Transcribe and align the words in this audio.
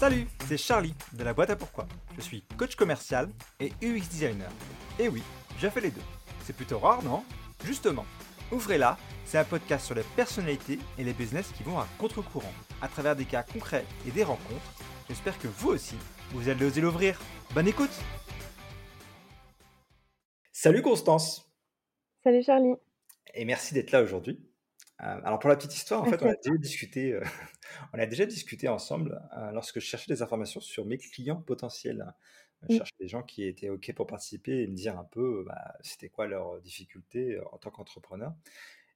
Salut, 0.00 0.26
c'est 0.48 0.56
Charlie 0.56 0.94
de 1.12 1.22
la 1.22 1.34
boîte 1.34 1.50
à 1.50 1.56
pourquoi. 1.56 1.86
Je 2.16 2.22
suis 2.22 2.40
coach 2.56 2.74
commercial 2.74 3.28
et 3.60 3.70
UX 3.82 4.08
designer. 4.08 4.50
Et 4.98 5.08
oui, 5.08 5.22
j'ai 5.58 5.68
fait 5.68 5.82
les 5.82 5.90
deux. 5.90 6.00
C'est 6.42 6.56
plutôt 6.56 6.78
rare, 6.78 7.02
non? 7.04 7.22
Justement, 7.66 8.06
Ouvrez-la, 8.50 8.96
c'est 9.26 9.36
un 9.36 9.44
podcast 9.44 9.84
sur 9.84 9.94
les 9.94 10.02
personnalités 10.16 10.78
et 10.96 11.04
les 11.04 11.12
business 11.12 11.52
qui 11.54 11.64
vont 11.64 11.78
à 11.78 11.86
contre-courant, 11.98 12.50
à 12.80 12.88
travers 12.88 13.14
des 13.14 13.26
cas 13.26 13.42
concrets 13.42 13.84
et 14.08 14.10
des 14.10 14.24
rencontres. 14.24 14.72
J'espère 15.06 15.38
que 15.38 15.48
vous 15.48 15.68
aussi, 15.68 15.96
vous 16.30 16.48
allez 16.48 16.64
oser 16.64 16.80
l'ouvrir. 16.80 17.20
Bonne 17.54 17.68
écoute 17.68 17.92
Salut 20.50 20.80
Constance 20.80 21.52
Salut 22.24 22.42
Charlie 22.42 22.72
Et 23.34 23.44
merci 23.44 23.74
d'être 23.74 23.90
là 23.92 24.02
aujourd'hui. 24.02 24.49
Euh, 25.02 25.20
alors 25.24 25.38
pour 25.38 25.48
la 25.48 25.56
petite 25.56 25.74
histoire, 25.74 26.02
en 26.02 26.04
fait, 26.04 26.22
on 26.22 26.28
a 26.28 26.34
déjà 26.34 26.56
discuté, 26.56 27.12
euh, 27.12 27.22
on 27.92 27.98
a 27.98 28.06
déjà 28.06 28.26
discuté 28.26 28.68
ensemble 28.68 29.20
euh, 29.36 29.50
lorsque 29.52 29.80
je 29.80 29.84
cherchais 29.84 30.12
des 30.12 30.22
informations 30.22 30.60
sur 30.60 30.84
mes 30.84 30.98
clients 30.98 31.40
potentiels. 31.40 32.12
Je 32.68 32.74
mmh. 32.74 32.78
cherchais 32.78 32.94
des 33.00 33.08
gens 33.08 33.22
qui 33.22 33.44
étaient 33.44 33.70
OK 33.70 33.92
pour 33.94 34.06
participer 34.06 34.62
et 34.62 34.66
me 34.66 34.74
dire 34.74 34.98
un 34.98 35.04
peu 35.04 35.44
bah, 35.46 35.74
c'était 35.80 36.10
quoi 36.10 36.26
leurs 36.26 36.60
difficultés 36.60 37.40
en 37.52 37.56
tant 37.56 37.70
qu'entrepreneur. 37.70 38.34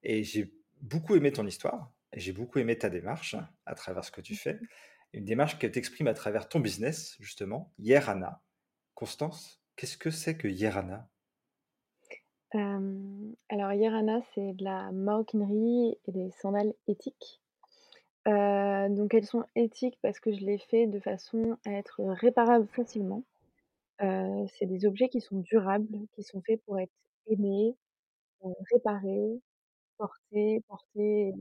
Et 0.03 0.23
j'ai 0.23 0.53
beaucoup 0.83 1.17
aimé 1.17 1.33
ton 1.33 1.47
histoire 1.47 1.91
et 2.13 2.21
j'ai 2.21 2.33
beaucoup 2.33 2.59
aimé 2.59 2.77
ta 2.77 2.91
démarche 2.91 3.37
à 3.65 3.75
travers 3.75 4.05
ce 4.05 4.11
que 4.11 4.21
tu 4.21 4.37
fais. 4.37 4.61
Une 5.15 5.25
démarche 5.25 5.59
que 5.59 5.67
tu 5.67 5.79
exprimes 5.79 6.09
à 6.09 6.15
travers 6.15 6.49
ton 6.49 6.61
business, 6.61 7.17
justement, 7.21 7.73
Yerana. 7.79 8.43
Constance, 8.95 9.63
qu'est-ce 9.77 9.97
que 9.97 10.11
c'est 10.11 10.37
que 10.37 10.49
Yerana? 10.49 11.09
Alors 12.55 13.73
Yerana, 13.73 14.21
c'est 14.35 14.53
de 14.53 14.65
la 14.65 14.93
maroquinerie 14.93 15.99
et 16.07 16.13
des 16.13 16.31
sandales 16.41 16.73
éthiques. 16.87 17.41
donc 18.27 19.15
elles 19.15 19.27
sont 19.27 19.45
éthiques 19.57 19.99
parce 20.03 20.21
que 20.21 20.33
je 20.33 20.45
les 20.45 20.59
fais 20.59 20.87
de 20.87 21.01
façon 21.01 21.59
à 21.67 21.73
être 21.73 22.03
réparables 22.03 22.69
facilement. 22.69 23.23
c'est 23.99 24.67
des 24.67 24.87
objets 24.87 25.09
qui 25.09 25.21
sont 25.21 25.41
durables, 25.41 25.99
qui 26.15 26.23
sont 26.23 26.41
faits 26.43 26.63
pour 26.65 26.79
être 26.79 26.93
aimés, 27.27 27.75
réparés, 28.73 29.41
portés 29.99 30.63
portés 30.69 31.33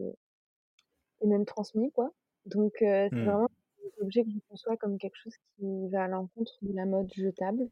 et 1.21 1.27
même 1.27 1.45
transmis 1.45 1.91
quoi. 1.91 2.11
Donc 2.45 2.73
c'est 2.79 3.09
mmh. 3.11 3.23
vraiment 3.23 3.49
des 3.81 4.03
objets 4.03 4.23
que 4.23 4.31
je 4.31 4.39
conçois 4.49 4.77
comme 4.77 4.97
quelque 4.97 5.17
chose 5.17 5.35
qui 5.55 5.89
va 5.89 6.05
à 6.05 6.07
l'encontre 6.07 6.53
de 6.61 6.73
la 6.73 6.85
mode 6.85 7.11
jetable. 7.13 7.69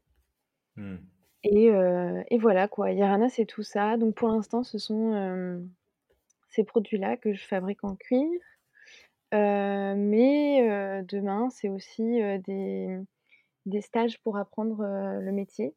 Mmh. 0.76 0.96
Et 1.44 1.70
et 2.30 2.38
voilà 2.38 2.68
quoi, 2.68 2.92
Yarana, 2.92 3.28
c'est 3.28 3.46
tout 3.46 3.62
ça. 3.62 3.96
Donc 3.96 4.14
pour 4.14 4.28
l'instant, 4.28 4.62
ce 4.62 4.78
sont, 4.78 5.62
ces 6.50 6.64
produits-là 6.64 7.16
que 7.16 7.32
je 7.32 7.44
fabrique 7.44 7.84
en 7.84 7.96
cuir. 7.96 8.40
mais 9.32 11.02
demain, 11.08 11.50
c'est 11.50 11.68
aussi, 11.68 12.20
des 12.46 12.98
des 13.66 13.80
stages 13.80 14.18
pour 14.20 14.36
apprendre, 14.36 14.82
le 14.84 15.32
métier. 15.32 15.74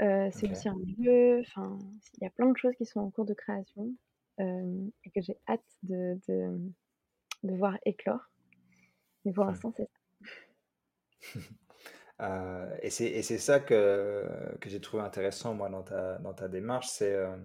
c'est 0.00 0.50
aussi 0.50 0.68
un 0.68 0.76
lieu, 0.98 1.40
enfin, 1.40 1.78
il 2.18 2.24
y 2.24 2.26
a 2.26 2.30
plein 2.30 2.50
de 2.50 2.56
choses 2.56 2.74
qui 2.76 2.86
sont 2.86 3.00
en 3.00 3.10
cours 3.10 3.26
de 3.26 3.34
création, 3.34 3.90
et 4.38 5.10
que 5.14 5.20
j'ai 5.20 5.38
hâte 5.48 5.64
de 5.82 6.18
de 6.28 6.58
de 7.44 7.54
voir 7.54 7.78
éclore. 7.84 8.30
Mais 9.24 9.32
pour 9.32 9.44
l'instant, 9.44 9.72
c'est 9.76 9.84
ça. 9.84 9.90
Euh, 12.20 12.76
et 12.82 12.90
c'est 12.90 13.38
ça 13.38 13.60
que, 13.60 14.24
que 14.60 14.70
j'ai 14.70 14.80
trouvé 14.80 15.02
intéressant, 15.02 15.54
moi, 15.54 15.68
dans 15.68 15.82
ta, 15.82 16.18
dans 16.18 16.32
ta 16.32 16.48
démarche. 16.48 16.88
C'est 16.88 17.12
euh, 17.12 17.36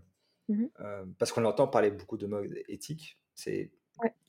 mmh 0.47 0.65
euh, 0.79 1.05
parce 1.19 1.31
qu'on 1.31 1.45
entend 1.45 1.67
parler 1.67 1.91
beaucoup 1.91 2.17
de 2.17 2.27
mode 2.27 2.53
éthique. 2.67 3.19
C'est 3.35 3.71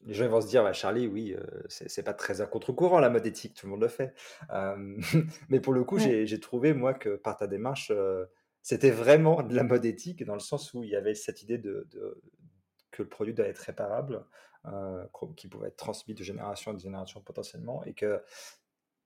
Les 0.04 0.14
gens 0.14 0.28
vont 0.28 0.40
se 0.40 0.48
dire, 0.48 0.62
bah, 0.62 0.72
Charlie, 0.72 1.06
oui, 1.06 1.36
c'est 1.68 2.02
pas 2.02 2.14
très 2.14 2.40
à 2.40 2.46
contre-courant 2.46 3.00
la 3.00 3.10
mode 3.10 3.26
éthique, 3.26 3.54
tout 3.54 3.66
le 3.66 3.72
monde 3.72 3.82
le 3.82 3.88
fait. 3.88 4.14
mais 5.48 5.60
pour 5.60 5.72
le 5.72 5.84
coup, 5.84 5.98
j'ai 5.98 6.40
trouvé, 6.40 6.74
moi, 6.74 6.94
que 6.94 7.16
par 7.16 7.36
ta 7.36 7.46
démarche, 7.46 7.92
c'était 8.62 8.90
vraiment 8.90 9.42
de 9.42 9.54
la 9.54 9.64
mode 9.64 9.84
éthique, 9.84 10.24
dans 10.24 10.34
le 10.34 10.40
sens 10.40 10.74
où 10.74 10.82
il 10.82 10.90
y 10.90 10.96
avait 10.96 11.14
cette 11.14 11.42
idée 11.42 11.58
de, 11.58 11.86
de 11.90 12.20
que 12.90 13.02
le 13.02 13.08
produit 13.08 13.32
doit 13.32 13.46
être 13.46 13.58
réparable, 13.58 14.24
qui 15.36 15.48
pouvait 15.48 15.68
être 15.68 15.76
transmis 15.76 16.14
de 16.14 16.22
génération 16.22 16.72
en 16.72 16.78
génération 16.78 17.20
potentiellement, 17.20 17.82
et 17.84 17.94
que 17.94 18.22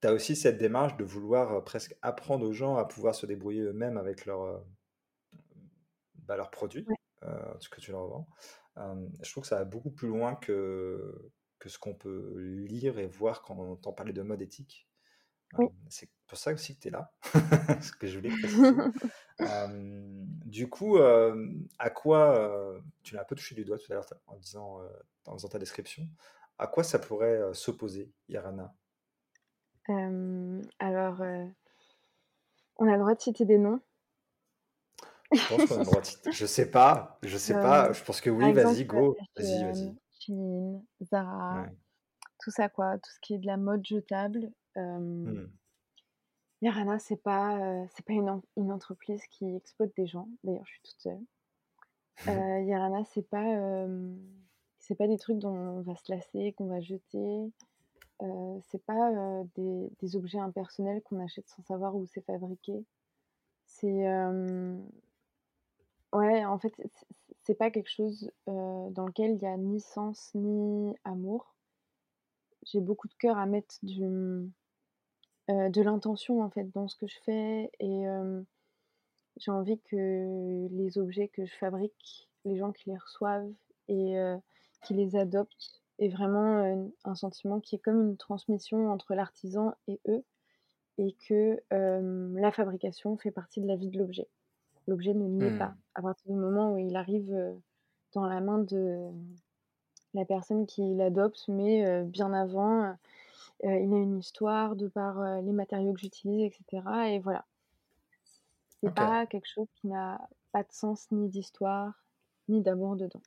tu 0.00 0.08
as 0.08 0.12
aussi 0.12 0.36
cette 0.36 0.58
démarche 0.58 0.96
de 0.96 1.04
vouloir 1.04 1.64
presque 1.64 1.96
apprendre 2.02 2.46
aux 2.46 2.52
gens 2.52 2.76
à 2.76 2.84
pouvoir 2.84 3.14
se 3.14 3.26
débrouiller 3.26 3.62
eux-mêmes 3.62 3.96
avec 3.96 4.26
leur, 4.26 4.62
bah, 6.14 6.36
leurs 6.36 6.50
produits, 6.50 6.86
ce 7.60 7.68
que 7.68 7.80
tu 7.80 7.92
leur 7.92 8.06
vends. 8.06 8.28
je 9.22 9.30
trouve 9.30 9.42
que 9.42 9.48
ça 9.48 9.56
va 9.56 9.64
beaucoup 9.64 9.90
plus 9.90 10.08
loin 10.08 10.34
que, 10.34 11.30
que 11.58 11.68
ce 11.68 11.78
qu'on 11.78 11.94
peut 11.94 12.34
lire 12.66 12.98
et 12.98 13.06
voir 13.06 13.42
quand 13.42 13.56
on 13.56 13.72
entend 13.72 13.92
parler 13.92 14.12
de 14.12 14.22
mode 14.22 14.42
éthique. 14.42 14.88
c'est 15.88 16.10
pour 16.26 16.36
ça 16.36 16.52
aussi 16.52 16.76
que 16.76 16.82
tu 16.82 16.88
es 16.88 16.90
là, 16.90 17.12
ce 17.80 17.92
que 17.92 18.06
je 18.06 18.18
voulais 18.18 18.30
préciser. 18.30 18.70
du 20.44 20.68
coup, 20.68 20.98
à 20.98 21.90
quoi, 21.90 22.80
tu 23.02 23.14
l'as 23.14 23.22
un 23.22 23.24
peu 23.24 23.34
touché 23.34 23.54
du 23.54 23.64
doigt 23.64 23.78
tout 23.78 23.90
à 23.92 23.94
l'heure 23.94 24.06
en 24.26 24.36
disant, 24.36 24.80
en 25.24 25.36
ta 25.36 25.58
description, 25.58 26.06
à 26.58 26.66
quoi 26.66 26.82
ça 26.82 26.98
pourrait 26.98 27.40
s'opposer, 27.54 28.12
Irana 28.28 28.74
alors, 29.88 31.22
on 32.78 32.88
a 32.88 32.92
le 32.92 32.98
droit 32.98 33.14
de 33.14 33.20
citer 33.20 33.44
des 33.44 33.58
noms? 33.58 33.80
Je 35.32 35.48
pense 35.48 35.69
qu'on 35.69 35.76
a 35.76 35.78
le 35.78 35.84
droit 35.84 36.00
de 36.00 36.06
citer 36.06 36.32
je 36.32 36.47
sais 36.47 36.70
pas, 36.70 37.19
je 37.22 37.36
sais 37.36 37.54
pas, 37.54 37.92
je 37.92 38.04
pense 38.04 38.20
que 38.20 38.30
oui, 38.30 38.52
vas-y, 38.52 38.84
go, 38.84 39.16
vas-y, 39.36 39.64
vas-y. 39.64 39.97
Shein, 40.20 40.82
Zara, 41.02 41.66
tout 42.41 42.50
ça 42.50 42.69
quoi, 42.69 42.97
tout 42.98 43.10
ce 43.10 43.20
qui 43.20 43.34
est 43.34 43.38
de 43.38 43.47
la 43.47 43.56
mode 43.56 43.84
jetable. 43.84 44.50
Mmh. 44.76 45.47
Yarana, 46.62 46.98
c'est 46.98 47.22
pas, 47.22 47.86
c'est 47.94 48.04
pas 48.04 48.12
une 48.12 48.41
une 48.56 48.72
entreprise 48.72 49.22
qui 49.30 49.56
exploite 49.56 49.91
des 49.97 50.06
gens. 50.06 50.28
D'ailleurs, 50.42 50.64
je 50.64 50.72
suis 50.72 50.82
toute 50.82 51.00
seule. 51.00 51.22
Yarana, 52.66 53.04
c'est 53.04 53.28
pas, 53.28 53.86
c'est 54.78 54.94
pas 54.94 55.06
des 55.08 55.18
trucs 55.18 55.38
dont 55.38 55.54
on 55.54 55.80
va 55.82 55.97
se 55.97 56.10
lasser, 56.12 56.54
qu'on 56.56 56.66
va 56.66 56.80
jeter. 56.80 57.53
C'est 58.21 58.84
pas, 58.84 59.44
des 59.56 60.16
objets 60.16 60.38
impersonnels 60.38 61.03
qu'on 61.03 61.21
achète 61.21 61.49
sans 61.49 61.62
savoir 61.62 61.94
où 61.97 62.06
c'est 62.06 62.25
fabriqué. 62.25 62.84
C'est, 63.66 64.09
ouais, 66.12 66.44
en 66.44 66.59
fait, 66.59 66.72
c'est 67.43 67.54
pas 67.54 67.71
quelque 67.71 67.91
chose, 67.91 68.31
dans 68.47 69.06
lequel 69.06 69.32
il 69.32 69.43
y 69.43 69.47
a 69.47 69.56
ni 69.56 69.81
sens 69.81 70.31
ni 70.34 70.94
amour. 71.04 71.54
J'ai 72.62 72.81
beaucoup 72.81 73.09
de 73.09 73.15
cœur 73.15 73.38
à 73.38 73.47
mettre 73.47 73.77
du, 73.82 74.00
de 75.48 75.83
l'intention, 75.83 76.43
en 76.43 76.50
fait, 76.50 76.71
dans 76.72 76.88
ce 76.88 76.97
que 76.97 77.06
je 77.06 77.19
fais 77.21 77.71
et 77.81 78.04
j'ai 79.37 79.50
envie 79.50 79.78
que 79.81 80.69
les 80.71 80.98
objets 80.98 81.28
que 81.28 81.44
je 81.44 81.54
fabrique, 81.54 82.31
les 82.44 82.56
gens 82.56 82.72
qui 82.72 82.88
les 82.91 82.97
reçoivent 82.97 83.53
et 83.88 84.16
qui 84.83 84.94
les 84.94 85.16
adoptent 85.16 85.83
et 85.98 86.08
vraiment, 86.08 86.90
un 87.04 87.14
sentiment 87.14 87.60
qui 87.60 87.76
est 87.76 87.78
comme 87.78 88.02
une 88.02 88.16
transmission 88.16 88.90
entre 88.90 89.14
l'artisan 89.14 89.74
et 89.88 90.00
eux 90.08 90.24
et 90.98 91.14
que, 91.28 91.62
la 91.70 92.52
fabrication 92.52 93.16
fait 93.16 93.30
partie 93.30 93.60
de 93.60 93.66
la 93.66 93.76
vie 93.76 93.90
de 93.90 93.98
l'objet. 93.98 94.28
L'objet 94.86 95.14
ne 95.14 95.26
naît 95.26 95.58
pas. 95.58 95.68
Mmh. 95.68 95.76
À 95.96 96.02
partir 96.02 96.26
du 96.32 96.38
moment 96.38 96.72
où 96.72 96.78
il 96.78 96.94
arrive, 96.96 97.34
dans 98.12 98.26
la 98.26 98.40
main 98.40 98.58
de 98.58 99.10
la 100.14 100.24
personne 100.24 100.66
qui 100.66 100.94
l'adopte, 100.94 101.48
mais, 101.48 102.02
bien 102.04 102.32
avant, 102.32 102.96
il 103.62 103.68
a 103.68 103.76
une 103.78 104.18
histoire 104.18 104.76
de 104.76 104.88
par, 104.88 105.40
les 105.42 105.52
matériaux 105.52 105.92
que 105.92 106.00
j'utilise 106.00 106.42
et 106.42 106.50
cetera 106.50 107.10
et 107.10 107.18
voilà. 107.18 107.44
C'est 108.80 108.94
pas 108.94 109.26
quelque 109.26 109.48
chose 109.48 109.68
qui 109.74 109.88
n'a 109.88 110.28
pas 110.52 110.62
de 110.62 110.70
sens 110.70 111.10
ni 111.10 111.28
d'histoire, 111.28 112.04
ni 112.48 112.60
d'amour 112.60 112.96
dedans. 112.96 113.22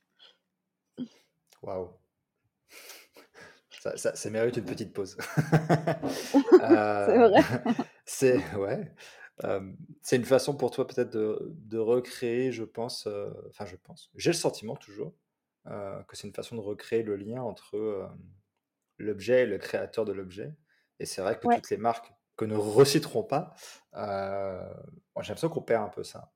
Waouh! 1.62 1.88
Ça, 3.80 4.14
ça, 4.14 4.30
mérite 4.30 4.58
une 4.58 4.66
petite 4.66 4.92
pause. 4.92 5.16
c'est 6.26 7.18
vrai. 7.18 7.42
Euh, 7.42 7.72
c'est 8.04 8.54
ouais. 8.56 8.94
Euh, 9.44 9.72
c'est 10.02 10.16
une 10.16 10.26
façon 10.26 10.54
pour 10.54 10.70
toi 10.70 10.86
peut-être 10.86 11.10
de, 11.10 11.38
de, 11.54 11.78
recréer, 11.78 12.52
je 12.52 12.62
pense, 12.62 13.06
euh, 13.06 13.30
enfin 13.48 13.64
je 13.64 13.76
pense, 13.76 14.10
j'ai 14.16 14.30
le 14.30 14.36
sentiment 14.36 14.76
toujours 14.76 15.14
que 15.64 16.16
c'est 16.16 16.26
une 16.26 16.34
façon 16.34 16.56
de 16.56 16.60
recréer 16.60 17.02
le 17.02 17.16
lien 17.16 17.42
entre 17.42 18.10
l'objet 18.98 19.42
et 19.42 19.46
le 19.46 19.56
créateur 19.58 20.04
de 20.04 20.12
l'objet. 20.12 20.56
Et 20.98 21.06
c'est 21.06 21.22
vrai 21.22 21.38
que 21.38 21.46
toutes 21.46 21.70
les 21.70 21.76
marques 21.76 22.12
que 22.36 22.44
ne 22.44 22.56
reciteront 22.56 23.22
pas, 23.22 23.54
j'ai 23.94 24.00
l'impression 25.16 25.48
qu'on 25.48 25.62
perd 25.62 25.84
un 25.84 25.88
peu 25.88 26.02
ça. 26.02 26.32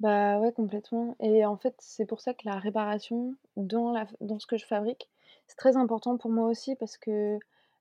Bah 0.00 0.38
ouais, 0.40 0.52
complètement. 0.52 1.16
Et 1.20 1.44
en 1.46 1.56
fait, 1.56 1.74
c'est 1.78 2.06
pour 2.06 2.20
ça 2.20 2.34
que 2.34 2.46
la 2.46 2.58
réparation 2.58 3.36
dans, 3.56 3.92
la, 3.92 4.06
dans 4.20 4.38
ce 4.38 4.46
que 4.46 4.56
je 4.56 4.66
fabrique, 4.66 5.08
c'est 5.46 5.56
très 5.56 5.76
important 5.76 6.16
pour 6.18 6.30
moi 6.30 6.48
aussi 6.48 6.74
parce 6.76 6.98
que 6.98 7.38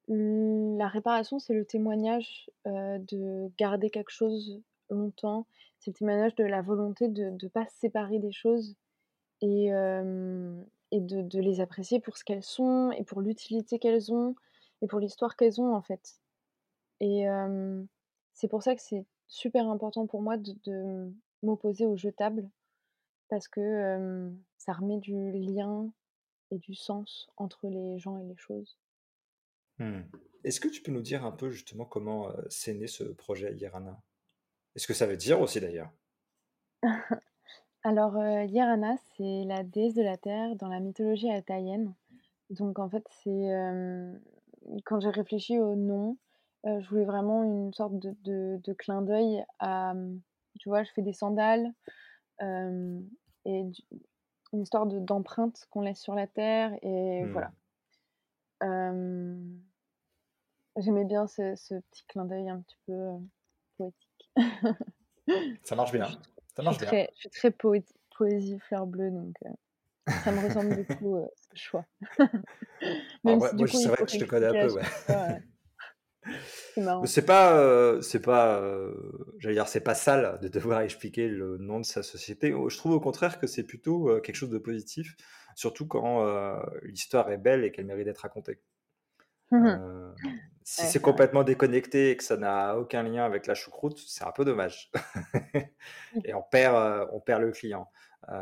la 0.08 0.88
réparation, 0.88 1.40
c'est 1.40 1.54
le 1.54 1.66
témoignage 1.66 2.50
de 2.66 3.50
garder 3.58 3.90
quelque 3.90 4.12
chose 4.12 4.62
longtemps. 4.90 5.46
C'est 5.80 5.92
le 5.92 5.96
témoignage 5.96 6.36
de 6.36 6.44
la 6.44 6.62
volonté 6.62 7.08
de 7.08 7.30
ne 7.30 7.48
pas 7.48 7.66
se 7.68 7.78
séparer 7.80 8.20
des 8.20 8.32
choses 8.32 8.76
et, 9.42 9.68
et 10.92 11.02
de, 11.02 11.22
de 11.22 11.40
les 11.40 11.60
apprécier 11.62 12.00
pour 12.00 12.18
ce 12.18 12.24
qu'elles 12.24 12.44
sont 12.44 12.92
et 12.92 13.04
pour 13.04 13.22
l'utilité 13.22 13.80
qu'elles 13.80 14.14
ont. 14.14 14.36
et 14.82 14.88
pour 14.88 15.00
l'histoire 15.00 15.36
qu'elles 15.36 15.62
ont, 15.62 15.74
en 15.76 15.82
fait. 15.82 16.20
Et 17.02 17.26
c'est 18.34 18.48
pour 18.48 18.64
ça 18.64 18.76
que 18.76 18.82
c'est 18.82 19.06
super 19.28 19.68
important 19.70 20.06
pour 20.08 20.22
moi 20.22 20.38
de 20.38 21.12
m'opposer 21.44 21.86
aux 21.86 21.98
jetables 21.98 22.50
parce 23.30 23.48
que, 23.48 24.32
ça 24.58 24.74
remet 24.74 24.98
du 24.98 25.32
lien 25.34 25.90
et 26.52 26.58
du 26.58 26.74
sens 26.74 27.28
entre 27.36 27.68
les 27.68 28.00
gens 28.00 28.18
et 28.20 28.24
les 28.24 28.38
choses. 28.38 28.78
Mmh. 29.80 30.02
Est-ce 30.44 30.60
que 30.60 30.68
tu 30.68 30.82
peux 30.82 30.92
nous 30.92 31.02
dire 31.02 31.26
un 31.26 31.32
peu 31.32 31.50
justement 31.50 31.86
comment, 31.86 32.30
heu, 32.30 32.46
c'est 32.50 32.74
né 32.74 32.88
ce 32.88 33.04
projet 33.04 33.54
Yerana? 33.56 34.02
est 34.76 34.80
ce 34.80 34.88
que 34.88 34.94
ça 34.94 35.06
veut 35.06 35.18
dire 35.18 35.42
aussi 35.42 35.60
d'ailleurs? 35.60 35.92
Alors, 37.84 38.18
heu, 38.18 38.46
Yerana, 38.46 38.96
c'est 39.16 39.44
la 39.46 39.64
déesse 39.64 39.96
de 39.96 40.02
la 40.02 40.18
terre 40.18 40.56
dans 40.56 40.70
la 40.70 40.80
mythologie 40.80 41.30
altaïenne. 41.30 41.94
Donc 42.50 42.80
en 42.80 42.90
fait, 42.90 43.06
c'est, 43.24 43.50
quand 44.86 45.00
j'ai 45.00 45.10
réfléchi 45.10 45.60
au 45.60 45.76
nom, 45.76 46.18
je 46.66 46.88
voulais 46.90 47.06
vraiment 47.06 47.44
une 47.44 47.74
sorte 47.74 47.98
de 47.98 48.16
de 48.24 48.60
de 48.64 48.74
clin 48.74 49.02
d'œil 49.02 49.44
à, 49.60 49.94
tu 50.60 50.70
vois, 50.70 50.84
je 50.84 50.92
fais 50.94 51.02
des 51.02 51.14
sandales, 51.14 51.74
et 53.46 53.64
du 53.64 53.82
une 54.54 54.62
histoire 54.64 54.86
de 54.88 55.00
d'empreinte 55.00 55.68
qu'on 55.72 55.82
laisse 55.82 56.02
sur 56.02 56.16
la 56.16 56.28
terre 56.28 56.74
et 56.84 57.26
Mmh. 57.26 57.30
voilà. 57.32 57.54
J'aimais 60.78 61.06
bien 61.06 61.26
ce 61.28 61.56
ce 61.56 61.76
petit 61.76 62.04
clin 62.08 62.26
d'œil 62.26 62.50
un 62.50 62.62
petit 62.62 62.78
peu, 62.86 62.94
heu, 62.94 63.20
poétique. 63.78 64.32
Ça 65.64 65.76
marche 65.76 65.92
bien, 65.92 66.20
ça 66.56 66.64
je 66.70 66.74
suis 66.74 66.78
marche 66.78 66.80
bien. 66.80 66.98
je 67.14 67.20
suis 67.20 67.30
très 67.30 67.52
poésie 68.18 68.60
fleur 68.60 68.88
bleue 68.88 69.12
donc 69.12 69.36
heu, 69.46 69.50
ça 70.20 70.32
me 70.32 70.40
ressemble 70.42 70.74
beaucoup, 70.76 71.18
heu, 71.18 71.30
ce 71.54 71.58
choix. 71.60 71.86
Moi 73.24 73.68
si 73.68 73.78
c'est 73.78 73.90
vrai 73.90 74.04
que 74.06 74.12
je 74.12 74.18
te 74.18 74.26
connais 74.26 74.48
un 74.48 74.56
peu, 74.56 74.70
ouais. 74.72 74.84
C'est 77.06 77.26
pas, 77.26 77.58
heu, 77.62 78.02
c'est 78.02 78.22
pas, 78.22 78.60
heu, 78.62 79.36
j'allais 79.40 79.56
dire, 79.56 79.68
c'est 79.68 79.82
pas 79.84 79.96
sale 79.96 80.40
de 80.42 80.48
devoir 80.48 80.82
expliquer 80.82 81.28
le 81.28 81.58
nom 81.58 81.80
de 81.80 81.86
sa 81.86 82.04
société. 82.04 82.54
Au 82.54 82.70
je 82.70 82.78
trouve 82.78 82.94
au 82.94 83.00
contraire 83.00 83.40
que 83.40 83.48
c'est 83.48 83.64
plutôt, 83.64 84.10
heu, 84.10 84.22
quelque 84.22 84.36
chose 84.36 84.50
de 84.50 84.58
positif, 84.58 85.16
surtout 85.56 85.88
quand, 85.88 86.24
l'histoire 86.84 87.30
est 87.32 87.38
belle 87.38 87.64
et 87.64 87.72
qu'elle 87.72 87.86
mérite 87.86 88.06
d'être 88.06 88.20
racontée. 88.20 88.62
Mmh 89.52 89.80
si 90.66 90.86
Ouais, 90.86 90.88
c'est 90.88 91.02
complètement 91.02 91.44
déconnecté 91.44 92.12
et 92.12 92.18
que 92.18 92.24
ça 92.24 92.38
n'a 92.38 92.78
aucun 92.78 93.04
lien 93.04 93.26
avec 93.26 93.48
la 93.48 93.54
choucroute, 93.54 93.98
c'est 93.98 94.24
un 94.24 94.32
peu 94.32 94.46
dommage 94.46 94.92
Oui, 96.12 96.22
et 96.24 96.34
on 96.34 96.42
perd, 96.42 97.10
on 97.12 97.20
perd 97.20 97.42
le 97.42 97.52
client, 97.52 97.92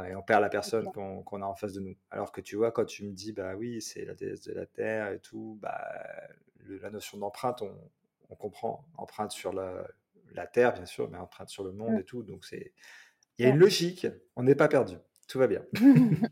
et 0.07 0.15
on 0.15 0.21
perd 0.21 0.41
la 0.41 0.49
personne 0.49 0.91
qu'on 0.91 1.41
a 1.41 1.45
en 1.45 1.55
face 1.55 1.73
de 1.73 1.79
nous. 1.79 1.95
Alors 2.11 2.31
que 2.31 2.41
tu 2.41 2.55
vois, 2.57 2.71
quand 2.71 2.85
tu 2.85 3.05
me 3.05 3.11
dis: 3.13 3.33
«Bah 3.33 3.55
oui, 3.55 3.81
c'est 3.81 4.05
la 4.05 4.13
déesse 4.13 4.41
de 4.41 4.53
la 4.53 4.67
terre 4.67 5.11
et 5.11 5.19
tout», 5.19 5.57
bah, 5.61 5.83
le 6.65 6.77
la 6.79 6.89
notion 6.89 7.17
d'empreinte, 7.17 7.61
on 7.61 7.91
on 8.29 8.35
comprend. 8.35 8.85
Empreinte 8.97 9.31
sur 9.31 9.53
la 9.53 9.87
la 10.33 10.47
terre, 10.47 10.73
bien 10.73 10.85
sûr, 10.85 11.09
mais 11.09 11.17
empreinte 11.17 11.49
sur 11.49 11.63
le 11.63 11.73
monde 11.73 11.97
Mmh, 11.97 11.99
et 11.99 12.03
tout, 12.05 12.23
donc 12.23 12.45
c'est 12.45 12.73
il 13.37 13.43
y 13.43 13.45
a 13.45 13.49
une 13.49 13.57
logique, 13.57 14.07
on 14.35 14.43
n'est 14.43 14.55
pas 14.55 14.67
perdu, 14.67 14.95
tout 15.27 15.39
va 15.39 15.47
bien. 15.47 15.63
Hem 15.73 15.73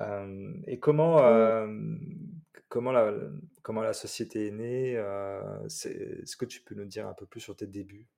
et 0.66 0.78
comment, 0.78 1.18
hem, 1.20 1.98
comment 2.68 2.92
la 2.92 3.12
comment 3.62 3.82
la 3.82 3.92
société 3.92 4.48
est 4.48 4.50
née? 4.50 5.02
C'est 5.68 5.92
est-ce 6.22 6.36
que 6.36 6.44
tu 6.46 6.62
peux 6.62 6.74
nous 6.74 6.86
dire 6.86 7.06
un 7.06 7.14
peu 7.14 7.26
plus 7.26 7.40
sur 7.40 7.56
tes 7.56 7.66
débuts? 7.66 8.08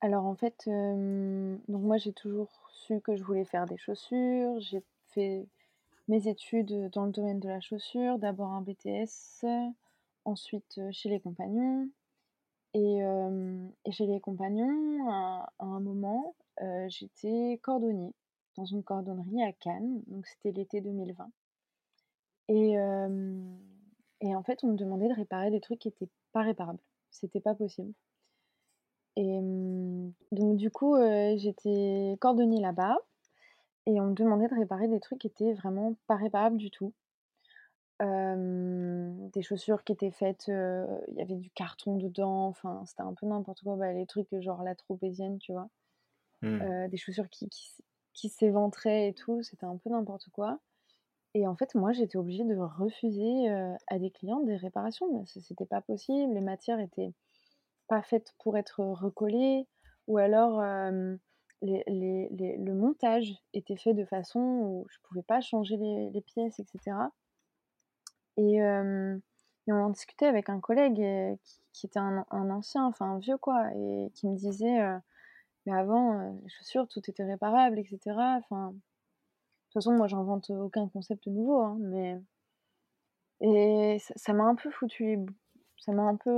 alors 0.00 0.24
en 0.26 0.34
fait, 0.34 0.64
donc 0.66 1.82
moi 1.82 1.96
j'ai 1.98 2.12
toujours 2.12 2.50
su 2.70 3.00
que 3.00 3.16
je 3.16 3.22
voulais 3.24 3.44
faire 3.44 3.66
des 3.66 3.78
chaussures. 3.78 4.58
J'ai 4.60 4.82
fait 5.08 5.46
mes 6.08 6.28
études, 6.28 6.90
dans 6.92 7.06
le 7.06 7.12
domaine 7.12 7.40
de 7.40 7.48
la 7.48 7.60
chaussure, 7.60 8.18
d'abord 8.18 8.50
un 8.52 8.62
BTS, 8.62 9.44
ensuite, 10.24 10.78
heu, 10.78 10.90
chez 10.92 11.08
les 11.08 11.20
compagnons. 11.20 11.88
Et 12.74 12.98
hem 12.98 13.72
et 13.86 13.92
chez 13.92 14.06
les 14.06 14.20
compagnons, 14.20 15.08
à 15.10 15.48
un 15.60 15.80
moment, 15.80 16.34
j'étais 16.88 17.58
cordonnier 17.62 18.14
dans 18.56 18.64
une 18.66 18.82
cordonnerie 18.84 19.42
à 19.42 19.52
Cannes, 19.52 20.02
donc 20.08 20.26
c'était 20.26 20.52
l'été 20.52 20.80
2020 20.82 21.30
et 22.48 22.76
et 24.20 24.34
en 24.34 24.42
fait, 24.42 24.62
on 24.62 24.68
me 24.72 24.76
demandait 24.76 25.08
de 25.08 25.14
réparer 25.14 25.50
des 25.50 25.60
trucs 25.60 25.78
qui 25.78 25.88
étaient 25.88 26.08
pas 26.32 26.42
réparables. 26.42 26.80
C'était 27.10 27.40
pas 27.40 27.54
possible. 27.54 27.92
Et 29.16 29.40
donc 30.32 30.56
du 30.56 30.70
coup, 30.70 30.96
j'étais 31.36 32.16
cordonnier 32.20 32.60
là-bas 32.60 32.96
et 33.86 34.00
on 34.00 34.06
me 34.06 34.14
demandait 34.14 34.48
de 34.48 34.54
réparer 34.54 34.88
des 34.88 35.00
trucs 35.00 35.20
qui 35.20 35.26
étaient 35.28 35.54
vraiment 35.54 35.94
pas 36.06 36.16
réparables 36.16 36.56
du 36.56 36.70
tout. 36.70 36.92
Des 38.00 39.42
chaussures 39.42 39.82
qui 39.84 39.92
étaient 39.92 40.10
faites, 40.10 40.48
il 40.48 41.14
y 41.14 41.22
avait 41.22 41.36
du 41.36 41.50
carton 41.50 41.96
dedans, 41.96 42.46
enfin, 42.46 42.82
c'était 42.84 43.02
un 43.02 43.14
peu 43.14 43.26
n'importe 43.26 43.62
quoi. 43.62 43.76
Bah, 43.76 43.92
les 43.92 44.06
trucs, 44.06 44.28
genre 44.40 44.62
la 44.62 44.74
tropézienne, 44.74 45.38
tu 45.38 45.52
vois? 45.52 45.68
Mmh. 46.42 46.88
Des 46.88 46.96
chaussures 46.96 47.30
qui 47.30 47.48
qui 48.12 48.28
s'éventraient 48.30 49.08
et 49.08 49.14
tout, 49.14 49.42
c'était 49.42 49.66
un 49.66 49.76
peu 49.76 49.90
n'importe 49.90 50.28
quoi 50.30 50.58
et 51.34 51.46
en 51.46 51.54
fait, 51.54 51.74
moi, 51.74 51.92
j'étais 51.92 52.16
obligée 52.16 52.44
de 52.44 52.56
refuser, 52.56 53.50
à 53.88 53.98
des 53.98 54.10
clients 54.10 54.40
des 54.40 54.56
réparations 54.56 55.12
parce 55.18 55.34
que 55.34 55.40
c'était 55.40 55.66
pas 55.66 55.82
possible. 55.82 56.32
Les 56.32 56.40
matières 56.40 56.80
étaient 56.80 57.12
pas 57.88 58.02
faites 58.02 58.32
pour 58.38 58.56
être 58.56 58.82
recollées 58.82 59.68
ou 60.06 60.16
alors, 60.16 60.62
les 61.62 62.58
le 62.58 62.74
montage 62.74 63.34
était 63.54 63.76
fait 63.76 63.94
de 63.94 64.04
façon 64.04 64.40
où 64.40 64.86
je 64.90 64.98
pouvais 65.04 65.22
pas 65.22 65.40
changer 65.40 65.76
les 65.76 66.20
pièces 66.22 66.58
et 66.60 66.64
cetera. 66.66 67.12
Et 68.38 68.60
on 69.68 69.72
en 69.72 69.90
discutait 69.90 70.26
avec 70.26 70.48
un 70.48 70.60
collègue 70.60 71.02
qui 71.72 71.86
était 71.86 71.98
un 71.98 72.24
ancien, 72.50 72.84
enfin 72.86 73.06
un 73.12 73.18
vieux 73.18 73.38
quoi 73.38 73.70
et 73.74 74.10
qui 74.14 74.28
me 74.28 74.36
disait, 74.36 74.80
heu: 74.80 74.98
«Mais 75.66 75.74
avant, 75.74 76.14
heu, 76.20 76.40
les 76.42 76.50
chaussures, 76.50 76.88
tout 76.88 77.02
était 77.10 77.24
réparable 77.24 77.78
et 77.80 77.84
cetera». 77.86 78.36
Enfin, 78.38 78.72
de 78.72 78.76
toute 79.70 79.74
façon, 79.74 79.92
moi, 79.96 80.08
j'invente 80.08 80.50
aucun 80.50 80.88
concept 80.88 81.26
nouveau, 81.28 81.60
hein, 81.62 81.78
mais 81.80 82.20
et 83.40 83.98
ça 84.16 84.32
m'a 84.32 84.44
un 84.44 84.54
peu 84.54 84.70
foutu 84.70 85.18
ça 85.78 85.92
m'a 85.92 86.02
un 86.04 86.16
peu, 86.16 86.30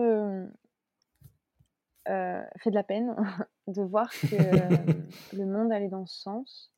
heu, 2.08 2.42
fait 2.58 2.70
de 2.70 2.74
la 2.74 2.82
peine 2.84 3.14
de 3.66 3.82
voir 3.82 4.10
que, 4.10 4.36
le 5.36 5.44
monde 5.46 5.72
allait 5.72 5.88
dans 5.88 6.06
ce 6.06 6.20
sens 6.20 6.72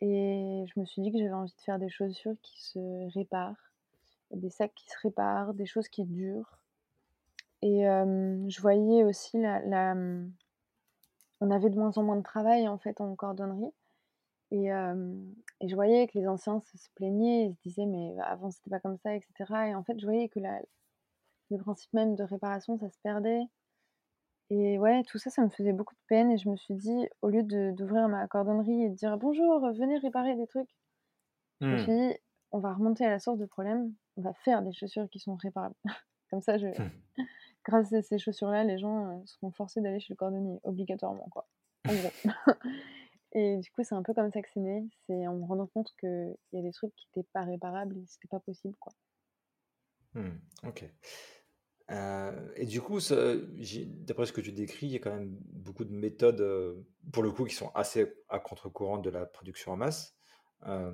et 0.00 0.64
je 0.66 0.80
me 0.80 0.84
suis 0.84 1.02
dit 1.02 1.10
que 1.12 1.18
j'avais 1.18 1.32
envie 1.32 1.54
de 1.56 1.60
faire 1.62 1.78
des 1.78 1.88
chaussures 1.88 2.34
qui 2.42 2.62
se 2.62 3.12
réparent, 3.14 3.72
des 4.30 4.50
sacs 4.50 4.74
qui 4.74 4.88
se 4.90 4.96
réparent, 5.02 5.54
des 5.54 5.66
choses 5.66 5.88
qui 5.88 6.04
durent. 6.04 6.58
Et 7.62 7.80
hem, 7.80 8.48
je 8.50 8.60
voyais 8.60 9.04
aussi 9.04 9.40
la 9.40 9.60
la, 9.60 9.94
on 11.40 11.50
avait 11.50 11.70
de 11.70 11.78
moins 11.78 11.96
en 11.96 12.02
moins 12.02 12.16
de 12.16 12.22
travail, 12.22 12.68
en 12.68 12.78
fait, 12.78 13.00
en 13.00 13.14
cordonnerie 13.14 13.72
et 14.50 14.68
et 15.60 15.68
je 15.68 15.74
voyais 15.74 16.06
que 16.06 16.18
les 16.18 16.28
anciens 16.28 16.60
se 16.60 16.76
se 16.78 16.88
plaignaient. 16.94 17.46
Ils 17.46 17.54
se 17.54 17.62
disaient: 17.62 17.86
«Mais 17.86 18.14
avant, 18.22 18.50
c'était 18.50 18.70
pas 18.70 18.80
comme 18.80 18.98
ça» 18.98 19.14
et 19.14 19.20
cetera 19.20 19.68
et 19.68 19.74
en 19.74 19.82
fait, 19.82 19.98
je 19.98 20.04
voyais 20.06 20.28
que 20.28 20.40
la 20.40 20.60
le 21.50 21.58
principe 21.58 21.92
même 21.94 22.16
de 22.16 22.24
réparation, 22.24 22.78
ça 22.78 22.90
se 22.90 22.98
perdait 23.02 23.42
et 24.50 24.78
ouais, 24.78 25.02
tout 25.04 25.18
ça, 25.18 25.30
ça 25.30 25.42
me 25.42 25.50
faisait 25.50 25.72
beaucoup 25.72 25.94
de 25.94 26.00
peine 26.08 26.30
et 26.30 26.38
je 26.38 26.48
me 26.48 26.56
suis 26.56 26.74
dit: 26.74 27.08
«Au 27.22 27.28
lieu 27.28 27.42
de 27.42 27.72
d'ouvrir 27.72 28.08
ma 28.08 28.26
cordonnerie 28.28 28.84
et 28.84 28.88
de 28.90 28.94
dire: 28.94 29.18
"Bonjour, 29.18 29.60
venez 29.72 29.98
réparer 29.98 30.36
des 30.36 30.46
trucs"», 30.46 30.70
je 31.70 31.74
me 31.74 31.78
suis 31.78 31.92
Mmh. 31.92 32.06
dit: 32.12 32.14
«On 32.52 32.58
va 32.60 32.74
remonter 32.74 33.04
à 33.06 33.10
la 33.10 33.18
source 33.20 33.38
du 33.38 33.46
problème, 33.48 33.94
on 34.16 34.22
va 34.22 34.34
faire 34.34 34.62
des 34.62 34.72
chaussures 34.72 35.08
qui 35.10 35.20
sont 35.20 35.36
réparables». 35.36 35.76
Comme 36.30 36.42
ça, 36.42 36.58
je 36.58 36.68
Grâce 37.64 37.92
à 37.92 38.00
ces 38.02 38.18
chaussures-là, 38.18 38.64
les 38.64 38.78
gens, 38.78 39.20
heu, 39.20 39.22
seront 39.26 39.50
forcés 39.52 39.80
d'aller 39.82 40.00
chez 40.00 40.12
le 40.14 40.16
cordonnier, 40.16 40.60
obligatoirement, 40.64 41.28
quoi, 41.30 41.48
en 41.86 41.94
gros. 41.94 42.14
Et 43.32 43.58
du 43.58 43.70
coup, 43.72 43.82
c'est 43.84 43.94
un 43.94 44.02
peu 44.02 44.14
comme 44.14 44.32
ça 44.32 44.42
que 44.42 44.48
c'est 44.52 44.60
né. 44.60 44.88
C'est 45.06 45.26
en 45.28 45.36
me 45.36 45.44
rendant 45.46 45.66
compte 45.68 45.92
qu'il 46.00 46.36
y 46.52 46.58
a 46.58 46.62
des 46.62 46.72
trucs 46.72 46.94
qui 46.96 47.06
étaient 47.10 47.28
pas 47.32 47.42
réparables 47.44 47.98
et 47.98 48.06
c'était 48.06 48.28
pas 48.28 48.40
possible, 48.40 48.76
quoi. 48.80 48.92
Mmh. 50.14 50.40
OK. 50.64 50.84
Heu 51.90 52.52
et 52.56 52.66
du 52.66 52.80
coup, 52.80 52.98
d'après 53.00 54.26
ce 54.26 54.32
que 54.32 54.40
tu 54.40 54.52
décris, 54.52 54.86
il 54.86 54.92
y 54.92 54.96
a 54.96 54.98
quand 54.98 55.14
même 55.14 55.36
beaucoup 55.52 55.84
de 55.84 55.92
méthodes, 55.92 56.40
heu, 56.40 56.86
pour 57.12 57.22
le 57.22 57.30
coup, 57.32 57.44
qui 57.44 57.54
sont 57.54 57.70
assez 57.74 58.12
à 58.28 58.40
contre-courant 58.40 58.98
de 58.98 59.10
la 59.10 59.26
production 59.26 59.72
en 59.72 59.76
masse. 59.76 60.16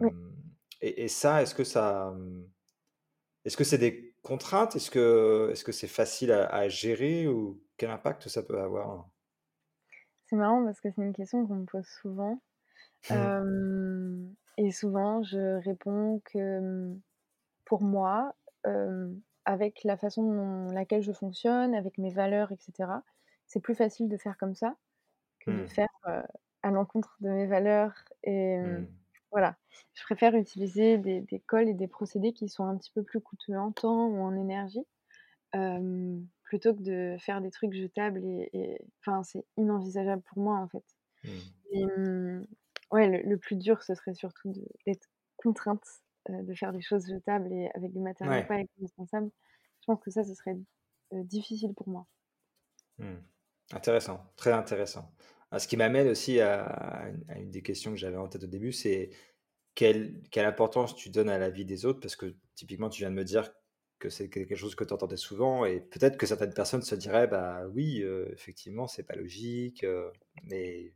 Oui, 0.01 0.11
Hem 0.11 0.33
et 0.81 1.05
et 1.05 1.09
ça, 1.09 1.43
est-ce 1.43 1.55
que 1.55 1.65
ça, 1.65 2.13
mmh, 2.17 2.45
est-ce 3.45 3.57
que 3.57 3.65
c'est 3.65 3.79
des 3.79 4.17
contraintes? 4.23 4.77
Est-ce 4.77 4.91
que 4.91 5.51
est-ce 5.53 5.65
que 5.65 5.73
c'est 5.73 5.89
facile 5.89 6.33
à 6.33 6.47
à 6.49 6.69
gérer 6.69 7.27
ou 7.29 7.63
quel 7.77 7.91
impact 7.91 8.29
ça 8.29 8.43
peut 8.43 8.61
avoir? 8.61 9.11
c'est 10.27 10.37
marrant 10.37 10.65
parce 10.65 10.81
que 10.81 10.91
c'est 10.91 11.03
une 11.03 11.13
question 11.13 11.47
qu'on 11.47 11.57
me 11.57 11.65
pose 11.67 11.87
souvent, 11.87 12.41
et 14.59 14.71
souvent 14.71 15.23
je 15.23 15.63
réponds 15.65 16.21
que, 16.25 16.61
mmh, 16.61 17.01
pour 17.67 17.83
moi, 17.83 18.35
hem, 18.67 19.23
avec 19.45 19.85
la 19.85 19.97
façon 19.97 20.23
dont 20.25 20.73
laquelle 20.73 21.03
je 21.03 21.13
fonctionne, 21.13 21.75
avec 21.75 21.99
mes 21.99 22.11
valeurs 22.13 22.53
et 22.53 22.57
cetera, 22.61 23.05
c'est 23.47 23.61
plus 23.61 23.75
facile 23.75 24.09
de 24.09 24.17
faire 24.19 24.39
comme 24.39 24.55
ça 24.55 24.77
que 25.41 25.51
de 25.53 25.65
Mmh. 25.65 25.73
faire, 25.75 25.89
heu, 26.09 26.23
à 26.63 26.71
l'encontre 26.73 27.17
de 27.21 27.31
mes 27.31 27.47
valeurs 27.47 27.95
et 28.25 28.59
mmh 28.61 28.87
voilà, 29.33 29.57
je 29.95 30.03
préfère 30.05 30.35
utiliser 30.37 30.99
des 30.99 31.21
des 31.23 31.41
cols 31.41 31.69
et 31.69 31.75
des 31.75 31.89
procédés 31.89 32.33
qui 32.35 32.49
sont 32.51 32.65
un 32.67 32.77
petit 32.79 32.93
peu 32.93 33.03
plus 33.05 33.21
coûteux 33.23 33.57
en 33.59 33.73
temps 33.73 34.07
ou 34.09 34.21
en 34.23 34.37
énergie, 34.37 34.87
plutôt 36.43 36.75
que 36.75 36.83
de 36.83 37.17
faire 37.19 37.41
des 37.41 37.51
trucs 37.51 37.73
jetables 37.73 38.21
et 38.25 38.81
enfin, 39.01 39.23
c'est 39.23 39.45
inenvisageable 39.57 40.23
pour 40.23 40.39
moi, 40.43 40.57
en 40.59 40.69
fait 40.69 40.85
Mmh. 41.25 41.53
et 41.73 41.87
ouais, 42.93 43.09
le 43.09 43.29
le 43.31 43.39
plus 43.39 43.57
dur, 43.57 43.83
ce 43.83 43.95
serait 43.95 44.15
surtout 44.15 44.53
d'être 44.87 45.09
contrainte, 45.37 45.85
de 46.31 46.55
faire 46.55 46.73
des 46.73 46.81
choses 46.83 47.09
jetables 47.09 47.52
et 47.52 47.71
avec 47.75 47.93
des 47.93 48.00
matériaux 48.00 48.43
Ouais. 48.43 48.49
pas 48.49 48.61
éco-responsables. 48.61 49.31
Je 49.81 49.87
pense 49.87 50.00
que 50.00 50.11
ça, 50.11 50.25
ce 50.25 50.35
serait, 50.35 50.57
heu, 51.14 51.25
difficile 51.25 51.75
pour 51.75 51.88
moi. 51.88 52.07
Mmh. 52.99 53.17
Intéressant, 53.73 54.33
très 54.37 54.52
intéressant. 54.52 55.14
Ah, 55.50 55.59
ce 55.59 55.69
qui 55.69 55.76
m'amène 55.76 56.09
aussi 56.09 56.41
à 56.41 56.64
à 57.29 57.38
une 57.38 57.50
des 57.50 57.62
questions 57.62 57.91
que 57.93 57.97
j'avais 57.97 58.17
en 58.17 58.29
tête 58.29 58.45
au 58.45 58.47
début, 58.47 58.73
c'est 58.73 59.11
quelle 59.75 60.23
quelle 60.31 60.47
importance 60.47 60.97
tu 60.97 61.11
donnes 61.11 61.31
à 61.31 61.38
la 61.38 61.50
vie 61.50 61.64
des 61.67 61.87
autres? 61.87 62.00
Parce 62.00 62.17
que 62.17 62.37
typiquement, 62.55 62.91
tu 62.91 63.00
viens 63.02 63.11
de 63.11 63.17
me 63.17 63.25
dire 63.25 63.52
que 64.00 64.11
c'est 64.11 64.31
quelque 64.31 64.57
chose 64.57 64.75
que 64.76 64.85
tu 64.85 64.95
entendais 64.95 65.17
souvent 65.19 65.64
et 65.67 65.81
peut-être 65.81 66.19
que 66.19 66.26
certaines 66.26 66.55
personnes 66.55 66.83
se 66.83 66.95
diraient: 66.97 67.29
«Bah 67.29 67.67
oui, 67.69 68.02
heu, 68.02 68.31
effectivement, 68.33 68.87
c'est 68.88 69.05
pas 69.05 69.17
logique», 69.17 69.87
mais 70.45 70.95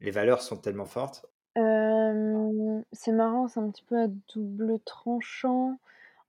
les 0.00 0.10
valeurs 0.12 0.42
sont 0.42 0.58
tellement 0.58 0.86
fortes. 0.86 1.26
Hem, 1.56 2.84
c'est 2.92 3.12
marrant, 3.12 3.48
c'est 3.48 3.60
un 3.60 3.70
petit 3.70 3.84
peu 3.84 3.98
à 4.00 4.08
double 4.34 4.80
tranchant. 4.80 5.78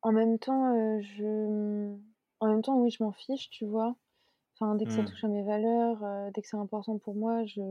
En 0.04 0.12
même 0.14 0.40
temps, 0.40 0.74
heu, 0.76 1.02
je, 1.02 1.24
mmh, 1.26 2.02
en 2.42 2.48
même 2.48 2.62
temps, 2.64 2.80
oui, 2.80 2.92
je 2.92 3.04
m'en 3.04 3.12
fiche, 3.12 3.50
tu 3.52 3.66
vois? 3.66 3.96
Enfin, 4.56 4.76
dès 4.76 4.88
que 4.88 4.94
ça 4.94 5.04
Mmh. 5.04 5.06
touche 5.06 5.24
à 5.26 5.30
mes 5.30 5.44
valeurs, 5.44 6.04
heu, 6.04 6.32
dès 6.34 6.42
que 6.44 6.48
c'est 6.50 6.58
important 6.58 6.98
pour 7.00 7.16
moi, 7.16 7.46
je 7.46 7.62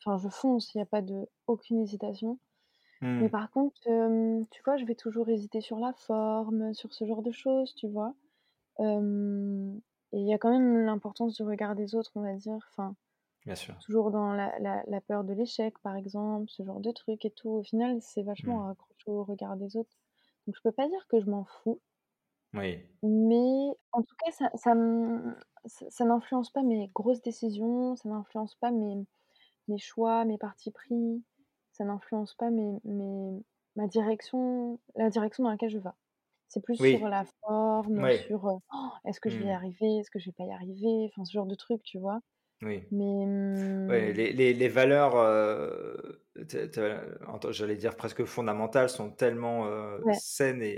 enfin, 0.00 0.18
je 0.18 0.28
fonce, 0.28 0.74
il 0.74 0.78
y 0.78 0.80
a 0.80 0.86
pas 0.86 1.02
de 1.02 1.28
aucune 1.46 1.80
hésitation. 1.80 2.38
Mais 3.20 3.28
Mmh. 3.28 3.30
par 3.30 3.50
contre, 3.52 3.80
hem, 3.88 4.46
tu 4.50 4.62
vois, 4.64 4.76
je 4.78 4.84
vais 4.86 4.94
toujours 4.96 5.28
hésiter 5.30 5.60
sur 5.62 5.78
la 5.78 5.92
forme, 5.94 6.74
sur 6.74 6.92
ce 6.94 7.06
genre 7.06 7.22
de 7.22 7.32
choses, 7.32 7.74
tu 7.76 7.88
vois? 7.88 8.14
Hem 8.78 9.80
et 10.12 10.18
il 10.20 10.28
y 10.28 10.34
a 10.34 10.38
quand 10.38 10.50
même 10.52 10.78
l'importance 10.86 11.34
du 11.36 11.42
regard 11.44 11.76
des 11.76 11.94
autres, 11.96 12.12
on 12.16 12.22
va 12.22 12.34
dire. 12.36 12.58
Enfin, 12.72 12.96
Bien 13.46 13.54
sûr. 13.56 13.76
toujours 13.80 14.10
dans 14.10 14.32
la 14.32 14.58
la 14.60 14.82
la 14.86 15.00
peur 15.02 15.24
de 15.24 15.34
l'échec, 15.34 15.78
par 15.80 15.96
exemple, 15.96 16.48
ce 16.50 16.64
genre 16.64 16.80
de 16.80 16.90
trucs 16.92 17.24
et 17.26 17.30
tout. 17.30 17.50
Au 17.50 17.62
final, 17.62 18.00
c'est 18.02 18.22
vachement 18.22 18.68
accroché 18.70 19.10
au 19.10 19.24
regard 19.24 19.56
des 19.56 19.76
autres. 19.76 19.98
Donc 20.46 20.56
je 20.56 20.62
peux 20.62 20.72
pas 20.72 20.88
dire 20.88 21.06
que 21.08 21.20
je 21.20 21.26
m'en 21.30 21.44
fous, 21.44 21.80
Oui. 22.54 22.88
mais 23.02 23.70
en 23.92 24.02
tout 24.02 24.14
cas, 24.24 24.30
ça 24.32 24.50
ça 24.54 24.74
ça 25.66 25.86
ça 25.90 26.04
n'influence 26.04 26.50
pas 26.50 26.62
mes 26.62 26.88
grosses 26.94 27.22
décisions, 27.22 27.96
ça 27.96 28.08
n'influence 28.08 28.54
pas 28.56 28.70
mes 28.70 29.06
mes 29.68 29.78
choix, 29.78 30.24
mes 30.26 30.38
partis 30.38 30.72
pris, 30.72 31.24
ça 31.72 31.84
n'influence 31.84 32.34
pas 32.36 32.50
mes 32.50 32.80
mes 32.84 33.44
ma 33.76 33.88
direction 33.88 34.80
la 34.96 35.10
direction 35.10 35.44
dans 35.44 35.50
laquelle 35.50 35.70
je 35.70 35.78
vais. 35.78 35.90
C'est 36.48 36.62
plus 36.62 36.76
sur 36.78 37.08
la 37.08 37.24
forme, 37.42 38.06
Oui. 38.06 38.22
sur, 38.26 38.48
heu: 38.48 38.58
«Est-ce 39.06 39.20
que 39.20 39.30
je 39.30 39.38
vais 39.40 39.46
y 39.46 39.50
Mmh. 39.50 39.54
arriver? 39.54 39.98
Est-ce 39.98 40.10
que 40.12 40.18
je 40.20 40.26
vais 40.30 40.34
pas 40.34 40.44
y 40.46 40.52
arriver?» 40.52 41.06
enfin, 41.12 41.24
ce 41.26 41.32
genre 41.32 41.46
de 41.46 41.54
trucs, 41.56 41.82
tu 41.84 41.98
vois? 42.00 42.20
Oui. 42.62 42.84
Mais, 42.90 43.26
Ouais, 43.88 44.12
mmh, 44.12 44.14
les 44.14 44.32
les 44.32 44.54
les 44.54 44.68
valeurs, 44.68 45.14
ent 47.26 47.40
j'allais 47.50 47.76
dire 47.76 47.96
presque 47.96 48.24
fondamentales 48.24 48.88
sont 48.90 49.10
tellement, 49.10 49.66
ouais, 50.02 50.22
saines 50.26 50.62
et 50.62 50.70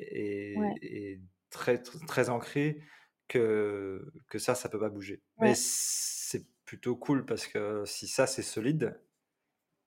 ouais, 0.55 0.79
et 0.83 1.13
et 1.13 1.21
très 1.51 1.83
tr 1.83 1.99
très 2.07 2.29
ancrées 2.31 2.81
que 3.29 4.13
que 4.29 4.39
ça, 4.39 4.55
ça 4.55 4.69
peut 4.69 4.81
pas 4.81 4.89
bouger. 4.91 5.23
Mais 5.41 5.55
c'est 5.57 6.47
plutôt 6.65 6.97
cool 6.97 7.25
parce 7.27 7.47
que 7.47 7.85
si 7.87 8.09
ça, 8.09 8.27
c'est 8.27 8.43
solide, 8.43 9.01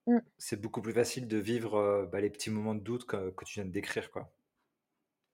Mmh. 0.08 0.22
c'est 0.40 0.60
beaucoup 0.60 0.82
plus 0.82 0.94
facile 0.94 1.28
de 1.28 1.38
vivre, 1.38 1.78
heu, 1.78 2.08
bah, 2.12 2.22
les 2.22 2.32
petits 2.32 2.50
moments 2.50 2.74
de 2.74 2.80
doute 2.82 3.06
que 3.06 3.30
que 3.30 3.46
tu 3.46 3.60
viens 3.60 3.66
de 3.66 3.72
décrire, 3.72 4.10
quoi. 4.10 4.34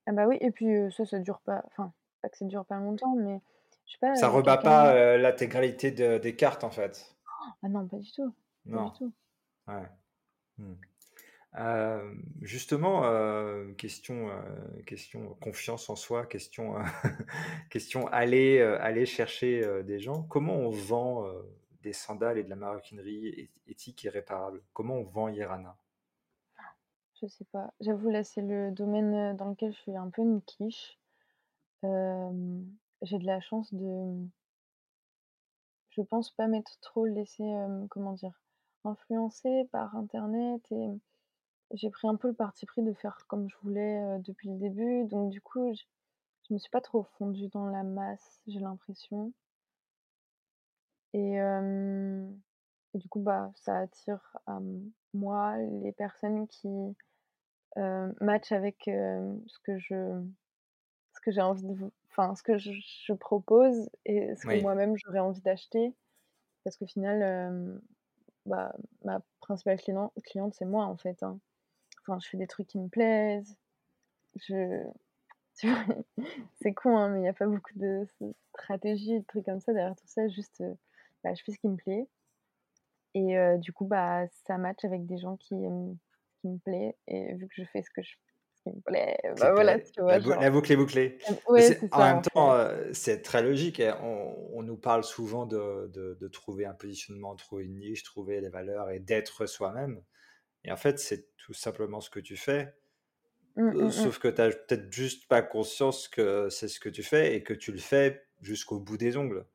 Ah 0.06 0.12
bah, 0.12 0.28
oui 0.28 0.38
et 0.42 0.52
puis, 0.52 0.66
ça, 0.92 1.06
ça 1.06 1.20
dure 1.20 1.40
pas 1.42 1.64
enfin, 1.68 1.94
pas 2.22 2.30
que 2.30 2.38
ça 2.38 2.46
dure 2.46 2.66
pas 2.66 2.78
longtemps, 2.78 3.16
mais 3.16 3.42
je 3.86 3.92
sais 3.94 3.98
pas, 4.00 4.14
Ça 4.16 4.28
heu, 4.28 4.30
rebat 4.30 4.58
pas, 4.58 4.96
heu, 4.96 5.18
l'intégralité 5.18 5.92
de 5.92 6.18
des 6.18 6.36
cartes, 6.36 6.64
en 6.64 6.72
fait. 6.72 7.16
ah 7.62 7.70
non, 7.70 7.88
pas 7.88 7.98
du 7.98 8.12
tout, 8.12 8.34
pas 8.72 8.78
du 8.78 8.78
Non. 8.78 8.92
tout. 8.92 9.14
Ouais. 9.68 9.90
Mmh. 10.58 10.74
Hem, 11.56 12.24
justement, 12.42 13.04
question, 13.78 14.30
question 14.86 15.36
confiance 15.42 15.90
en 15.90 15.96
soi, 15.96 16.26
question, 16.26 16.76
question 17.70 18.08
aller, 18.08 18.62
aller 18.62 19.06
chercher, 19.06 19.84
des 19.84 20.00
gens. 20.00 20.24
Comment 20.24 20.56
on 20.56 20.70
vend, 20.70 21.28
des 21.82 21.94
sandales 21.94 22.38
et 22.40 22.44
de 22.44 22.50
la 22.50 22.56
maroquinerie 22.56 23.28
éth 23.28 23.52
éthique 23.68 24.06
et 24.06 24.10
réparable? 24.10 24.62
Comment 24.74 24.96
on 24.96 25.04
vend 25.04 25.30
Irana? 25.30 25.78
Je 27.20 27.28
sais 27.28 27.46
pas. 27.46 27.74
J'avoue, 27.80 28.10
là, 28.10 28.24
c'est 28.24 28.42
le 28.44 28.70
domaine, 28.72 29.36
dans 29.38 29.50
lequel 29.50 29.74
je 29.74 29.80
suis 29.80 29.96
un 29.98 30.10
peu 30.10 30.22
une 30.22 30.42
quiche. 30.44 31.00
J'ai 33.04 33.20
de 33.20 33.26
la 33.26 33.40
chance 33.42 33.74
de, 33.74 34.28
je 35.92 36.02
pense 36.02 36.32
pas 36.32 36.48
m'être 36.48 36.80
trop 36.82 37.06
laissée, 37.06 37.44
hem, 37.44 37.88
comment 37.90 38.14
dire? 38.14 38.42
Influencer 38.86 39.66
par 39.72 39.96
internet 39.96 40.62
et 40.72 40.90
j'ai 41.72 41.90
pris 41.90 42.08
un 42.08 42.16
peu 42.16 42.30
le 42.30 42.34
parti 42.34 42.66
pris 42.66 42.84
de 42.84 42.94
faire 42.94 43.18
comme 43.28 43.50
je 43.50 43.56
voulais, 43.64 44.20
depuis 44.20 44.50
le 44.50 44.58
début. 44.58 45.06
Donc 45.06 45.30
du 45.32 45.42
coup, 45.42 45.74
je 45.74 45.84
je 46.50 46.54
me 46.54 46.60
suis 46.60 46.70
pas 46.70 46.82
trop 46.82 47.04
fondue 47.18 47.48
dans 47.50 47.68
la 47.68 47.84
masse, 47.84 48.42
j'ai 48.48 48.60
l'impression 48.60 49.34
et 51.14 51.38
du 52.94 53.08
coup, 53.10 53.20
bah, 53.20 53.52
ça 53.56 53.80
attire 53.80 54.38
à 54.48 54.60
moi 55.14 55.58
les 55.58 55.92
personnes 55.92 56.48
qui, 56.48 56.68
matchent 58.22 58.52
avec, 58.52 58.84
ce 58.86 59.60
que 59.64 59.78
je 59.80 60.22
ce 61.14 61.22
que 61.22 61.32
j'ai 61.32 61.42
envie 61.42 61.64
de 61.64 61.92
enfin, 62.14 62.36
ce 62.36 62.44
que 62.44 62.58
je 62.58 62.72
je 62.74 63.14
propose 63.14 63.90
et 64.06 64.36
ce 64.36 64.46
que 64.48 64.56
Oui, 64.56 64.58
moi-même 64.58 64.96
j'aurais 64.98 65.20
envie 65.20 65.42
d'acheter. 65.42 65.96
Parce 66.64 66.78
qu'au 66.78 66.88
final, 66.88 67.22
hem, 67.24 67.82
bah, 68.48 68.76
ma 69.04 69.22
principale 69.42 69.80
client 69.82 70.14
cliente, 70.26 70.56
c'est 70.56 70.66
moi, 70.66 70.86
en 70.86 70.98
fait, 70.98 71.24
hein. 71.24 71.40
Enfin, 72.04 72.20
je 72.22 72.30
fais 72.30 72.38
des 72.38 72.48
trucs 72.48 72.68
qui 72.68 72.80
me 72.80 72.90
plaisent, 72.90 73.58
je? 74.36 74.86
C'est 76.56 76.74
con, 76.74 76.98
hein, 76.98 77.10
mais 77.10 77.22
il 77.22 77.26
y 77.26 77.28
a 77.28 77.34
pas 77.34 77.48
beaucoup 77.48 77.78
de 77.78 78.08
stratégie, 78.56 79.20
de 79.20 79.26
trucs 79.26 79.46
comme 79.46 79.60
ça 79.62 79.74
derrière 79.74 79.96
tout 79.96 80.08
ça, 80.08 80.28
juste, 80.30 80.62
heu, 80.62 80.78
bah, 81.24 81.34
je 81.36 81.44
fais 81.44 81.52
ce 81.54 81.60
qui 81.60 81.68
me 81.70 81.78
plaît 81.78 82.08
et 83.16 83.36
heu, 83.38 83.58
du 83.60 83.74
coup, 83.74 83.86
bah, 83.86 84.28
ça 84.28 84.58
match 84.58 84.84
avec 84.86 85.06
des 85.06 85.18
gens 85.18 85.38
qui 85.38 85.56
qui 86.42 86.48
me 86.50 86.58
plaît 86.60 86.98
et 87.08 87.34
vu 87.36 87.48
que 87.48 87.54
je 87.56 87.64
fais 87.64 87.82
ce 87.84 87.90
que 87.90 88.02
je 88.04 88.16
qui 88.64 88.70
me 88.76 88.82
plaît, 88.82 89.18
qui 89.36 89.36
bah, 89.38 89.52
voilà, 89.54 89.80
la 90.08 90.20
vois? 90.20 90.20
bou 90.20 90.32
Genre 90.32 90.40
la 90.40 90.52
boucle 90.52 90.72
est 90.72 90.76
bouclée. 90.76 91.18
ouais, 91.50 91.62
c'est 91.62 91.88
en 91.92 92.00
ça, 92.00 92.06
même 92.06 92.22
en 92.22 92.22
temps, 92.22 92.56
heu, 92.56 92.90
c'est 92.94 93.22
très 93.22 93.42
logique 93.44 93.82
on 94.02 94.36
on 94.54 94.64
nous 94.64 94.78
parle 94.78 95.04
souvent 95.04 95.46
de 95.46 95.88
de 95.94 96.16
de 96.20 96.28
trouver 96.28 96.66
un 96.66 96.74
positionnement, 96.74 97.36
trouver 97.36 97.66
une 97.66 97.78
niche, 97.80 98.04
trouver 98.04 98.42
des 98.42 98.50
valeurs 98.50 98.90
et 98.92 99.00
d'être 99.00 99.46
soi-même 99.46 100.02
et 100.66 100.72
en 100.74 100.78
fait, 100.78 101.00
c'est 101.00 101.36
tout 101.38 101.54
simplement 101.54 102.02
ce 102.02 102.10
que 102.12 102.20
tu 102.22 102.38
fais. 102.38 102.76
Mmh, 103.56 103.74
Heu, 103.74 103.90
mmh 103.90 103.96
mh. 103.98 104.14
sauf 104.14 104.20
que 104.20 104.28
tu 104.30 104.42
as 104.42 104.50
peut-être 104.52 104.92
juste 104.94 105.28
pas 105.28 105.42
conscience 105.44 106.08
que 106.10 106.50
c'est 106.50 106.68
ce 106.70 106.80
que 106.80 106.90
tu 106.90 107.04
fais 107.04 107.36
et 107.36 107.44
que 107.44 107.54
tu 107.54 107.72
le 107.74 107.80
fais 107.80 108.24
jusqu'au 108.42 108.80
bout 108.80 108.98
des 108.98 109.18
ongles, 109.18 109.48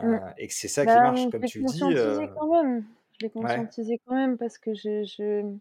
Mmh. 0.00 0.18
et 0.38 0.48
que 0.48 0.54
c'est 0.54 0.68
ça 0.68 0.86
qui 0.86 1.00
Bah, 1.00 1.00
marche 1.00 1.28
mmh, 1.28 1.30
je 1.32 1.32
comme 1.32 1.44
tu 1.44 1.64
dis, 1.64 1.94
conscientisé 1.94 2.28
heu 2.28 2.28
quand 2.34 2.48
même. 2.48 2.86
Je 3.12 3.24
l'ai 3.26 3.30
ouais. 3.40 3.66
conscientisé 3.70 3.98
quand 4.06 4.14
même 4.14 4.36
parce 4.38 4.58
que 4.58 4.74
je 4.74 5.04
je 5.04 5.56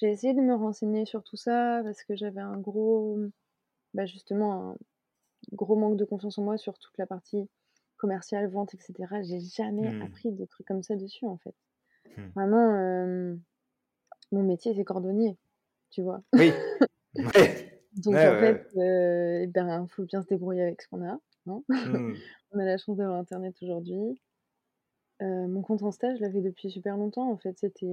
j'ai 0.00 0.10
essayé 0.10 0.34
de 0.34 0.40
me 0.40 0.54
renseigner 0.54 1.04
sur 1.06 1.22
tout 1.24 1.36
ça 1.36 1.80
parce 1.84 2.02
que 2.04 2.16
j'avais 2.16 2.40
un 2.40 2.58
gros, 2.58 3.18
bah, 3.94 4.06
justement, 4.06 4.72
un 4.72 4.76
gros 5.52 5.76
manque 5.76 5.96
de 5.98 6.04
confiance 6.06 6.38
en 6.38 6.44
moi 6.44 6.58
sur 6.58 6.78
toute 6.78 6.96
la 6.98 7.06
partie 7.06 7.48
commerciale, 7.98 8.48
vente 8.50 8.74
et 8.74 8.78
cetera. 8.78 9.22
J'ai 9.22 9.40
jamais 9.40 9.90
Mmh. 9.90 10.02
appris 10.04 10.32
des 10.32 10.46
trucs 10.46 10.66
comme 10.66 10.82
ça 10.82 10.96
dessus, 10.96 11.26
en 11.26 11.38
fait. 11.38 11.54
Mmh. 12.16 12.22
Vraiment, 12.36 12.74
hem, 12.76 13.40
mon 14.32 14.42
métier, 14.44 14.74
c'est 14.74 14.84
cordonnier, 14.84 15.36
tu 15.90 16.02
vois? 16.02 16.22
Oui. 16.34 16.50
Ouais. 17.18 17.82
Donc 17.96 18.14
Ouais, 18.14 18.20
ouais, 18.20 18.36
en 18.36 18.40
fait, 18.40 18.68
ouais. 18.76 18.84
heu 18.84 19.42
et 19.42 19.46
ben, 19.48 19.86
faut 19.88 20.04
bien 20.04 20.22
se 20.22 20.28
débrouiller 20.28 20.62
avec 20.62 20.82
ce 20.82 20.88
qu'on 20.88 21.04
a, 21.04 21.18
hein. 21.48 21.62
Mmh. 21.68 22.14
On 22.52 22.58
a 22.60 22.64
la 22.64 22.78
chance 22.78 22.96
d'avoir 22.96 23.18
internet 23.18 23.56
aujourd'hui. 23.62 24.20
Heu, 25.20 25.46
mon 25.48 25.62
compte 25.62 25.82
Insta, 25.82 26.14
je 26.16 26.20
l'avais 26.20 26.40
depuis 26.42 26.70
super 26.70 26.96
longtemps, 26.96 27.30
en 27.30 27.36
fait. 27.36 27.58
C'était, 27.58 27.86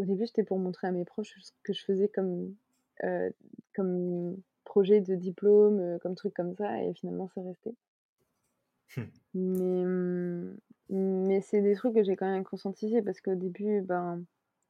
au 0.00 0.04
début, 0.04 0.26
c'était 0.26 0.44
pour 0.44 0.58
montrer 0.58 0.88
à 0.88 0.92
mes 0.92 1.04
proches 1.04 1.34
ce 1.40 1.52
que 1.62 1.72
je 1.72 1.84
faisais 1.84 2.08
comme, 2.08 2.54
heu, 3.04 3.32
comme 3.74 4.36
projet 4.64 5.00
de 5.00 5.14
diplôme, 5.16 5.80
heu, 5.80 5.98
comme 6.00 6.14
truc 6.14 6.34
comme 6.34 6.54
ça 6.56 6.82
et 6.82 6.94
finalement, 6.94 7.28
c'est 7.34 7.42
resté. 7.42 7.74
Mmh. 8.96 9.10
Mais, 9.34 9.84
mmh, 9.84 10.56
mais 10.88 11.40
c'est 11.40 11.62
des 11.62 11.74
trucs 11.74 11.94
que 11.94 12.02
j'ai 12.02 12.16
quand 12.16 12.30
même 12.30 12.44
conscientisés 12.44 13.02
parce 13.02 13.20
qu'au 13.20 13.34
début, 13.34 13.80
ben, 13.82 14.24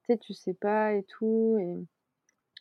tu 0.04 0.12
sais, 0.12 0.18
tu 0.18 0.34
sais 0.34 0.54
pas 0.54 0.94
et 0.94 1.02
tout 1.04 1.56
et 1.60 1.76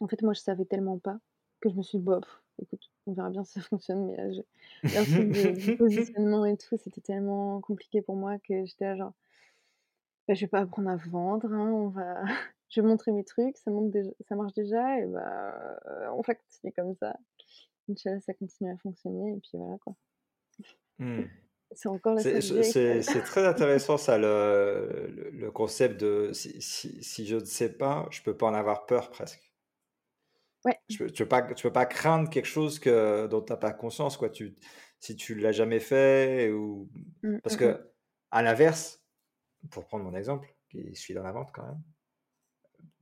en 0.02 0.08
fait, 0.08 0.22
moi, 0.24 0.34
je 0.34 0.42
savais 0.42 0.66
tellement 0.66 1.00
pas 1.00 1.20
que 1.62 1.70
je 1.70 1.76
me 1.76 1.84
suis 1.84 2.00
dit: 2.00 2.06
«Bah, 2.06 2.20
pff, 2.22 2.42
écoute, 2.62 2.92
on 3.08 3.14
verra 3.14 3.30
bien 3.32 3.44
si 3.46 3.54
ça 3.54 3.62
fonctionne», 3.62 4.08
mais 4.08 4.18
là, 4.18 4.32
je 4.32 4.42
de 4.94 5.72
positionnement 5.78 6.46
et 6.46 6.58
tout, 6.58 6.78
c'était 6.78 7.02
tellement 7.02 7.62
compliqué 7.62 8.02
pour 8.02 8.16
moi 8.16 8.38
que 8.40 8.66
j'étais 8.66 8.86
là 8.86 8.96
genre: 8.98 9.14
«Bah, 10.28 10.34
je 10.34 10.42
vais 10.42 10.48
pas 10.48 10.60
apprendre 10.62 10.90
à 10.90 10.96
vendre, 10.96 11.52
hein, 11.52 11.72
on 11.74 11.90
va» 11.90 12.24
je 12.70 12.82
vais 12.82 12.88
montrer 12.88 13.12
mes 13.12 13.24
trucs, 13.24 13.58
ça 13.58 13.72
monte 13.72 13.96
ça 14.28 14.36
marche 14.36 14.54
déjà 14.54 15.00
et 15.00 15.06
bah, 15.06 15.80
on 16.14 16.22
va 16.22 16.36
continuer 16.36 16.74
comme 16.76 16.96
ça. 16.96 17.16
Inch'Allah, 17.90 18.20
ça 18.22 18.34
continue 18.34 18.72
à 18.72 18.78
fonctionner 18.78 19.32
et 19.32 19.40
puis 19.40 19.52
voilà 19.54 19.78
quoi. 19.80 19.96
Mmh. 21.00 21.24
C'est 21.72 21.90
encore 21.90 22.16
la 22.16 22.22
C'est 22.22 23.22
très 23.22 23.46
intéressant 23.46 23.98
ça, 23.98 24.18
le, 24.18 25.30
le, 25.32 25.52
concept 25.52 26.00
de 26.00 26.32
si, 26.34 26.60
si, 26.62 27.04
si, 27.04 27.28
je 27.28 27.36
ne 27.36 27.46
sais 27.46 27.72
pas, 27.78 28.08
je 28.10 28.22
peux 28.24 28.36
pas 28.36 28.48
en 28.48 28.54
avoir 28.54 28.86
peur 28.86 29.12
presque. 29.12 29.54
Ouais. 30.66 30.78
tu 30.90 31.04
ne 31.04 31.10
peux, 31.10 31.28
pas, 31.28 31.42
tu 31.54 31.64
peux 31.64 31.72
pas 31.72 31.86
craindre 31.86 32.30
quelque 32.30 32.48
chose 32.48 32.80
que, 32.80 33.28
dont 33.28 33.42
tu 33.42 33.54
n'as 33.54 33.58
pas 33.58 33.72
conscience. 33.72 34.18
Quoi. 34.18 34.30
Tu, 34.30 34.58
si 35.00 35.16
tu 35.16 35.36
l'as 35.36 35.52
jamais 35.52 35.80
fait, 35.80 36.52
ou... 36.52 36.90
Mmh, 37.24 37.38
parce 37.44 37.56
mmh, 37.56 37.60
que 37.60 37.92
à 38.32 38.42
l'inverse, 38.42 39.02
pour 39.72 39.86
prendre 39.86 40.04
mon 40.04 40.16
exemple, 40.16 40.54
qui 40.70 40.96
suis 40.96 41.14
dans 41.14 41.24
la 41.24 41.32
vente 41.32 41.52
quand 41.54 41.66
même, 41.66 41.82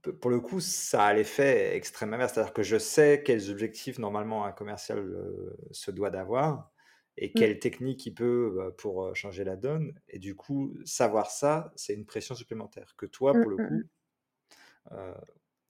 pour 0.01 0.31
le 0.31 0.39
coup, 0.39 0.59
ça 0.59 1.05
a 1.05 1.13
l'effet 1.13 1.75
extrêmement 1.75 2.15
inverse. 2.15 2.33
C'est-à-dire 2.33 2.53
que 2.53 2.63
je 2.63 2.77
sais 2.77 3.23
quels 3.23 3.49
objectifs 3.49 3.99
normalement 3.99 4.45
un 4.45 4.51
commercial 4.51 4.99
euh, 4.99 5.57
se 5.71 5.91
doit 5.91 6.09
d'avoir 6.09 6.71
et 7.17 7.29
mmh. 7.29 7.31
quelles 7.33 7.59
techniques 7.59 8.05
il 8.05 8.13
peut 8.13 8.53
bah, 8.55 8.71
pour 8.77 9.05
euh, 9.05 9.13
changer 9.13 9.43
la 9.43 9.55
donne. 9.55 9.93
Et 10.07 10.19
du 10.19 10.35
coup, 10.35 10.73
savoir 10.85 11.31
ça, 11.31 11.71
c'est 11.75 11.93
une 11.93 12.05
pression 12.05 12.35
supplémentaire 12.35 12.93
que 12.97 13.05
toi, 13.05 13.33
pour 13.33 13.49
le 13.49 13.57
coup, 13.57 13.83
euh, 14.91 15.13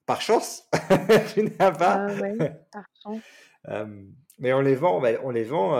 par 0.06 0.20
chance, 0.20 0.68
tu 1.34 1.44
n'as 1.44 1.72
pas. 1.72 2.06
Ouais, 2.14 2.36
par 2.70 2.84
chance. 3.02 3.22
mais 4.38 4.52
on 4.52 4.60
les 4.60 4.74
vend, 4.76 5.02
on 5.22 5.30
les 5.30 5.44
vend 5.44 5.70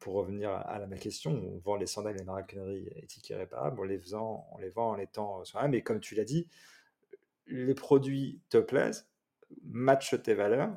pour 0.00 0.14
revenir 0.14 0.50
à, 0.50 0.78
la, 0.78 0.86
ma 0.86 0.96
question, 0.96 1.30
on 1.30 1.58
vend 1.58 1.76
les 1.76 1.86
sandales 1.86 2.16
et 2.16 2.24
les 2.24 2.30
raconneries 2.30 2.88
éthiques 2.96 3.30
et 3.30 3.36
réparables, 3.36 3.78
on 3.80 3.84
les, 3.84 3.96
vend, 3.96 4.48
on 4.52 4.58
les 4.58 4.70
vend 4.70 4.90
en 4.90 4.98
étant 4.98 5.44
soi 5.44 5.68
Mais 5.68 5.82
comme 5.82 6.00
tu 6.00 6.14
l'as 6.14 6.24
dit, 6.24 6.48
les 7.46 7.74
produits 7.74 8.40
te 8.48 8.58
plaisent, 8.58 9.08
matchent 9.62 10.20
tes 10.22 10.34
valeurs. 10.34 10.76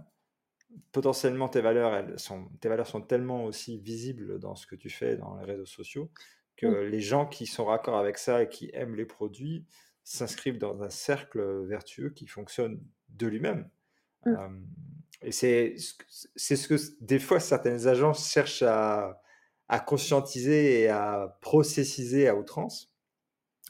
Potentiellement, 0.91 1.47
tes 1.47 1.62
valeurs, 1.62 1.93
elles 1.95 2.19
sont, 2.19 2.50
tes 2.59 2.69
valeurs 2.69 2.88
sont 2.88 3.01
tellement 3.01 3.45
aussi 3.45 3.79
visibles 3.79 4.39
dans 4.39 4.55
ce 4.55 4.67
que 4.67 4.75
tu 4.75 4.89
fais 4.89 5.15
dans 5.15 5.38
les 5.38 5.45
réseaux 5.45 5.65
sociaux 5.65 6.12
que 6.57 6.65
mmh. 6.65 6.89
les 6.89 7.00
gens 7.00 7.25
qui 7.25 7.45
sont 7.45 7.65
raccord 7.65 7.97
avec 7.97 8.17
ça 8.17 8.43
et 8.43 8.50
qui 8.50 8.69
aiment 8.74 8.95
les 8.95 9.05
produits 9.05 9.65
s'inscrivent 10.03 10.57
dans 10.57 10.81
un 10.81 10.89
cercle 10.89 11.65
vertueux 11.65 12.09
qui 12.09 12.27
fonctionne 12.27 12.81
de 13.09 13.27
lui-même. 13.27 13.69
Mmh. 14.25 14.65
Et 15.21 15.31
c'est 15.31 15.75
ce 15.77 16.67
que 16.67 16.75
des 17.01 17.19
fois 17.19 17.39
certaines 17.39 17.88
agences 17.88 18.29
cherchent 18.29 18.63
à, 18.63 19.21
à 19.67 19.79
conscientiser 19.79 20.81
et 20.81 20.89
à 20.89 21.38
processiser 21.41 22.27
à 22.27 22.36
outrance. 22.36 22.93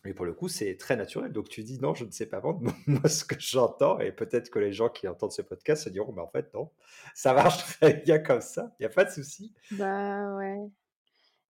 Mais 0.08 0.14
pour 0.14 0.26
le 0.26 0.32
coup, 0.32 0.48
c'est 0.48 0.78
très 0.78 0.96
naturel. 0.96 1.34
Donc 1.34 1.50
tu 1.50 1.64
dis 1.64 1.82
non, 1.82 1.94
je 1.94 2.06
ne 2.06 2.12
sais 2.12 2.28
pas 2.28 2.40
vendre. 2.40 2.62
Moi, 2.88 3.10
ce 3.10 3.26
que 3.26 3.36
j'entends, 3.40 4.00
et 4.00 4.14
peut-être 4.14 4.50
que 4.50 4.58
les 4.58 4.72
gens 4.72 4.88
qui 4.88 5.06
entendent 5.06 5.34
ce 5.34 5.42
podcast 5.42 5.84
se 5.84 5.90
diront, 5.90 6.14
mais 6.14 6.22
en 6.22 6.30
fait, 6.30 6.54
non, 6.54 6.72
ça 7.14 7.34
marche 7.34 7.58
très 7.82 7.96
bien 7.96 8.18
comme 8.20 8.40
ça, 8.40 8.74
il 8.80 8.84
n'y 8.84 8.86
a 8.86 8.90
pas 8.90 9.04
de 9.04 9.10
souci. 9.10 9.54
Bah 9.72 10.34
ouais. 10.38 10.62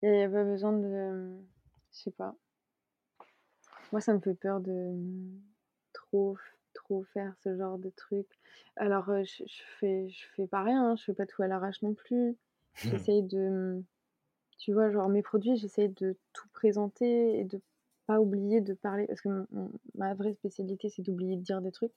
Il 0.01 0.11
n'y 0.11 0.23
a 0.23 0.29
pas 0.29 0.43
besoin 0.43 0.73
de. 0.73 1.37
Je 1.91 1.99
sais 1.99 2.09
pas. 2.09 2.35
Moi, 3.91 4.01
ça 4.01 4.15
me 4.15 4.19
fait 4.19 4.33
peur 4.33 4.59
de 4.59 4.91
trop 5.93 6.35
trop 6.73 7.03
faire 7.13 7.35
ce 7.43 7.55
genre 7.55 7.77
de 7.77 7.91
truc. 7.91 8.25
Alors, 8.75 9.05
je, 9.23 9.43
fais, 9.79 10.09
je 10.09 10.25
fais 10.35 10.47
pas 10.47 10.63
rien, 10.63 10.83
hein, 10.83 10.95
je 10.95 11.03
fais 11.03 11.13
pas 11.13 11.27
tout 11.27 11.43
à 11.43 11.47
l'arrache 11.47 11.83
non 11.83 11.93
plus. 11.93 12.35
J'essaye 12.75 13.21
de, 13.21 13.83
tu 14.57 14.73
vois, 14.73 14.89
genre 14.89 15.09
mes 15.09 15.21
produits, 15.21 15.57
j'essaye 15.57 15.89
de 15.89 16.17
tout 16.33 16.47
présenter 16.53 17.39
et 17.39 17.43
de 17.43 17.61
pas 18.07 18.19
oublier 18.19 18.61
de 18.61 18.73
parler, 18.73 19.05
parce 19.07 19.21
que 19.21 19.47
ma 19.95 20.13
vraie 20.15 20.33
spécialité, 20.33 20.89
c'est 20.89 21.03
d'oublier 21.03 21.35
de 21.35 21.41
dire 21.41 21.61
des 21.61 21.71
trucs. 21.71 21.93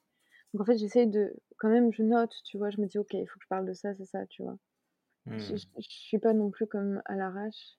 Donc 0.52 0.62
en 0.62 0.64
fait, 0.64 0.76
j'essaye 0.76 1.06
de, 1.06 1.32
quand 1.58 1.68
même, 1.68 1.92
je 1.92 2.02
note, 2.02 2.34
tu 2.44 2.58
vois, 2.58 2.70
je 2.70 2.80
me 2.80 2.86
dis, 2.86 2.98
ok, 2.98 3.14
il 3.14 3.26
faut 3.26 3.38
que 3.38 3.44
je 3.44 3.48
parle 3.48 3.66
de 3.66 3.72
ça, 3.72 3.94
c'est 3.94 4.04
ça, 4.04 4.26
tu 4.26 4.42
vois. 4.42 4.58
Je, 5.26 5.54
mmh. 5.54 5.58
je, 5.78 5.88
suis 5.88 6.18
pas 6.18 6.32
non 6.32 6.50
plus 6.50 6.66
comme 6.66 7.00
à 7.04 7.14
l'arrache. 7.14 7.78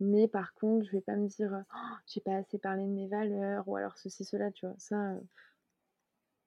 Mais 0.00 0.28
par 0.28 0.52
contre, 0.54 0.84
je 0.86 0.92
vais 0.92 1.00
pas 1.00 1.16
me 1.16 1.28
dire, 1.28 1.64
«Oh, 1.74 1.94
j'ai 2.06 2.20
pas 2.20 2.34
assez 2.36 2.58
parlé 2.58 2.84
de 2.84 2.90
mes 2.90 3.08
valeurs, 3.08 3.66
ou 3.68 3.76
alors 3.76 3.96
ceci, 3.96 4.24
cela, 4.24 4.50
tu 4.50 4.66
vois. 4.66 4.74
Ça, 4.78 5.14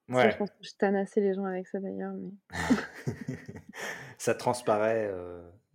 Ouais. 0.10 0.32
je 0.32 0.38
pense 0.38 0.52
que 0.52 0.56
je 0.62 0.72
tanassais 0.78 1.20
les 1.20 1.34
gens 1.34 1.44
avec 1.44 1.68
ça 1.68 1.80
d'ailleurs, 1.80 2.14
mais 2.14 2.32
Ça 4.18 4.34
transparaît, 4.34 5.12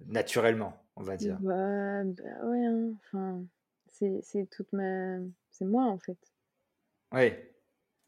naturellement, 0.07 0.83
on 0.96 1.03
va 1.03 1.16
dire. 1.16 1.38
Bah, 1.40 2.03
bah 2.05 2.46
ouais, 2.46 2.64
hein, 2.64 2.92
enfin, 3.05 3.44
c'est 4.23 4.49
toute 4.51 4.73
ma 4.73 5.19
c'est 5.51 5.65
moi, 5.65 5.85
en 5.87 5.99
fait. 5.99 6.19
Oui. 7.12 7.33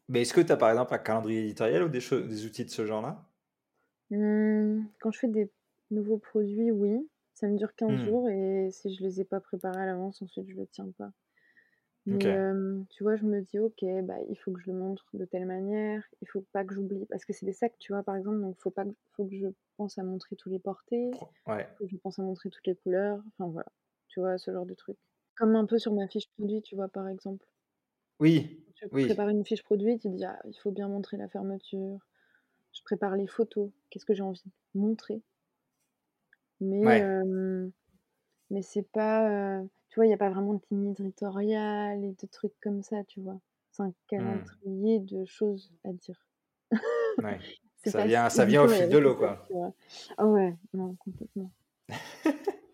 Mais 0.09 0.21
est-ce 0.23 0.33
que 0.33 0.41
tu 0.41 0.51
as, 0.51 0.57
par 0.57 0.69
exemple, 0.71 0.93
un 0.95 0.99
calendrier 0.99 1.41
éditorial 1.45 1.83
ou 1.83 1.89
des 1.89 1.99
des 1.99 2.45
outils 2.45 2.65
de 2.65 2.71
ce 2.71 2.85
genre-là? 2.85 3.29
Mmh, 4.11 4.85
quand 4.99 5.11
je 5.11 5.19
fais 5.19 5.27
des 5.27 5.51
nouveaux 5.91 6.17
produits, 6.17 6.71
oui, 6.71 7.09
ça 7.33 7.47
me 7.47 7.57
dure 7.57 7.75
15 7.75 7.97
mmh. 7.97 8.01
jours 8.01 8.29
et 8.29 8.69
si 8.71 8.93
je 8.93 9.03
les 9.03 9.21
ai 9.21 9.25
pas 9.25 9.39
préparés 9.39 9.81
à 9.81 9.85
l'avance, 9.85 10.21
ensuite 10.21 10.47
je 10.49 10.55
le 10.55 10.67
tiens 10.67 10.89
pas. 10.97 11.11
Mais 12.07 12.35
tu 12.91 13.03
vois, 13.03 13.15
je 13.17 13.25
me 13.25 13.41
dis: 13.41 13.59
«OK, 13.59 13.83
bah, 14.03 14.17
il 14.29 14.37
faut 14.37 14.51
que 14.53 14.61
je 14.61 14.71
le 14.71 14.77
montre 14.77 15.05
de 15.13 15.25
telle 15.25 15.45
manière, 15.45 16.03
il 16.21 16.27
faut 16.29 16.41
pas 16.53 16.65
que 16.65 16.73
j'oublie» 16.73 17.05
parce 17.07 17.25
que 17.25 17.33
c'est 17.33 17.45
des 17.45 17.53
sacs, 17.53 17.77
tu 17.79 17.93
vois, 17.93 18.03
par 18.03 18.15
exemple, 18.15 18.41
donc 18.41 18.57
faut 18.59 18.71
pas 18.71 18.85
faut 19.13 19.25
que 19.27 19.35
je 19.35 19.47
pense 19.77 19.97
à 19.99 20.03
montrer 20.03 20.35
tous 20.35 20.49
les 20.49 20.59
portés, 20.59 21.19
Ouais. 21.47 21.67
faut 21.77 21.85
que 21.85 21.91
je 21.91 21.97
pense 21.97 22.19
à 22.19 22.23
montrer 22.23 22.49
toutes 22.51 22.67
les 22.67 22.75
couleurs, 22.75 23.23
enfin 23.39 23.49
voilà, 23.51 23.71
tu 24.09 24.19
vois, 24.21 24.37
ce 24.37 24.51
genre 24.51 24.65
de 24.67 24.75
truc. 24.75 24.97
Comme 25.37 25.55
un 25.55 25.65
peu 25.65 25.79
sur 25.79 25.93
ma 25.93 26.09
fiche 26.09 26.29
produit, 26.31 26.61
tu 26.61 26.75
vois, 26.75 26.89
par 26.89 27.07
exemple. 27.07 27.47
Oui, 28.19 28.65
Tu 28.73 28.87
oui. 28.91 29.01
prépares 29.01 29.27
une 29.27 29.43
fiche 29.43 29.63
produit, 29.63 29.99
tu 29.99 30.07
dis: 30.09 30.23
«Ah, 30.23 30.39
il 30.45 30.53
faut 30.57 30.71
bien 30.71 30.87
montrer 30.87 31.17
la 31.17 31.27
fermeture». 31.27 31.99
Je 32.73 32.81
prépare 32.83 33.15
les 33.17 33.27
photos, 33.27 33.71
qu'est-ce 33.89 34.05
que 34.05 34.13
j'ai 34.13 34.23
envie 34.23 34.43
de 34.45 34.79
montrer? 34.79 35.23
Mais 36.59 37.01
mais 38.49 38.61
c'est 38.63 38.81
pas, 38.91 39.61
tu 39.89 39.95
vois, 39.95 40.05
il 40.07 40.09
y 40.09 40.13
a 40.13 40.17
pas 40.17 40.29
vraiment 40.31 40.55
de 40.55 40.61
ligne 40.71 40.91
éditoriale 40.91 42.03
et 42.03 42.13
de 42.13 42.27
trucs 42.27 42.59
comme 42.61 42.81
ça, 42.81 43.03
tu 43.03 43.21
vois? 43.21 43.39
C'est 43.71 43.83
un 43.83 43.93
mmh. 44.17 44.55
calendrier 44.63 44.99
de 44.99 45.25
choses 45.25 45.71
à 45.83 45.93
dire. 45.93 46.25
Ouais. 47.17 47.41
Ça 47.83 48.01
vient 48.01 48.29
ça 48.29 48.45
vient 48.45 48.63
au 48.63 48.67
fil 48.69 48.87
de 48.89 48.97
l'eau, 48.97 49.15
quoi. 49.15 49.51
Ah 50.17 50.25
ouais, 50.27 50.57
non, 50.73 50.95
complètement. 50.97 51.51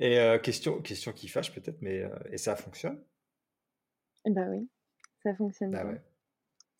Et 0.00 0.18
question 0.42 0.80
question 0.82 1.12
qui 1.12 1.28
fâche 1.28 1.52
peut-être, 1.52 1.80
mais 1.80 2.04
et 2.30 2.38
ça 2.38 2.56
fonctionne? 2.56 3.02
Eh 4.24 4.30
bah 4.30 4.46
oui, 4.48 4.68
ça 5.22 5.34
fonctionne 5.34 5.70
bah 5.70 5.84
bien. 5.84 6.00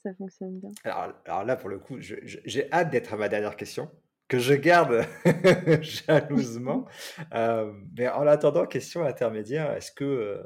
Ça 0.03 0.15
fonctionne 0.15 0.59
bien. 0.61 0.71
Alors 0.85 1.15
alors 1.25 1.45
là, 1.45 1.57
pour 1.57 1.69
le 1.69 1.79
coup, 1.79 1.97
j'ai 2.01 2.73
hâte 2.73 2.91
d'être 2.91 3.15
à 3.15 3.17
ma 3.17 3.29
dernière 3.29 3.57
question 3.57 3.91
que 4.29 4.39
je 4.39 4.55
garde 4.55 5.05
jalousement. 5.83 6.87
Euh, 7.35 7.73
mais 7.97 8.09
en 8.09 8.27
attendant, 8.27 8.67
question 8.67 9.05
intermédiaire, 9.05 9.73
est-ce 9.73 9.93
que 9.93 10.05
euh, 10.05 10.43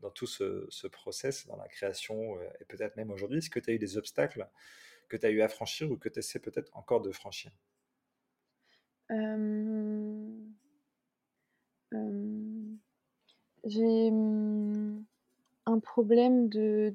dans 0.00 0.10
tout 0.10 0.26
ce, 0.26 0.66
ce, 0.68 0.86
process, 0.86 1.46
dans 1.46 1.56
la 1.56 1.68
création, 1.68 2.36
euh, 2.36 2.44
et 2.60 2.64
peut-être 2.64 2.96
même 2.96 3.10
aujourd'hui, 3.10 3.38
est-ce 3.38 3.50
que 3.50 3.60
tu 3.60 3.70
as 3.70 3.72
eu 3.74 3.78
des 3.78 3.96
obstacles 3.96 4.46
que 5.08 5.16
tu 5.16 5.24
as 5.24 5.30
eu 5.30 5.40
à 5.40 5.48
franchir 5.48 5.90
ou 5.90 5.96
que 5.96 6.08
tu 6.08 6.18
essaies 6.18 6.38
peut-être 6.38 6.76
encore 6.76 7.00
de 7.00 7.12
franchir? 7.12 7.50
J'ai 13.64 14.10
mmh, 14.10 15.04
un 15.66 15.78
problème 15.80 16.48
de 16.48 16.94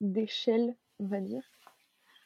d'échelle, 0.00 0.76
on 0.98 1.06
va 1.06 1.20
dire. 1.20 1.42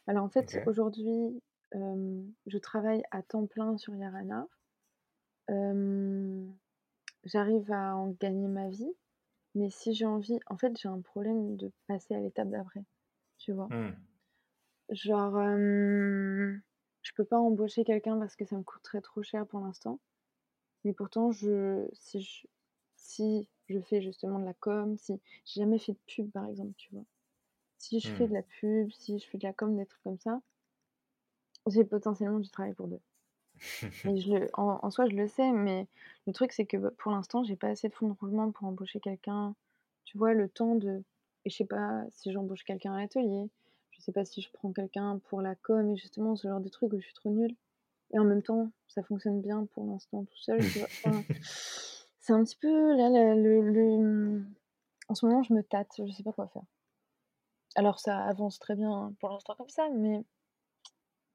Alors 0.07 0.25
en 0.25 0.29
fait, 0.29 0.61
aujourd'hui, 0.67 1.43
je 1.73 2.59
travaille 2.59 3.03
à 3.11 3.23
temps 3.23 3.47
plein 3.47 3.77
sur 3.77 3.95
Yarana. 3.95 4.47
j'arrive 7.25 7.73
à 7.73 7.97
en 7.97 8.11
gagner 8.21 8.49
ma 8.49 8.69
vie, 8.69 8.93
mais 9.55 9.71
si 9.71 9.95
j'ai 9.95 10.07
envie 10.07 10.39
en 10.47 10.57
fait, 10.57 10.77
j'ai 10.79 10.89
un 10.89 11.01
problème 11.01 11.57
de 11.57 11.71
passer 11.87 12.15
à 12.15 12.21
l'étape 12.21 12.49
d'après, 12.49 12.85
tu 13.39 13.53
vois? 13.53 13.69
Mmh. 13.69 13.97
Genre, 14.91 15.39
je 17.03 17.13
peux 17.15 17.25
pas 17.25 17.39
embaucher 17.39 17.85
quelqu'un 17.85 18.19
parce 18.19 18.37
que 18.37 18.45
ça 18.45 18.57
me 18.57 18.63
coûterait 18.63 19.03
trop 19.03 19.23
cher 19.23 19.47
pour 19.47 19.61
l'instant, 19.61 20.01
mais 20.89 20.95
pourtant 20.95 21.31
je 21.33 21.87
si 21.93 22.23
je 22.23 22.47
si 22.97 23.47
je 23.69 23.79
fais 23.81 24.01
justement 24.01 24.39
de 24.39 24.47
la 24.47 24.55
com, 24.55 24.97
si 24.97 25.21
j'ai 25.45 25.61
jamais 25.61 25.79
fait 25.79 25.93
de 25.93 25.99
pub 26.07 26.31
par 26.31 26.47
exemple, 26.47 26.73
tu 26.79 26.89
vois? 26.95 27.05
Si 27.79 28.01
je 28.01 28.09
fais 28.09 28.27
de 28.27 28.33
mmh. 28.33 28.35
la 28.35 28.43
pub, 28.43 28.91
si 28.93 29.19
je 29.19 29.27
fais 29.27 29.39
de 29.39 29.45
la 29.45 29.53
com, 29.53 29.77
des 29.77 29.87
trucs 29.87 30.03
comme 30.03 30.19
ça 30.19 30.41
j'ai 31.67 31.85
potentiellement 31.85 32.39
du 32.39 32.49
travail 32.49 32.75
pour 32.75 32.89
deux. 32.89 33.01
Et 34.05 34.21
je 34.21 34.33
le 34.33 34.49
en 34.55 34.91
soi, 34.91 35.09
je 35.09 35.17
le 35.17 35.29
sais, 35.29 35.51
mais 35.51 35.87
le 36.27 36.33
truc, 36.33 36.53
c'est 36.53 36.65
que, 36.65 36.77
bah, 36.77 36.91
pour 36.97 37.13
l'instant, 37.13 37.43
j'ai 37.45 37.57
pas 37.57 37.69
assez 37.69 37.89
de 37.89 37.95
fonds 37.95 38.09
de 38.09 38.17
roulement 38.21 38.51
pour 38.53 38.69
embaucher 38.69 39.01
quelqu'un. 39.01 39.55
Tu 40.05 40.17
vois, 40.17 40.33
le 40.33 40.49
temps 40.49 40.77
de 40.77 41.03
et 41.45 41.51
je 41.51 41.57
sais 41.57 41.65
pas 41.65 42.05
si 42.11 42.33
j'embauche 42.33 42.65
quelqu'un 42.65 42.95
à 42.95 43.01
l'atelier, 43.01 43.51
je 43.91 44.01
sais 44.01 44.13
pas 44.13 44.25
si 44.25 44.43
je 44.43 44.51
prends 44.53 44.73
quelqu'un 44.73 45.21
pour 45.29 45.41
la 45.43 45.55
com 45.55 45.91
et 45.91 45.97
justement 45.97 46.37
ce 46.37 46.49
genre 46.49 46.61
de 46.61 46.69
truc 46.69 46.93
où 46.93 47.01
je 47.01 47.05
suis 47.05 47.15
trop 47.15 47.31
nulle 47.31 47.55
et 48.13 48.19
en 48.19 48.25
même 48.25 48.43
temps, 48.43 48.71
ça 48.89 49.03
fonctionne 49.03 49.41
bien 49.41 49.67
pour 49.73 49.85
l'instant 49.87 50.25
tout 50.25 50.39
seul, 50.39 50.61
c'est 52.21 52.33
un 52.33 52.43
petit 52.45 52.57
peu 52.57 52.97
là, 52.97 53.35
le 53.35 53.61
le 53.61 54.45
en 55.09 55.15
ce 55.15 55.27
moment, 55.27 55.43
je 55.43 55.55
me 55.55 55.63
tâte, 55.63 55.93
je 55.99 56.13
sais 56.13 56.23
pas 56.23 56.33
quoi 56.33 56.49
faire. 56.49 56.65
alors 57.75 57.99
ça 57.99 58.19
avance 58.25 58.59
très 58.59 58.75
bien 58.75 58.93
hein, 58.93 59.15
pour 59.21 59.31
l'instant 59.31 59.55
comme 59.57 59.69
ça, 59.69 59.89
mais 59.91 60.25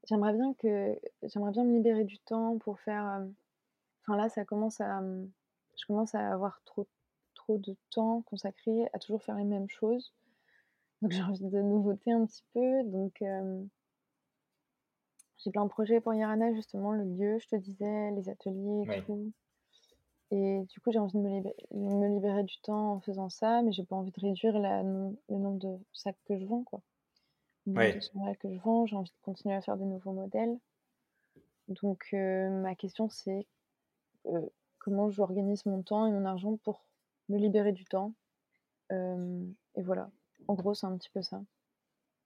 j'aimerais 0.07 0.33
bien 0.33 0.53
que 0.55 0.99
j'aimerais 1.23 1.51
bien 1.51 1.63
me 1.63 1.73
libérer 1.73 2.03
du 2.03 2.19
temps 2.19 2.57
pour 2.59 2.79
faire, 2.79 3.03
hem 3.03 3.33
enfin 4.01 4.17
là, 4.17 4.29
ça 4.29 4.45
commence 4.45 4.81
à, 4.81 5.01
je 5.77 5.85
commence 5.85 6.15
à 6.15 6.31
avoir 6.31 6.61
trop 6.65 6.87
trop 7.33 7.57
de 7.57 7.75
temps 7.89 8.21
consacré 8.21 8.87
à 8.93 8.99
toujours 8.99 9.23
faire 9.23 9.35
les 9.35 9.43
mêmes 9.43 9.69
choses. 9.69 10.13
Donc 11.01 11.11
j'ai 11.11 11.21
envie 11.21 11.49
de 11.49 11.61
nouveautés 11.61 12.11
un 12.13 12.25
petit 12.25 12.43
peu, 12.53 12.83
donc 12.85 13.21
hem 13.21 13.67
j'ai 15.43 15.51
plein 15.51 15.65
de 15.65 15.69
projets 15.69 16.01
pour 16.01 16.13
Yarana 16.13 16.53
justement, 16.53 16.91
le 16.91 17.03
lieu, 17.03 17.39
je 17.39 17.47
te 17.47 17.55
disais, 17.55 18.11
les 18.11 18.29
ateliers 18.29 18.83
et 18.83 18.87
Oui. 18.87 19.03
tout. 19.05 19.33
Et 20.31 20.63
du 20.69 20.79
coup, 20.81 20.91
j'ai 20.91 20.99
envie 20.99 21.13
de 21.13 21.19
me 21.19 21.29
libé 21.29 21.55
me 21.71 22.07
libérer 22.09 22.43
du 22.43 22.59
temps 22.61 22.93
en 22.95 22.99
faisant 23.01 23.29
ça, 23.29 23.61
mais 23.61 23.71
j'ai 23.71 23.83
pas 23.85 23.95
envie 23.95 24.11
de 24.11 24.19
réduire 24.21 24.59
la 24.59 24.83
le 24.83 25.15
nombre 25.29 25.59
de 25.59 25.77
sacs 25.93 26.17
que 26.25 26.37
je 26.37 26.45
vends, 26.45 26.63
quoi. 26.63 26.81
Le 27.67 27.73
nombre 27.73 27.91
de 27.91 27.99
Oui. 27.99 28.01
sandales 28.01 28.37
que 28.37 28.53
je 28.53 28.59
vends, 28.61 28.85
j'ai 28.87 28.95
envie 28.97 29.11
de 29.11 29.17
continuer 29.23 29.55
à 29.55 29.61
faire 29.61 29.77
des 29.77 29.85
nouveaux 29.85 30.13
modèles. 30.13 30.59
Donc 31.67 32.09
heu, 32.13 32.49
ma 32.61 32.75
question 32.75 33.09
c'est, 33.09 33.47
heu, 34.27 34.51
comment 34.79 35.09
j'organise 35.11 35.65
mon 35.65 35.83
temps 35.83 36.05
et 36.07 36.11
mon 36.11 36.25
argent 36.25 36.57
pour 36.57 36.85
me 37.29 37.37
libérer 37.39 37.73
du 37.73 37.85
temps? 37.85 38.13
Hem 38.91 39.55
et 39.75 39.83
voilà. 39.83 40.11
En 40.47 40.55
gros, 40.55 40.73
c'est 40.75 40.87
un 40.87 40.97
petit 40.97 41.09
peu 41.11 41.21
ça. 41.23 41.41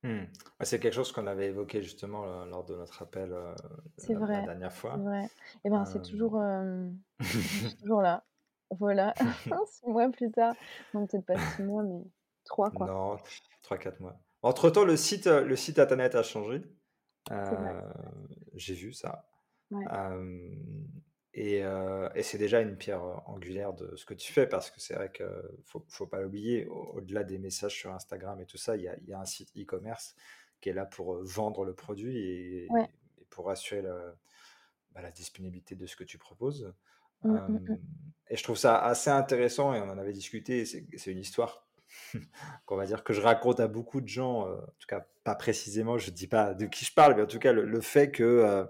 Mmh. 0.04 0.26
Bah, 0.60 0.66
c'est 0.66 0.80
quelque 0.80 0.94
chose 0.94 1.12
qu'on 1.12 1.28
avait 1.28 1.48
évoqué 1.48 1.82
justement, 1.82 2.26
heu, 2.26 2.50
lors 2.50 2.64
de 2.66 2.76
notre 2.76 3.02
appel, 3.02 3.34
C'est 3.98 4.14
la 4.14 4.42
dernière 4.42 4.74
c'est 4.94 5.00
fois. 5.00 5.00
vrai. 5.00 5.30
Et 5.64 5.70
ben, 5.70 5.86
c'est 5.86 6.02
toujours, 6.02 6.40
toujours 7.80 8.02
là. 8.02 8.26
Voilà, 8.72 9.14
6 9.68 9.86
mois 9.88 10.10
plus 10.12 10.32
tard. 10.32 10.56
Non, 10.94 11.08
peut-être 11.08 11.26
pas 11.26 11.40
6 11.40 11.64
mois, 11.64 11.84
mais 11.84 12.04
3 12.46 12.72
quoi. 12.72 12.94
Non, 12.96 13.18
3-4 13.62 14.00
mois. 14.02 14.20
Entre 14.42 14.70
temps, 14.70 14.84
le 14.86 14.98
site, 14.98 15.28
heu, 15.28 15.44
le 15.44 15.56
site 15.56 15.80
internet 15.80 16.16
a 16.16 16.24
changé. 16.24 16.62
C'est 17.44 17.58
c'est 17.58 17.58
j'ai 18.56 18.74
vu 18.76 18.94
ça. 18.94 19.30
Ouais. 19.72 19.92
Hem 21.38 22.10
et 22.16 22.24
c'est 22.24 22.38
déjà 22.38 22.62
une 22.62 22.78
pierre, 22.78 23.04
heu, 23.06 23.14
angulaire 23.26 23.74
de 23.74 23.96
ce 23.96 24.06
que 24.06 24.14
tu 24.14 24.32
fais 24.34 24.48
parce 24.48 24.72
que 24.72 24.80
c'est 24.82 24.96
vrai 24.96 25.12
que 25.12 25.24
faut 25.66 25.86
faut 25.90 26.08
pas 26.08 26.22
l'oublier, 26.22 26.66
au 26.68 26.94
au-delà 26.98 27.24
des 27.24 27.38
messages 27.40 27.74
sur 27.76 27.94
Instagram 27.94 28.42
et 28.42 28.46
tout 28.46 28.58
ça, 28.58 28.76
il 28.78 28.84
y 28.84 28.88
a 28.90 28.98
il 29.00 29.08
y 29.08 29.14
a 29.14 29.20
un 29.20 29.26
site 29.26 29.52
e-commerce 29.58 30.16
qui 30.62 30.70
est 30.70 30.74
là 30.74 30.86
pour, 30.86 31.16
heu, 31.16 31.22
vendre 31.24 31.66
le 31.66 31.76
produit 31.76 32.18
Ouais. 32.70 32.88
et 33.18 33.26
pour 33.30 33.50
assurer 33.52 33.82
le 33.84 34.14
bah, 34.92 35.02
la 35.02 35.12
disponibilité 35.12 35.76
de 35.76 35.86
ce 35.88 35.96
que 35.96 36.04
tu 36.04 36.18
proposes. 36.18 36.74
Mmh, 37.24 37.42
mmh 37.48 37.60
mh. 37.68 37.78
Hem 37.78 37.84
et 38.30 38.38
je 38.38 38.44
trouve 38.44 38.58
ça 38.58 38.78
assez 38.84 39.10
intéressant 39.10 39.74
et 39.74 39.80
on 39.82 39.90
en 39.90 39.98
avait 39.98 40.14
discuté, 40.14 40.66
c'est 40.66 41.12
une 41.12 41.20
histoire 41.20 41.68
qu'on 42.66 42.76
va 42.78 42.86
dire 42.86 43.04
que 43.04 43.14
je 43.14 43.22
raconte 43.22 43.60
à 43.62 43.68
beaucoup 43.68 44.02
de 44.02 44.08
gens, 44.08 44.42
en 44.50 44.58
tout 44.80 44.88
cas 44.88 45.08
pas 45.24 45.36
précisément, 45.36 45.98
je 45.98 46.12
dis 46.12 46.28
pas 46.28 46.54
de 46.54 46.66
qui 46.68 46.86
je 46.86 46.94
parle, 46.94 47.16
mais 47.16 47.24
en 47.24 47.28
tout 47.28 47.40
cas 47.40 47.54
le 47.54 47.66
le 47.66 47.82
fait 47.82 48.12
que, 48.12 48.68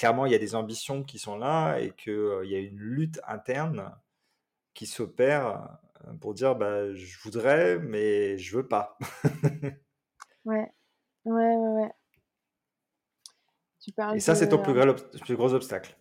clairement 0.00 0.26
il 0.26 0.32
y 0.32 0.34
a 0.36 0.38
des 0.38 0.54
ambitions 0.56 1.04
qui 1.04 1.18
sont 1.20 1.36
là 1.38 1.78
et 1.80 1.92
que, 1.92 2.10
heu, 2.10 2.42
il 2.46 2.50
y 2.52 2.56
a 2.56 2.60
une 2.60 2.78
lutte 2.78 3.20
interne 3.28 3.96
qui 4.74 4.86
s'opère, 4.86 5.78
heu, 6.08 6.18
pour 6.20 6.34
dire: 6.34 6.56
«Bah, 6.56 6.94
je 6.94 7.18
voudrais, 7.22 7.78
mais 7.80 8.38
je 8.38 8.56
veux 8.58 8.68
pas». 8.68 8.98
Ouais. 10.44 10.70
Ouais, 11.24 11.56
ouais, 11.56 11.68
ouais. 11.84 11.92
Tu 13.80 13.92
Et 14.12 14.20
de, 14.20 14.20
ça, 14.20 14.36
c'est 14.36 14.48
ton 14.50 14.58
plus 14.60 14.72
hem 14.72 14.74
gros 14.74 14.94
plus 15.24 15.34
gros 15.36 15.52
obstacle? 15.54 15.96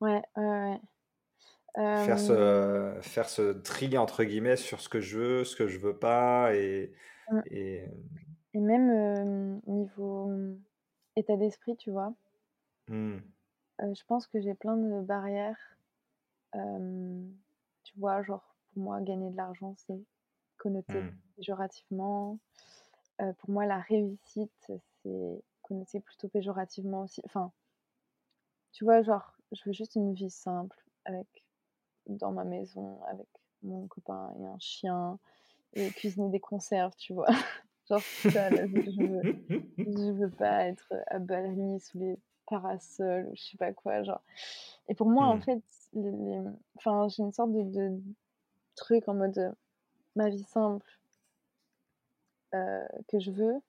ouais, 0.00 0.22
ouais, 0.36 0.42
ouais. 0.44 0.80
Faire 1.94 2.18
ce 2.18 2.98
faire 3.02 3.28
ce 3.28 3.52
«tri» 3.52 3.96
entre 3.98 4.22
guillemets 4.24 4.56
sur 4.56 4.80
ce 4.80 4.88
que 4.88 5.00
je 5.00 5.18
veux, 5.18 5.44
ce 5.44 5.56
que 5.56 5.66
je 5.68 5.78
veux 5.78 5.98
pas 5.98 6.54
et 6.54 6.92
mmh 7.30 7.42
et 7.46 7.86
et 8.52 8.60
même, 8.60 8.90
hem, 8.90 9.60
niveau, 9.66 10.30
état 11.16 11.36
d'esprit, 11.38 11.76
tu 11.78 11.90
vois? 11.90 12.14
Mmh, 12.88 13.22
Heu, 13.80 13.92
je 13.92 14.04
pense 14.04 14.28
que 14.28 14.40
j'ai 14.40 14.54
plein 14.54 14.76
de 14.76 15.00
barrières. 15.02 15.76
Tu 17.82 17.98
vois, 17.98 18.22
genre, 18.22 18.54
pour 18.72 18.82
moi, 18.82 19.00
gagner 19.00 19.30
de 19.30 19.36
l'argent, 19.36 19.74
c'est 19.76 20.00
connoté 20.58 21.04
mmh, 21.04 21.12
péjorativement. 21.36 22.38
Heu, 23.22 23.34
pour 23.34 23.50
moi, 23.50 23.66
la 23.66 23.80
réussite, 23.80 24.72
c'est 25.02 25.44
connoté 25.62 26.00
plutôt 26.00 26.28
péjorativement 26.28 27.02
aussi. 27.02 27.22
Enfin, 27.26 27.52
tu 28.72 28.84
vois, 28.84 29.02
genre, 29.02 29.32
je 29.52 29.62
veux 29.66 29.72
juste 29.72 29.94
une 29.96 30.14
vie 30.14 30.30
simple 30.30 30.76
avec 31.04 31.26
dans 32.08 32.32
ma 32.32 32.44
maison, 32.44 33.02
avec 33.04 33.28
mon 33.62 33.86
copain 33.88 34.34
et 34.40 34.46
un 34.46 34.58
chien 34.60 35.18
et 35.74 35.92
cuisiner 35.92 36.30
des 36.30 36.40
conserves, 36.40 36.96
tu 36.96 37.14
vois? 37.14 37.28
Genre, 37.88 38.06
ça 38.32 38.50
que 38.52 38.90
je 38.92 39.02
veux. 39.02 39.26
Je 39.86 40.12
veux 40.12 40.30
pas 40.30 40.66
être 40.66 40.92
à 41.08 41.18
Bali 41.20 41.80
sous 41.80 41.98
les 41.98 42.18
parasols 42.48 43.28
ou 43.28 43.36
je 43.36 43.42
sais 43.42 43.58
pas 43.58 43.72
quoi, 43.72 44.02
genre. 44.02 44.22
Et 44.88 44.94
pour 44.94 45.10
moi, 45.10 45.26
en 45.28 45.38
mmh, 45.38 45.42
fait, 45.42 45.62
les 45.94 46.10
les 46.12 46.42
enfin, 46.76 47.08
j'ai 47.08 47.22
une 47.24 47.32
sorte 47.32 47.52
de 47.52 47.62
de 47.64 48.00
truc 48.76 49.08
en 49.08 49.14
mode, 49.14 49.54
ma 50.16 50.30
vie 50.30 50.44
simple, 50.44 50.86
heu, 52.54 52.86
que 53.08 53.18
je 53.20 53.30
veux, 53.30 53.60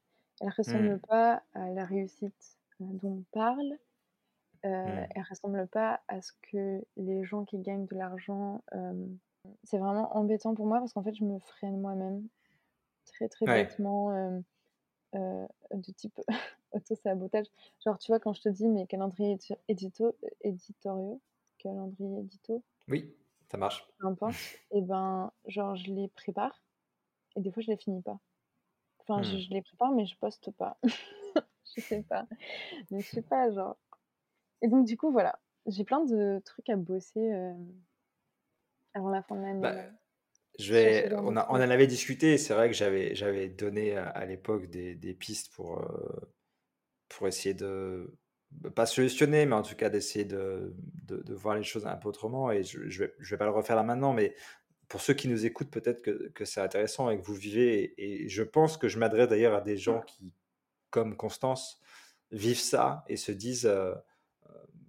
elle 0.42 0.50
ressemble 0.58 1.00
mmh, 1.00 1.04
pas 1.08 1.44
à 1.54 1.70
la 1.70 1.86
réussite, 1.86 2.58
dont 2.80 3.00
on 3.04 3.24
parle, 3.32 3.74
heu, 4.66 4.70
mmh, 4.84 5.10
elle 5.12 5.24
ressemble 5.30 5.68
pas 5.70 6.02
à 6.08 6.22
ce 6.22 6.34
que 6.52 6.86
les 6.98 7.26
gens 7.26 7.46
qui 7.46 7.60
gagnent 7.60 7.88
de 7.88 7.96
l'argent, 7.98 8.64
hem 8.74 9.20
c'est 9.64 9.80
vraiment 9.80 10.16
embêtant 10.18 10.56
pour 10.56 10.68
moi 10.68 10.80
parce 10.80 10.94
qu'en 10.94 11.04
fait, 11.04 11.16
je 11.16 11.24
me 11.26 11.40
freine 11.40 11.80
moi-même 11.82 12.28
très, 13.06 13.30
très 13.30 13.48
ouais, 13.48 13.70
bêtement, 13.70 14.12
heu, 15.16 15.48
de 15.74 15.92
type 15.94 16.20
auto-sabotage. 16.74 17.48
Genre, 17.86 17.98
tu 18.00 18.12
vois, 18.12 18.20
quand 18.20 18.34
je 18.34 18.42
te 18.42 18.50
dis 18.50 18.68
mes 18.68 18.88
calendriers 18.88 19.34
édi 19.34 19.54
édito 19.68 20.18
éditoriaux, 20.44 21.22
calendrier 21.60 22.20
édito, 22.22 22.64
oui, 22.88 23.16
ça 23.50 23.58
marche. 23.58 23.88
peu 24.00 24.08
importe 24.08 24.40
et 24.72 24.82
ben, 24.82 25.32
genre, 25.46 25.76
je 25.76 25.92
les 25.94 26.08
prépare 26.10 26.64
et 27.36 27.42
des 27.42 27.52
fois, 27.52 27.64
je 27.64 27.72
les 27.72 27.78
finis 27.78 28.02
pas. 28.04 28.20
Enfin, 29.00 29.24
je 29.24 29.38
Mmh. 29.38 29.40
je 29.40 29.52
les 29.52 29.64
prépare, 29.64 29.92
mais 29.94 30.06
je 30.06 30.18
poste 30.18 30.52
pas. 30.52 30.80
Je 31.78 31.82
sais 31.82 32.04
pas, 32.04 32.28
mais 32.92 33.02
je 33.02 33.10
sais 33.10 33.22
pas, 33.24 33.52
genre 33.52 33.78
et 34.62 34.68
donc 34.70 34.88
du 34.88 34.98
coup, 34.98 35.12
voilà, 35.12 35.40
j'ai 35.68 35.84
plein 35.86 36.06
de 36.06 36.42
trucs 36.46 36.70
à 36.70 36.78
bosser, 36.78 37.22
hem, 37.22 37.74
avant 38.94 39.10
la 39.10 39.24
fin 39.24 39.36
de 39.36 39.42
l'année, 39.42 39.72
Bah, 39.72 39.92
je 40.60 40.74
vais 40.74 41.12
on 41.16 41.38
a 41.38 41.48
on 41.50 41.56
en 41.56 41.62
avait 41.72 41.88
discuté 41.88 42.38
c'est 42.38 42.54
vrai 42.54 42.70
que 42.70 42.76
j'avais 42.76 43.16
j'avais 43.16 43.50
donné 43.50 43.96
à 43.98 44.08
à 44.10 44.26
l'époque 44.26 44.68
des 44.68 44.96
des 44.96 45.14
pistes 45.16 45.54
pour, 45.54 45.80
heu, 45.80 46.34
pour 47.10 47.28
essayer 47.28 47.54
de 47.56 48.16
bah, 48.52 48.72
pas 48.72 48.86
solutionner, 48.86 49.46
mais 49.46 49.56
en 49.56 49.62
tout 49.64 49.76
cas 49.76 49.90
d'essayer 49.90 50.26
de 50.26 50.76
de 51.04 51.18
de 51.22 51.34
voir 51.34 51.56
les 51.56 51.64
choses 51.64 51.86
un 51.88 51.96
peu 51.98 52.10
autrement 52.10 52.52
et 52.52 52.64
je 52.64 52.90
je 52.90 53.06
vais 53.06 53.14
je 53.20 53.32
vais 53.36 53.38
pas 53.38 53.46
le 53.46 53.52
refaire 53.52 53.76
là 53.76 53.84
maintenant, 53.84 54.14
mais 54.14 54.36
pour 54.90 55.02
ceux 55.02 55.14
qui 55.16 55.28
nous 55.30 55.46
écoutent, 55.46 55.72
peut-être 55.72 56.02
que 56.04 56.30
que 56.32 56.46
c'est 56.46 56.62
intéressant 56.62 57.10
et 57.12 57.20
que 57.20 57.26
vous 57.26 57.36
vivez 57.36 57.84
et 57.98 58.26
et 58.26 58.30
je 58.30 58.44
pense 58.44 58.78
que 58.78 58.88
je 58.90 59.00
m'adresse 59.00 59.30
d'ailleurs 59.30 59.56
à 59.56 59.62
des 59.62 59.78
gens 59.78 60.02
qui, 60.04 60.36
comme 60.92 61.18
Constance, 61.18 61.82
vivent 62.32 62.60
ça 62.60 63.04
et 63.10 63.18
se 63.18 63.32
disent, 63.34 63.68
heu 63.68 63.96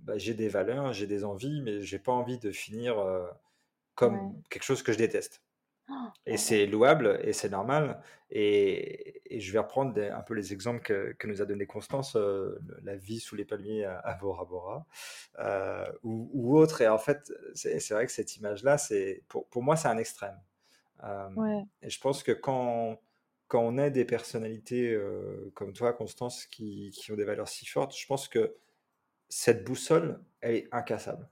bah, 0.00 0.18
j'ai 0.18 0.34
des 0.34 0.48
valeurs, 0.48 0.92
j'ai 0.92 1.06
des 1.06 1.24
envies, 1.24 1.62
mais 1.62 1.82
j'ai 1.82 1.98
pas 2.00 2.12
envie 2.12 2.38
de 2.38 2.50
finir, 2.52 2.96
Ouais. 4.02 4.30
comme 4.34 4.42
quelque 4.50 4.64
chose 4.64 4.82
que 4.82 4.92
je 4.92 4.98
déteste. 4.98 5.44
Et 6.26 6.36
ouais. 6.36 6.38
c'est 6.38 6.66
louable 6.66 7.18
et 7.22 7.32
c'est 7.32 7.48
normal 7.48 8.02
et 8.30 9.22
et 9.36 9.40
je 9.40 9.52
vais 9.52 9.58
reprendre 9.58 9.92
des 9.94 10.08
un 10.08 10.20
peu 10.22 10.34
les 10.34 10.52
exemples 10.52 10.82
que 10.82 11.12
que 11.18 11.26
nous 11.26 11.40
a 11.42 11.46
donné 11.46 11.66
Constance, 11.66 12.14
le 12.16 12.60
la 12.82 12.96
vie 12.96 13.20
sous 13.20 13.36
les 13.36 13.44
palmiers 13.46 13.84
à 13.84 13.98
à 13.98 14.14
Bora 14.14 14.44
Bora, 14.44 14.86
heu, 15.38 15.98
ou 16.02 16.30
ou 16.34 16.58
autre 16.58 16.82
et 16.82 16.88
en 16.88 16.98
fait, 16.98 17.32
c'est 17.54 17.90
vrai 17.90 18.06
que 18.06 18.12
cette 18.12 18.36
image-là, 18.36 18.76
pour 19.28 19.48
pour 19.48 19.62
moi, 19.62 19.76
c'est 19.76 19.88
un 19.88 19.98
extrême. 19.98 20.38
Ouais, 21.34 21.64
et 21.82 21.90
je 21.90 22.00
pense 22.00 22.22
que 22.22 22.32
quand 22.32 23.00
quand 23.48 23.60
on 23.62 23.78
est 23.78 23.90
des 23.90 24.04
personnalités, 24.04 24.96
comme 25.54 25.72
toi, 25.72 25.92
Constance, 25.92 26.46
qui 26.46 26.90
qui 26.94 27.12
ont 27.12 27.16
des 27.16 27.24
valeurs 27.24 27.48
si 27.48 27.66
fortes, 27.66 27.96
je 27.96 28.06
pense 28.06 28.28
que 28.28 28.56
cette 29.30 29.64
boussole, 29.64 30.24
elle 30.42 30.56
est 30.56 30.68
incassable. 30.72 31.28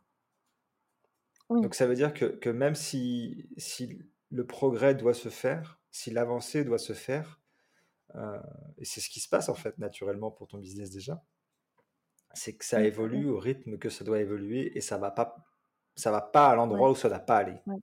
oui. 1.49 1.63
Donc 1.63 1.75
ça 1.75 1.87
veut 1.87 1.95
dire 1.95 2.15
que 2.15 2.25
que 2.27 2.51
même 2.51 2.75
si 2.75 3.49
si 3.57 3.99
le 4.31 4.47
progrès 4.47 4.95
doit 4.95 5.15
se 5.15 5.29
faire, 5.31 5.81
si 5.91 6.11
l'avancée 6.11 6.65
doit 6.65 6.79
se 6.79 6.93
faire, 6.95 7.41
heu 8.17 8.41
et 8.79 8.85
c'est 8.87 9.01
ce 9.03 9.11
qui 9.11 9.21
se 9.21 9.29
passe 9.31 9.49
en 9.51 9.55
fait 9.57 9.79
naturellement 9.79 10.31
pour 10.33 10.49
ton 10.49 10.59
business 10.59 10.91
déjà, 10.91 11.25
c'est 12.33 12.57
que 12.57 12.65
ça 12.65 12.83
Mmh, 12.83 12.89
mmh 13.13 13.25
évolue 13.25 13.29
au 13.29 13.39
rythme 13.39 13.77
que 13.77 13.91
ça 13.91 14.03
doit 14.03 14.19
évoluer 14.21 14.75
et 14.75 14.81
ça 14.81 14.97
va 14.97 15.11
pas 15.11 15.45
ça 15.95 16.11
va 16.11 16.23
pas 16.23 16.49
à 16.49 16.55
Ouais, 16.69 16.81
l'endroit 16.81 16.91
où 16.91 16.95
ça 16.95 17.11
doit 17.11 17.19
pas 17.19 17.37
aller. 17.37 17.61
ouais, 17.67 17.77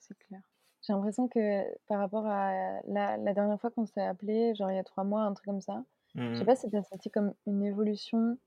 c'est 0.00 0.18
clair. 0.18 0.42
J'ai 0.82 0.92
l'impression 0.94 1.28
que 1.28 1.64
par 1.86 1.98
rapport 2.00 2.26
à 2.26 2.80
la 2.86 3.16
la 3.18 3.34
dernière 3.34 3.60
fois 3.60 3.70
qu'on 3.70 3.86
s'est 3.86 4.02
appelés, 4.02 4.54
genre 4.54 4.70
il 4.70 4.76
y 4.76 4.78
a 4.78 4.84
3 4.84 5.04
mois, 5.04 5.22
un 5.24 5.34
truc 5.34 5.46
comme 5.46 5.60
ça, 5.60 5.84
je 6.32 6.38
Mmh 6.38 6.40
sais 6.40 6.44
mh. 6.44 6.46
pas 6.46 6.56
si 6.56 6.74
as 6.76 6.82
senti 6.84 7.10
comme 7.10 7.34
une 7.46 7.64
évolution, 7.64 8.38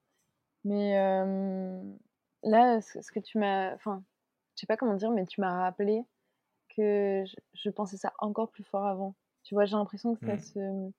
mais 0.66 0.92
hem, 0.92 1.98
là, 2.44 2.82
ce 2.82 3.02
ce 3.02 3.12
que 3.14 3.20
tu 3.22 3.40
m'as 3.40 3.76
enfin, 3.76 4.04
je 4.56 4.62
sais 4.62 4.68
pas 4.68 4.78
comment 4.78 4.96
dire, 4.96 5.12
mais 5.12 5.26
tu 5.26 5.42
m'as 5.42 5.60
rappelé 5.64 6.06
que 6.76 7.24
je 7.26 7.36
je 7.54 7.70
pensais 7.70 7.98
ça 7.98 8.14
encore 8.20 8.52
plus 8.52 8.64
fort 8.64 8.86
avant. 8.86 9.16
Tu 9.44 9.56
vois, 9.56 9.66
j'ai 9.66 9.76
l'impression 9.76 10.16
que 10.16 10.26
ça 10.26 10.36
mmh. 10.36 10.40
se 10.40 10.92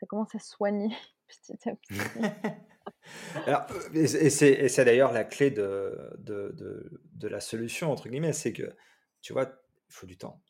ça 0.00 0.06
commence 0.06 0.34
à 0.34 0.38
soigner 0.38 0.94
petit 1.28 1.68
à 1.68 1.74
petit. 1.74 2.00
Alors, 3.46 3.66
et 3.94 4.30
c'est 4.30 4.84
d'ailleurs 4.84 5.12
la 5.12 5.24
clé 5.24 5.50
de, 5.50 6.12
de, 6.18 6.52
de, 6.56 7.02
de, 7.12 7.28
la 7.28 7.40
solution, 7.40 7.90
entre 7.90 8.08
guillemets, 8.08 8.32
c'est 8.32 8.52
que, 8.52 8.74
tu 9.22 9.32
vois, 9.32 9.44
il 9.88 9.92
faut 9.92 10.06
du 10.06 10.16
temps. 10.16 10.42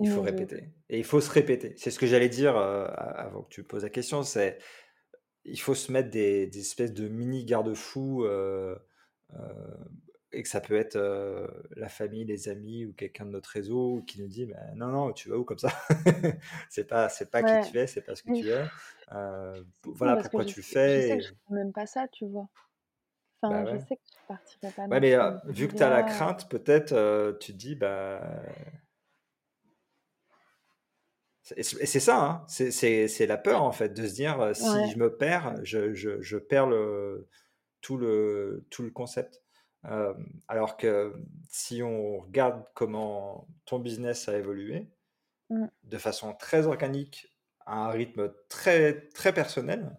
Il 0.00 0.10
faut 0.10 0.22
répéter. 0.22 0.74
Et 0.90 0.98
il 0.98 1.04
faut 1.04 1.20
se 1.20 1.30
répéter. 1.30 1.74
C'est 1.76 1.90
ce 1.90 1.98
que 1.98 2.06
j'allais 2.06 2.28
dire 2.28 2.56
euh, 2.56 2.86
avant 2.88 3.42
que 3.42 3.48
tu 3.48 3.64
poses 3.64 3.82
la 3.82 3.90
question, 3.90 4.22
c'est 4.22 4.58
il 5.44 5.58
faut 5.58 5.74
se 5.74 5.90
mettre 5.90 6.10
des, 6.10 6.46
des 6.48 6.60
espèces 6.60 6.92
de 6.92 7.08
mini 7.08 7.44
garde-fous 7.44 8.24
euh, 8.24 8.76
euh, 9.34 9.76
et 10.36 10.42
que 10.42 10.48
ça 10.48 10.60
peut 10.60 10.76
être 10.76 10.98
la 11.76 11.88
famille, 11.88 12.24
les 12.24 12.48
amis 12.48 12.84
ou 12.84 12.92
quelqu'un 12.92 13.24
de 13.24 13.30
notre 13.30 13.50
réseau 13.50 14.02
qui 14.06 14.20
nous 14.20 14.28
dit 14.28 14.46
«Bah, 14.46 14.56
non 14.74 14.88
non 14.88 15.12
tu 15.12 15.28
vas 15.28 15.36
où 15.36 15.44
comme 15.44 15.58
ça? 15.58 15.70
C'est 16.70 16.86
pas 16.86 17.08
c'est 17.08 17.30
pas 17.30 17.42
qui 17.42 17.70
tu 17.70 17.78
es 17.78 17.86
c'est 17.86 18.02
pas 18.02 18.14
ce 18.14 18.22
que 18.22 18.32
tu 18.32 18.48
es. 18.50 18.64
Voilà 19.84 20.16
pourquoi 20.16 20.44
tu 20.44 20.60
le 20.60 20.64
fais 20.64 21.02
je 21.02 21.08
sais 21.08 21.18
que 21.18 21.24
je 21.24 21.28
fais 21.28 21.54
même 21.54 21.72
pas 21.72 21.86
ça 21.86 22.06
tu 22.08 22.26
vois. 22.26 22.48
Enfin 23.42 23.64
bah 23.64 23.72
je 23.74 23.78
sais 23.78 23.96
que 23.96 24.02
je 24.06 24.26
partirais 24.28 24.72
pas 24.72 24.86
ouais, 24.86 25.00
mais 25.00 25.16
vu 25.52 25.68
que 25.68 25.76
tu 25.76 25.82
as 25.82 25.90
la 25.90 26.02
crainte 26.02 26.48
peut-être 26.48 27.38
tu 27.40 27.52
te 27.52 27.58
dis 27.58 27.74
bah 27.74 28.20
et 31.56 31.62
c'est 31.62 32.00
ça, 32.00 32.24
hein. 32.24 32.44
c'est 32.48 33.26
la 33.26 33.36
peur 33.36 33.62
en 33.62 33.70
fait 33.70 33.90
de 33.90 34.06
se 34.08 34.14
dire 34.14 34.50
si 34.54 34.90
je 34.90 34.98
me 34.98 35.16
perds, 35.16 35.54
je, 35.62 35.94
je, 35.94 36.20
je 36.20 36.38
perds 36.38 36.66
le, 36.66 37.28
tout, 37.80 37.96
le, 37.96 38.66
tout 38.70 38.82
le 38.82 38.90
concept. 38.90 39.44
Euh, 39.88 40.14
alors 40.48 40.76
que 40.76 41.14
si 41.48 41.82
on 41.82 42.18
regarde 42.18 42.64
comment 42.74 43.46
ton 43.64 43.78
business 43.78 44.28
a 44.28 44.36
évolué, 44.36 44.88
mmh. 45.50 45.66
de 45.84 45.98
façon 45.98 46.34
très 46.34 46.66
organique, 46.66 47.28
à 47.66 47.86
un 47.86 47.90
rythme 47.90 48.32
très, 48.48 49.08
très 49.10 49.32
personnel, 49.32 49.96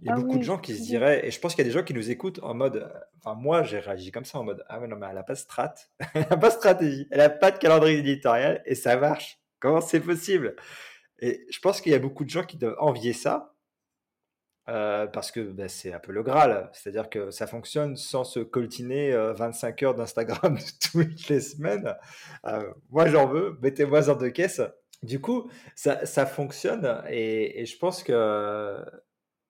il 0.00 0.06
y 0.06 0.10
a 0.10 0.14
ah 0.14 0.20
beaucoup 0.20 0.38
de 0.38 0.42
gens 0.42 0.58
qui 0.58 0.74
se 0.74 0.82
diraient, 0.82 1.26
et 1.26 1.30
je 1.30 1.40
pense 1.40 1.54
qu'il 1.54 1.64
y 1.64 1.66
a 1.66 1.70
des 1.70 1.78
gens 1.78 1.84
qui 1.84 1.94
nous 1.94 2.10
écoutent 2.10 2.40
en 2.42 2.54
mode, 2.54 2.92
enfin 3.18 3.34
moi 3.34 3.62
j'ai 3.62 3.78
réagi 3.78 4.10
comme 4.10 4.24
ça 4.24 4.38
en 4.38 4.44
mode, 4.44 4.64
ah 4.68 4.80
ouais 4.80 4.88
non 4.88 4.96
mais 4.96 5.06
elle 5.08 5.14
n'a 5.14 5.22
pas 5.22 5.34
de 5.34 5.38
strat, 5.38 5.74
elle 6.14 6.26
n'a 6.28 6.36
pas 6.36 6.48
de 6.48 6.54
stratégie, 6.54 7.06
elle 7.10 7.18
n'a 7.18 7.30
pas 7.30 7.50
de 7.50 7.58
calendrier 7.58 7.98
éditorial 7.98 8.62
et 8.66 8.74
ça 8.74 8.96
marche. 8.96 9.38
Comment 9.60 9.80
c'est 9.80 10.00
possible? 10.00 10.56
Et 11.20 11.46
je 11.48 11.58
pense 11.60 11.80
qu'il 11.80 11.92
y 11.92 11.94
a 11.94 11.98
beaucoup 11.98 12.24
de 12.24 12.28
gens 12.30 12.44
qui 12.44 12.58
doivent 12.58 12.76
envier 12.78 13.12
ça 13.14 13.53
euh, 14.68 15.06
parce 15.06 15.30
que 15.30 15.40
bah, 15.40 15.68
c'est 15.68 15.92
un 15.92 15.98
peu 15.98 16.12
le 16.12 16.22
Graal, 16.22 16.70
c'est-à-dire 16.72 17.10
que 17.10 17.30
ça 17.30 17.46
fonctionne 17.46 17.96
sans 17.96 18.24
se 18.24 18.40
coltiner 18.40 19.12
25 19.12 19.82
euh, 19.82 19.86
heures 19.86 19.94
d'Instagram 19.94 20.58
toutes 20.92 21.28
les 21.28 21.40
semaines. 21.40 21.94
Euh, 22.46 22.72
moi, 22.90 23.06
j'en 23.08 23.26
veux, 23.26 23.58
mettez-moi 23.60 24.08
en 24.08 24.16
deux 24.16 24.30
caisses. 24.30 24.62
Du 25.02 25.20
coup, 25.20 25.50
ça, 25.74 26.06
ça 26.06 26.24
fonctionne 26.24 27.02
et, 27.10 27.60
et, 27.60 27.66
je 27.66 27.78
pense 27.78 28.02
que 28.02 28.82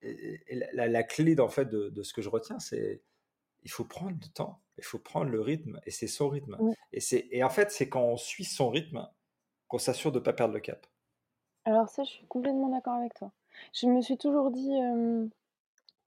la, 0.03 0.89
la, 0.89 1.03
clé 1.05 1.39
en 1.39 1.49
fait, 1.49 1.67
de, 1.67 1.91
de, 1.91 2.03
ce 2.03 2.13
que 2.13 2.21
je 2.21 2.29
retiens, 2.29 2.59
c'est 2.59 3.03
il 3.63 3.71
faut 3.71 3.85
prendre 3.85 4.19
du 4.19 4.31
temps, 4.31 4.63
il 4.79 4.85
faut 4.85 4.99
prendre 4.99 5.31
le 5.31 5.41
rythme 5.41 5.81
et 5.87 5.93
c'est 5.93 6.09
son 6.09 6.29
rythme. 6.29 6.59
Et, 6.93 7.01
et 7.31 7.45
en 7.45 7.51
fait, 7.51 7.71
c'est 7.71 7.89
quand 7.89 8.03
on 8.03 8.17
suit 8.17 8.45
son 8.45 8.69
rythme 8.69 9.07
qu'on 9.69 9.79
s'assure 9.79 10.11
de 10.11 10.19
ne 10.19 10.25
pas 10.25 10.33
perdre 10.33 10.55
le 10.55 10.61
cap. 10.61 10.87
Alors 11.65 11.89
ça, 11.89 12.03
je 12.03 12.11
suis 12.11 12.27
complètement 12.27 12.69
d'accord 12.69 12.95
avec 12.95 13.15
toi. 13.15 13.33
Je 13.75 13.87
me 13.87 14.01
suis 14.01 14.17
toujours 14.19 14.51
dit, 14.51 14.71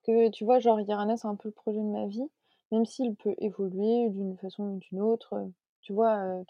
que 0.03 0.29
tu 0.29 0.43
vois, 0.45 0.59
genre 0.59 0.79
Yarana, 0.81 1.17
c'est 1.17 1.27
un 1.27 1.35
peu 1.35 1.49
le 1.49 1.53
projet 1.53 1.79
de 1.79 1.83
ma 1.85 2.07
vie, 2.07 2.27
même 2.71 2.85
s'il 2.85 3.15
peut 3.15 3.35
évoluer 3.37 4.09
d'une 4.09 4.37
façon 4.37 4.63
ou 4.63 4.77
d'une 4.79 5.01
autre, 5.01 5.49
tu 5.81 5.93
vois? 5.93 6.43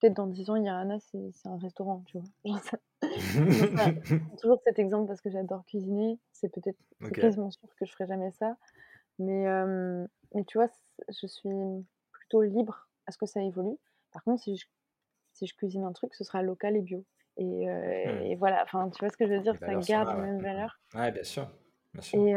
peut-être 0.00 0.14
dans 0.14 0.26
10 0.26 0.50
ans, 0.50 0.56
Yarana, 0.56 0.98
c'est 1.00 1.30
c'est 1.32 1.48
un 1.48 1.58
restaurant, 1.58 2.02
tu 2.06 2.18
vois? 2.18 2.60
Toujours 4.40 4.60
cet 4.64 4.78
exemple 4.78 5.06
parce 5.08 5.20
que 5.20 5.30
j'adore 5.30 5.64
cuisiner, 5.66 6.18
c'est 6.32 6.48
peut-être 6.48 6.78
quasiment 7.12 7.50
sûr 7.50 7.68
que 7.78 7.84
je 7.86 7.92
ferai 7.92 8.06
jamais 8.06 8.30
ça, 8.32 8.56
mais 9.18 9.46
mais 10.34 10.44
tu 10.44 10.58
vois, 10.58 10.68
je 11.08 11.26
suis 11.26 11.50
plutôt 12.12 12.42
libre 12.42 12.88
à 13.06 13.12
ce 13.12 13.18
que 13.18 13.26
ça 13.26 13.42
évolue. 13.42 13.78
Par 14.12 14.24
contre, 14.24 14.42
si 14.42 14.56
je 14.56 14.66
si 15.34 15.46
je 15.46 15.54
cuisine 15.56 15.84
un 15.84 15.92
truc, 15.92 16.14
ce 16.14 16.24
sera 16.24 16.42
local 16.42 16.76
et 16.76 16.82
bio. 16.82 17.04
Et, 17.36 17.66
mmh. 17.66 18.22
et, 18.22 18.36
voilà, 18.36 18.62
enfin, 18.62 18.88
tu 18.90 19.00
vois 19.00 19.10
ce 19.10 19.16
que 19.16 19.26
je 19.26 19.32
veux 19.32 19.40
dire, 19.40 19.56
ça 19.58 19.74
garde 19.74 20.08
la 20.08 20.14
même 20.14 20.40
valeur. 20.40 20.78
Ouais, 20.94 21.10
bien 21.10 21.24
sûr. 21.24 21.50
Bien 21.92 22.02
sûr. 22.02 22.20
Et, 22.20 22.34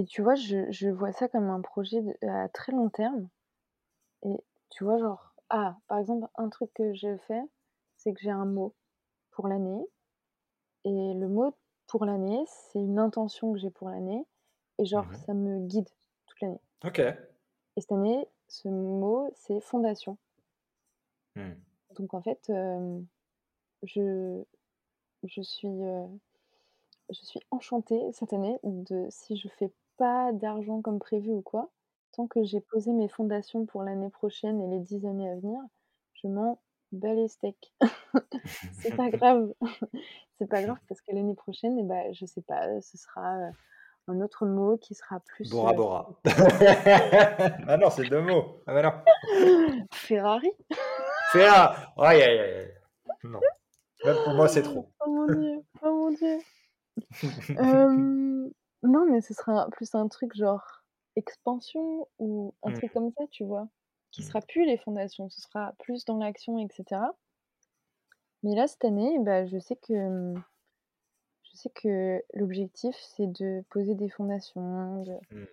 et 0.00 0.04
tu 0.04 0.22
vois, 0.22 0.34
je, 0.34 0.70
je, 0.70 0.88
vois 0.88 1.12
ça 1.12 1.28
comme 1.28 1.48
un 1.50 1.60
projet 1.60 2.02
à 2.22 2.48
très 2.48 2.72
long 2.72 2.90
terme. 2.90 3.28
Et 4.24 4.36
tu 4.70 4.84
vois, 4.84 4.98
genre, 4.98 5.34
ah, 5.50 5.76
par 5.86 5.98
exemple, 5.98 6.26
un 6.36 6.48
truc 6.48 6.70
que 6.74 6.94
je 6.94 7.16
fais, 7.28 7.42
c'est 7.96 8.12
que 8.12 8.20
j'ai 8.20 8.30
un 8.30 8.44
mot 8.44 8.74
pour 9.30 9.48
l'année. 9.48 9.86
Et 10.84 11.14
le 11.14 11.28
mot 11.28 11.56
pour 11.86 12.04
l'année, 12.04 12.44
c'est 12.46 12.80
une 12.80 12.98
intention 12.98 13.52
que 13.52 13.58
j'ai 13.58 13.70
pour 13.70 13.88
l'année. 13.88 14.26
Et 14.78 14.84
genre, 14.84 15.06
mmh 15.06 15.14
ça 15.14 15.34
me 15.34 15.60
guide 15.66 15.88
toute 16.26 16.40
l'année. 16.40 16.60
Ok. 16.84 16.98
Et 16.98 17.80
cette 17.80 17.92
année, 17.92 18.26
ce 18.48 18.68
mot, 18.68 19.30
c'est 19.34 19.60
fondation. 19.60 20.18
Mmh. 21.36 21.52
Donc 21.94 22.14
en 22.14 22.22
fait, 22.22 22.52
je, 23.82 24.42
je, 25.24 25.42
suis, 25.42 25.68
je 27.10 27.24
suis 27.24 27.40
enchantée 27.50 28.00
cette 28.12 28.32
année 28.32 28.58
de 28.62 29.06
si 29.10 29.36
je 29.36 29.48
fais 29.48 29.70
pas 29.96 30.32
d'argent 30.32 30.82
comme 30.82 30.98
prévu 30.98 31.30
ou 31.30 31.42
quoi, 31.42 31.70
tant 32.12 32.26
que 32.26 32.44
j'ai 32.44 32.60
posé 32.60 32.92
mes 32.92 33.08
fondations 33.08 33.66
pour 33.66 33.82
l'année 33.82 34.10
prochaine 34.10 34.60
et 34.60 34.68
les 34.68 34.80
dix 34.80 35.06
années 35.06 35.28
à 35.28 35.36
venir, 35.36 35.60
je 36.14 36.28
m'en 36.28 36.60
bats 36.92 37.14
les 37.14 37.28
steaks. 37.28 37.72
c'est 38.80 38.96
pas 38.96 39.10
grave. 39.10 39.52
c'est 40.38 40.46
pas 40.46 40.62
grave 40.62 40.78
parce 40.88 41.00
que 41.00 41.12
l'année 41.12 41.34
prochaine, 41.34 41.78
et 41.78 41.82
eh 41.82 41.84
ben, 41.84 42.12
je 42.12 42.26
sais 42.26 42.42
pas, 42.42 42.80
ce 42.80 42.96
sera 42.96 43.50
un 44.06 44.20
autre 44.20 44.46
mot 44.46 44.76
qui 44.76 44.94
sera 44.94 45.20
plus. 45.20 45.50
Bora 45.50 45.72
Bora. 45.72 46.10
ah 46.26 47.76
non, 47.76 47.90
c'est 47.90 48.08
deux 48.08 48.20
mots. 48.20 48.62
Ah 48.66 48.74
bah 48.74 49.04
Ferrari. 49.92 50.50
Ferrari. 51.34 51.86
Aïe, 51.96 52.22
aïe, 52.22 52.38
aïe. 52.38 52.74
Non. 53.24 53.40
Même 54.04 54.16
pour 54.24 54.34
moi, 54.34 54.48
c'est 54.48 54.62
trop. 54.62 54.88
Oh 55.06 55.10
mon 55.10 55.26
dieu. 55.26 55.62
Oh 55.82 55.92
mon 55.92 56.10
dieu. 56.12 56.38
euh, 57.58 58.50
non, 58.82 59.06
mais 59.10 59.20
ce 59.20 59.34
sera 59.34 59.68
plus 59.70 59.94
un 59.94 60.08
truc 60.08 60.34
genre 60.34 60.82
expansion 61.16 62.08
ou 62.18 62.54
un 62.62 62.72
truc 62.72 62.90
mmh. 62.90 62.94
comme 62.94 63.10
ça, 63.16 63.24
tu 63.30 63.44
vois. 63.44 63.68
Qui 64.12 64.22
mmh. 64.22 64.24
sera 64.24 64.40
plus 64.42 64.64
les 64.64 64.76
fondations. 64.76 65.28
Ce 65.28 65.40
sera 65.40 65.72
plus 65.80 66.04
dans 66.04 66.18
l'action, 66.18 66.58
etc. 66.58 67.00
Mais 68.42 68.54
là, 68.54 68.66
cette 68.66 68.84
année, 68.84 69.18
bah, 69.20 69.46
je 69.46 69.58
sais 69.58 69.76
que 69.76 70.34
je 71.42 71.56
sais 71.56 71.70
que 71.70 72.22
l'objectif, 72.34 72.94
c'est 72.98 73.26
de 73.26 73.64
poser 73.70 73.94
des 73.94 74.10
fondations, 74.10 75.02
de 75.02 75.14
mmh. 75.30 75.46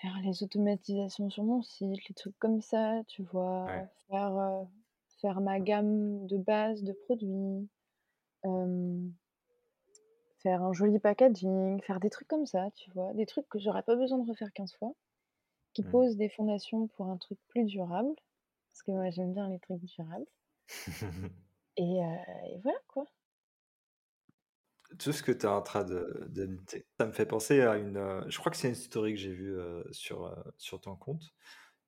faire 0.00 0.18
les 0.24 0.42
automatisations 0.42 1.30
sur 1.30 1.44
mon 1.44 1.62
site, 1.62 2.08
les 2.08 2.14
trucs 2.14 2.38
comme 2.38 2.60
ça, 2.60 3.02
tu 3.06 3.22
vois, 3.22 3.66
faire, 4.08 4.66
faire 5.20 5.40
ma 5.40 5.60
gamme 5.60 6.26
de 6.26 6.36
base 6.36 6.82
de 6.82 6.92
produits, 6.92 7.68
faire 10.42 10.62
un 10.62 10.72
joli 10.72 10.98
packaging, 10.98 11.80
faire 11.82 12.00
des 12.00 12.10
trucs 12.10 12.28
comme 12.28 12.46
ça, 12.46 12.70
tu 12.74 12.90
vois, 12.92 13.12
des 13.14 13.26
trucs 13.26 13.48
que 13.48 13.58
j'aurais 13.58 13.82
pas 13.82 13.96
besoin 13.96 14.18
de 14.18 14.28
refaire 14.28 14.52
15 14.52 14.74
fois, 14.76 14.94
qui 15.74 15.82
mmh. 15.82 15.90
posent 15.90 16.16
des 16.16 16.28
fondations 16.30 16.88
pour 16.88 17.06
un 17.06 17.18
truc 17.18 17.38
plus 17.48 17.64
durable, 17.64 18.14
parce 18.72 18.82
que 18.82 18.92
moi 18.92 19.10
j'aime 19.10 19.32
bien 19.34 19.48
les 19.48 19.58
trucs 19.58 19.84
durables. 19.84 20.26
et, 21.76 21.98
et 21.98 22.58
voilà 22.62 22.78
quoi 22.88 23.06
tout 24.98 25.12
ce 25.12 25.22
que 25.22 25.32
tu 25.32 25.46
es 25.46 25.48
en 25.48 25.62
train 25.62 25.84
de, 25.84 26.26
de 26.30 26.58
ça 26.98 27.06
me 27.06 27.12
fait 27.12 27.26
penser 27.26 27.60
à 27.62 27.76
une. 27.76 27.96
Euh, 27.96 28.22
je 28.28 28.38
crois 28.38 28.50
que 28.50 28.58
c'est 28.58 28.68
une 28.68 28.74
story 28.74 29.14
que 29.14 29.20
j'ai 29.20 29.32
vue 29.32 29.56
euh, 29.56 29.82
sur, 29.92 30.26
euh, 30.26 30.34
sur 30.58 30.80
ton 30.80 30.96
compte, 30.96 31.22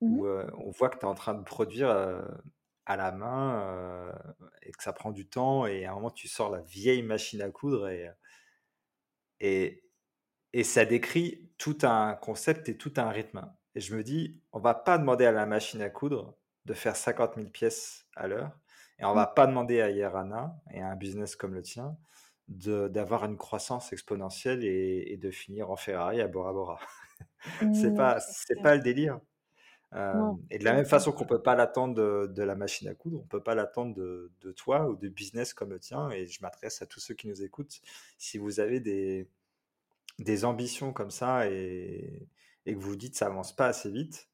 mmh 0.01 0.19
où 0.19 0.27
on 0.27 0.71
voit 0.71 0.89
que 0.89 0.99
tu 0.99 1.07
es 1.07 1.09
en 1.09 1.15
train 1.15 1.35
de 1.35 1.45
produire 1.45 2.25
à 2.87 2.97
la 2.97 3.13
main 3.13 4.13
et 4.63 4.73
que 4.73 4.83
ça 4.83 4.93
prend 4.93 5.13
du 5.13 5.29
temps, 5.29 5.67
et 5.67 5.85
à 5.85 5.93
un 5.93 5.95
moment 5.95 6.11
tu 6.11 6.29
sors 6.29 6.51
la 6.51 6.61
vieille 6.61 7.03
machine 7.03 7.43
à 7.43 7.51
coudre, 7.51 7.89
et, 7.89 8.11
et, 9.41 9.85
et 10.53 10.65
ça 10.65 10.85
décrit 10.85 11.51
tout 11.59 11.79
un 11.83 12.15
concept 12.15 12.69
et 12.69 12.77
tout 12.77 12.93
un 12.97 13.11
rythme. 13.11 13.51
Et 13.75 13.81
je 13.81 13.95
me 13.95 14.03
dis, 14.03 14.43
on 14.53 14.59
va 14.59 14.75
pas 14.75 14.99
demander 14.99 15.25
à 15.25 15.33
la 15.33 15.47
machine 15.47 15.81
à 15.81 15.91
coudre 15.91 16.37
de 16.65 16.75
faire 16.75 16.97
50 16.97 17.37
000 17.37 17.49
pièces 17.49 18.07
à 18.17 18.27
l'heure, 18.27 18.51
et 18.99 19.05
on 19.05 19.15
va 19.15 19.27
mmh. 19.27 19.35
pas 19.35 19.47
demander 19.47 19.81
à 19.81 19.91
Yerana 19.91 20.57
et 20.71 20.81
à 20.81 20.89
un 20.89 20.97
business 20.97 21.37
comme 21.37 21.55
le 21.55 21.63
tien 21.63 21.97
d'avoir 22.49 23.25
une 23.25 23.37
croissance 23.37 23.93
exponentielle 23.93 24.65
et, 24.65 25.17
de 25.17 25.31
finir 25.31 25.71
en 25.71 25.77
Ferrari 25.77 26.21
à 26.21 26.29
Bora 26.29 26.53
Bora. 26.53 26.81
c'est 27.61 27.91
mmh, 27.91 27.97
pas 27.97 28.21
c'est 28.21 28.61
pas 28.63 28.75
le 28.75 28.83
délire. 28.83 29.21
Et 30.51 30.59
de 30.59 30.65
la 30.65 30.73
même 30.73 30.87
façon 30.87 31.13
qu'on 31.13 31.27
peut 31.27 31.43
pas 31.43 31.55
l'attendre 31.55 32.27
de, 32.27 32.43
la 32.43 32.55
machine 32.55 32.89
à 32.89 32.95
coudre, 32.95 33.21
on 33.21 33.27
peut 33.27 33.43
pas 33.43 33.55
l'attendre 33.55 33.95
de, 33.95 34.33
de, 34.41 34.53
toi 34.53 34.89
ou 34.89 34.97
de 34.97 35.09
business 35.09 35.53
comme 35.53 35.71
le 35.71 35.79
tien. 35.79 36.11
Et 36.11 36.27
je 36.27 36.41
m'adresse 36.41 36.81
à 36.81 36.87
tous 36.87 37.01
ceux 37.01 37.15
qui 37.15 37.29
nous 37.29 37.43
écoutent. 37.43 37.81
Si 38.17 38.39
vous 38.39 38.61
avez 38.61 38.81
des, 38.81 39.29
des 40.19 40.45
ambitions 40.45 40.93
comme 40.93 41.11
ça 41.11 41.49
et, 41.51 42.27
et 42.65 42.75
que 42.75 42.81
vous 42.81 42.97
dites 42.97 43.17
ça 43.17 43.27
avance 43.27 43.55
pas 43.55 43.67
assez 43.67 43.91
vite, 43.91 44.29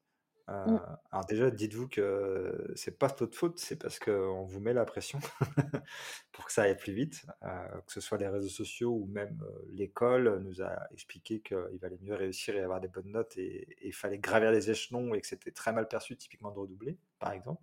Mmh. 0.49 0.79
alors 1.11 1.25
déjà, 1.25 1.51
dites-vous 1.51 1.87
que 1.87 2.71
c'est 2.75 2.97
pas 2.97 3.07
votre 3.19 3.37
faute, 3.37 3.59
c'est 3.59 3.75
parce 3.75 3.99
qu'on 3.99 4.45
vous 4.45 4.59
met 4.59 4.73
la 4.73 4.85
pression 4.85 5.19
pour 6.31 6.45
que 6.45 6.51
ça 6.51 6.63
aille 6.63 6.77
plus 6.77 6.93
vite, 6.93 7.25
que 7.41 7.93
ce 7.93 8.01
soit 8.01 8.17
les 8.17 8.27
réseaux 8.27 8.49
sociaux 8.49 8.91
ou 8.91 9.05
même 9.05 9.39
l'école 9.67 10.39
nous 10.39 10.61
a 10.63 10.87
expliqué 10.91 11.41
qu'il 11.41 11.77
valait 11.79 11.99
mieux 12.01 12.15
réussir 12.15 12.55
et 12.55 12.61
avoir 12.61 12.81
des 12.81 12.87
bonnes 12.87 13.11
notes 13.11 13.37
et 13.37 13.77
il 13.83 13.93
fallait 13.93 14.17
gravir 14.17 14.51
les 14.51 14.71
échelons 14.71 15.13
et 15.13 15.21
que 15.21 15.27
c'était 15.27 15.51
très 15.51 15.71
mal 15.71 15.87
perçu 15.87 16.17
typiquement 16.17 16.51
de 16.51 16.59
redoubler, 16.59 16.97
par 17.19 17.31
exemple. 17.31 17.61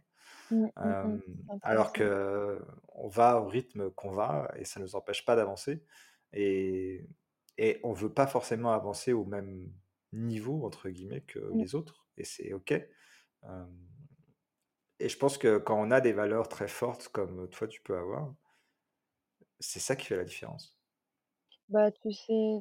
Mmh, 0.53 0.66
mmh. 0.77 1.20
alors 1.62 1.92
que 1.92 2.61
on 2.94 3.09
va 3.09 3.40
au 3.40 3.49
rythme 3.49 3.90
qu'on 3.90 4.12
va 4.12 4.53
et 4.55 4.64
ça 4.64 4.79
ne 4.79 4.85
nous 4.85 4.94
empêche 4.94 5.25
pas 5.25 5.35
d'avancer 5.35 5.83
et 6.33 7.05
et 7.59 7.81
on 7.83 7.92
veut 7.92 8.12
pas 8.12 8.29
forcément 8.29 8.72
avancer 8.72 9.12
au 9.12 9.25
même 9.25 9.72
niveau 10.12 10.64
entre 10.64 10.88
guillemets 10.88 11.22
que 11.22 11.40
les 11.55 11.75
autres 11.75 12.06
et 12.18 12.24
c'est 12.24 12.52
OK. 12.52 12.72
et 14.98 15.09
je 15.09 15.16
pense 15.16 15.38
que 15.38 15.57
quand 15.57 15.81
on 15.81 15.90
a 15.90 16.02
des 16.02 16.12
valeurs 16.12 16.48
très 16.50 16.68
fortes 16.68 17.09
comme 17.09 17.48
toi 17.48 17.66
tu 17.66 17.81
peux 17.81 17.96
avoir, 17.96 18.35
c'est 19.61 19.81
ça 19.81 19.96
qui 19.96 20.07
fait 20.07 20.16
la 20.16 20.24
différence. 20.24 20.79
Bah, 21.68 21.92
tu 21.92 22.11
sais 22.11 22.59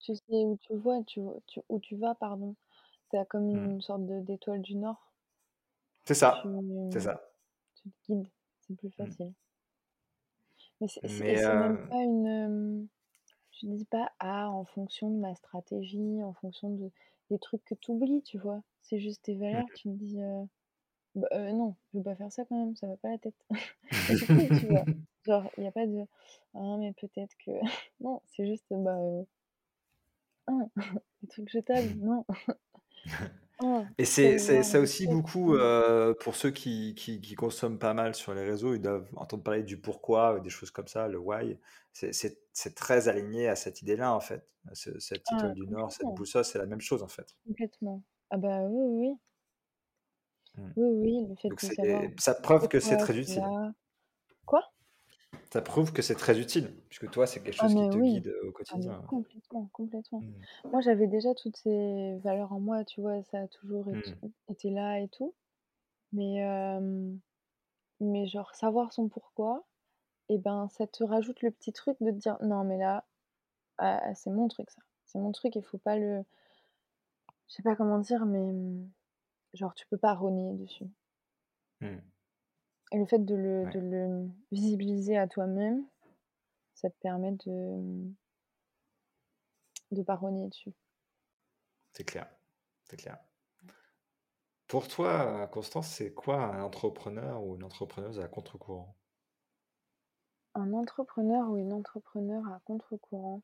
tu 0.00 0.14
sais 0.16 0.22
où 0.46 0.58
tu 0.58 0.74
vois, 0.76 1.02
tu 1.04 1.20
tu 1.46 1.60
où 1.68 1.80
tu 1.80 1.96
vas, 1.96 2.14
pardon. 2.14 2.56
Tu 3.10 3.16
as 3.18 3.24
comme 3.26 3.48
Mmh. 3.52 3.74
une 3.74 3.80
sorte 3.82 4.06
de 4.06 4.20
d'étoile 4.20 4.62
du 4.62 4.76
Nord. 4.76 5.12
C'est 6.06 6.14
Tu 6.28 6.30
ça, 6.36 6.64
c'est 6.90 7.00
ça. 7.00 7.20
tu 7.76 7.90
te 7.90 7.96
guides, 8.04 8.30
c'est 8.60 8.76
plus 8.76 8.90
Mmh. 8.98 9.14
facile. 9.14 9.34
Mais 10.80 10.88
c'est 10.88 11.00
c'est 11.08 11.24
et 11.28 11.36
Mais 11.36 11.36
c'est 11.36 11.52
même 11.52 11.78
pas 11.88 11.96
une, 12.02 12.88
tu 13.52 13.66
dis 13.66 13.84
pas: 13.86 14.12
«Ah, 14.20 14.50
en 14.50 14.64
fonction 14.64 15.10
de 15.10 15.18
ma 15.20 15.34
stratégie, 15.36 16.22
en 16.24 16.34
fonction 16.34 16.70
de 16.70 16.90
des 17.34 17.40
trucs 17.40 17.64
que 17.64 17.74
tu 17.74 17.90
oublies», 17.92 18.22
tu 18.22 18.38
vois? 18.38 18.62
C'est 18.82 19.00
juste 19.00 19.24
tes 19.24 19.36
valeurs, 19.36 19.70
tu 19.74 19.84
te 19.90 19.94
dis, 19.94 20.20
heu: 20.22 20.48
«Bah, 21.16 21.28
heu, 21.34 21.52
non, 21.52 21.76
je 21.92 21.98
vais 21.98 22.04
pas 22.04 22.16
faire 22.16 22.32
ça 22.32 22.44
quand 22.46 22.56
même, 22.58 22.76
ça 22.76 22.86
va 22.88 22.96
pas 22.98 23.10
la 23.10 23.18
tête». 23.18 23.36
Et 24.08 24.14
c'est 24.16 24.28
cool, 24.28 24.52
tu 24.52 24.66
vois? 24.68 24.88
Genre, 25.26 25.50
il 25.58 25.64
y 25.64 25.68
a 25.68 25.72
pas 25.72 25.86
de: 25.86 26.06
«Ah 26.54 26.76
mais 26.78 26.92
peut-être 26.94 27.36
que» 27.44 27.52
non, 28.00 28.22
c'est 28.26 28.46
juste, 28.46 28.66
bah, 28.70 28.98
heu 29.00 29.26
«Oh, 30.48 30.70
des 31.22 31.28
trucs 31.28 31.48
jetables, 31.50 31.94
non». 31.96 32.24
«Oh, 33.58 33.88
Et 33.98 34.04
c'est 34.06 34.38
ça 34.64 34.80
aussi 34.80 35.06
beaucoup, 35.06 35.54
non». 35.54 35.56
heu, 35.56 36.16
pour 36.20 36.34
ceux 36.34 36.50
qui 36.50 36.94
qui 36.96 37.20
qui 37.20 37.34
consomment 37.36 37.78
pas 37.78 37.94
mal 37.94 38.14
sur 38.14 38.34
les 38.34 38.44
réseaux, 38.44 38.74
ils 38.74 38.80
doivent 38.80 39.08
entendre 39.16 39.44
parler 39.44 39.62
du 39.62 39.80
pourquoi, 39.80 40.40
des 40.40 40.50
choses 40.50 40.70
comme 40.72 40.88
ça, 40.88 41.06
le 41.08 41.18
why. 41.18 41.58
C'est 41.92 42.12
c'est 42.12 42.40
c'est 42.52 42.74
très 42.74 43.08
aligné 43.08 43.48
à 43.48 43.56
cette 43.56 43.82
idée-là, 43.82 44.12
en 44.14 44.20
fait. 44.20 44.48
Ce 44.72 44.98
cette 44.98 45.30
Ah 45.30 45.32
étoile 45.32 45.52
du 45.54 45.66
Nord, 45.68 45.92
cette 45.92 46.10
complètement, 46.10 46.14
boussole, 46.14 46.44
c'est 46.44 46.58
la 46.58 46.66
même 46.66 46.80
chose, 46.80 47.02
en 47.04 47.08
fait. 47.08 47.34
complètement. 47.46 48.02
Ah 48.30 48.36
bah, 48.36 48.64
oui, 48.64 48.82
oui, 48.86 49.08
oui. 49.08 49.18
Mmh. 50.56 50.70
Oui, 50.76 50.86
oui, 50.88 51.26
le 51.28 51.34
fait 51.36 51.50
Donc 51.50 51.60
de 51.62 51.68
savoir 51.68 52.10
c'est 52.10 52.20
ça 52.20 52.34
prouve 52.34 52.68
que 52.68 52.80
c'est 52.80 52.96
pourquoi 52.96 52.98
très 52.98 53.18
tu 53.18 53.18
utile. 53.18 53.52
Quoi? 54.46 54.62
Ça 55.54 55.62
prouve 55.62 55.92
que 55.92 56.02
c'est 56.02 56.16
très 56.16 56.40
utile, 56.40 56.74
puisque 56.88 57.08
toi, 57.10 57.28
c'est 57.28 57.40
quelque 57.40 57.54
Ah 57.58 57.68
chose 57.68 57.76
qui 57.76 57.88
te 57.88 57.96
oui, 57.96 58.24
guide, 58.26 58.26
heu, 58.26 58.48
au 58.48 58.52
ah 58.68 58.76
quotidien. 58.76 59.00
complètement, 59.06 59.68
complètement. 59.72 60.24
Mmh. 60.24 60.46
Moi, 60.72 60.80
j'avais 60.82 61.06
déjà 61.06 61.34
toutes 61.34 61.56
ces 61.56 62.18
valeurs 62.24 62.52
en 62.52 62.60
moi, 62.60 62.84
tu 62.84 63.00
vois? 63.00 63.22
Ça 63.24 63.42
a 63.42 63.48
toujours 63.48 63.86
Mmh. 63.92 64.18
été 64.48 64.70
là 64.70 65.00
et 65.00 65.08
tout, 65.08 65.34
mais 66.12 66.36
hem, 66.36 67.20
mais 68.00 68.26
genre 68.26 68.54
savoir 68.56 68.92
son 68.94 69.08
pourquoi 69.08 69.66
et 70.30 70.38
ben, 70.38 70.68
ça 70.70 70.86
te 70.88 71.04
rajoute 71.04 71.42
le 71.42 71.50
petit 71.52 71.72
truc 71.72 71.96
de 72.02 72.10
te 72.12 72.16
dire: 72.16 72.38
«Non 72.42 72.64
mais 72.64 72.78
là, 72.78 73.06
ah, 73.78 74.14
c'est 74.16 74.30
mon 74.30 74.48
truc 74.48 74.70
ça, 74.70 74.82
c'est 75.06 75.18
mon 75.20 75.32
truc, 75.32 75.56
il 75.56 75.64
faut 75.64 75.78
pas 75.78 75.96
le» 75.98 76.24
je 77.48 77.54
sais 77.54 77.62
pas 77.62 77.74
comment 77.74 78.00
dire, 78.00 78.26
mais 78.26 78.52
mmh, 78.52 78.90
genre 79.54 79.74
tu 79.74 79.86
peux 79.88 79.98
pas 79.98 80.14
rogner 80.14 80.54
dessus. 80.54 80.86
Et 82.92 82.98
le 82.98 83.06
fait 83.06 83.24
de 83.24 83.34
le 83.34 83.66
Ouais, 83.66 83.74
de 83.74 83.78
le 83.78 84.30
visibiliser 84.52 85.18
à 85.18 85.26
toi-même, 85.28 85.86
ça 86.74 86.90
te 86.90 86.96
permet 87.00 87.32
de, 87.32 88.12
de 89.92 90.02
pas 90.02 90.14
rogner 90.16 90.46
dessus. 90.48 90.74
c'est 91.94 92.04
clair, 92.04 92.28
c'est 92.84 92.96
clair. 92.98 93.18
Pour 94.66 94.88
toi, 94.88 95.46
Constance, 95.46 95.88
c'est 95.88 96.12
quoi 96.12 96.36
un 96.44 96.60
entrepreneur 96.62 97.42
ou 97.42 97.54
une 97.56 97.64
entrepreneuse 97.64 98.20
à 98.20 98.28
contre-courant? 98.28 98.94
Un 100.56 100.72
entrepreneur 100.72 101.48
ou 101.48 101.58
une 101.58 101.72
entrepreneure 101.72 102.48
à 102.48 102.58
contre-courant? 102.64 103.42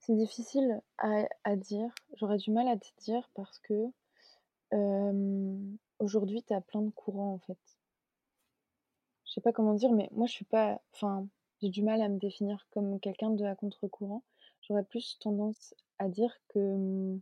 C'est 0.00 0.14
difficile 0.14 0.82
à 0.98 1.24
à 1.44 1.56
dire. 1.56 1.88
J'aurais 2.16 2.36
du 2.36 2.50
mal 2.50 2.68
à 2.68 2.76
te 2.76 2.88
dire 3.00 3.30
parce 3.34 3.58
que, 3.58 3.90
aujourd'hui, 6.02 6.42
tu 6.44 6.52
as 6.54 6.60
plein 6.60 6.82
de 6.82 6.90
courants, 6.90 7.34
en 7.34 7.38
fait. 7.40 7.58
Je 9.26 9.32
sais 9.32 9.40
pas 9.40 9.52
comment 9.52 9.74
dire, 9.74 9.90
mais 9.90 10.08
moi, 10.12 10.26
je 10.28 10.32
suis 10.32 10.44
pas 10.44 10.80
enfin, 10.94 11.26
j'ai 11.60 11.70
du 11.70 11.82
mal 11.82 12.00
à 12.02 12.08
me 12.08 12.18
définir 12.20 12.68
comme 12.70 13.00
quelqu'un 13.00 13.30
de 13.30 13.44
à 13.44 13.56
contre-courant. 13.56 14.22
J'aurais 14.60 14.84
plus 14.84 15.18
tendance 15.18 15.74
à 15.98 16.08
dire 16.08 16.38
que, 16.48 16.58
mmh, 16.60 17.20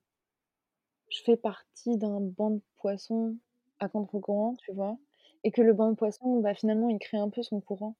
je 1.09 1.23
fais 1.23 1.37
partie 1.37 1.97
d'un 1.99 2.21
banc 2.21 2.51
de 2.53 2.63
poissons 2.77 3.37
à 3.81 3.89
contre-courant, 3.89 4.55
tu 4.57 4.73
vois? 4.73 4.99
Et 5.45 5.51
que 5.51 5.63
le 5.63 5.73
banc 5.73 5.91
de 5.91 5.97
poissons, 5.97 6.41
bah, 6.41 6.55
finalement, 6.55 6.89
il 6.89 6.99
crée 6.99 7.17
un 7.19 7.31
peu 7.31 7.43
son 7.43 7.61
courant 7.61 7.97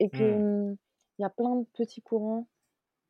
et 0.00 0.10
que, 0.10 0.22
Mmh. 0.22 0.42
il 1.18 1.22
y 1.22 1.24
a 1.24 1.30
plein 1.30 1.56
de 1.56 1.66
petits 1.74 2.02
courants 2.02 2.48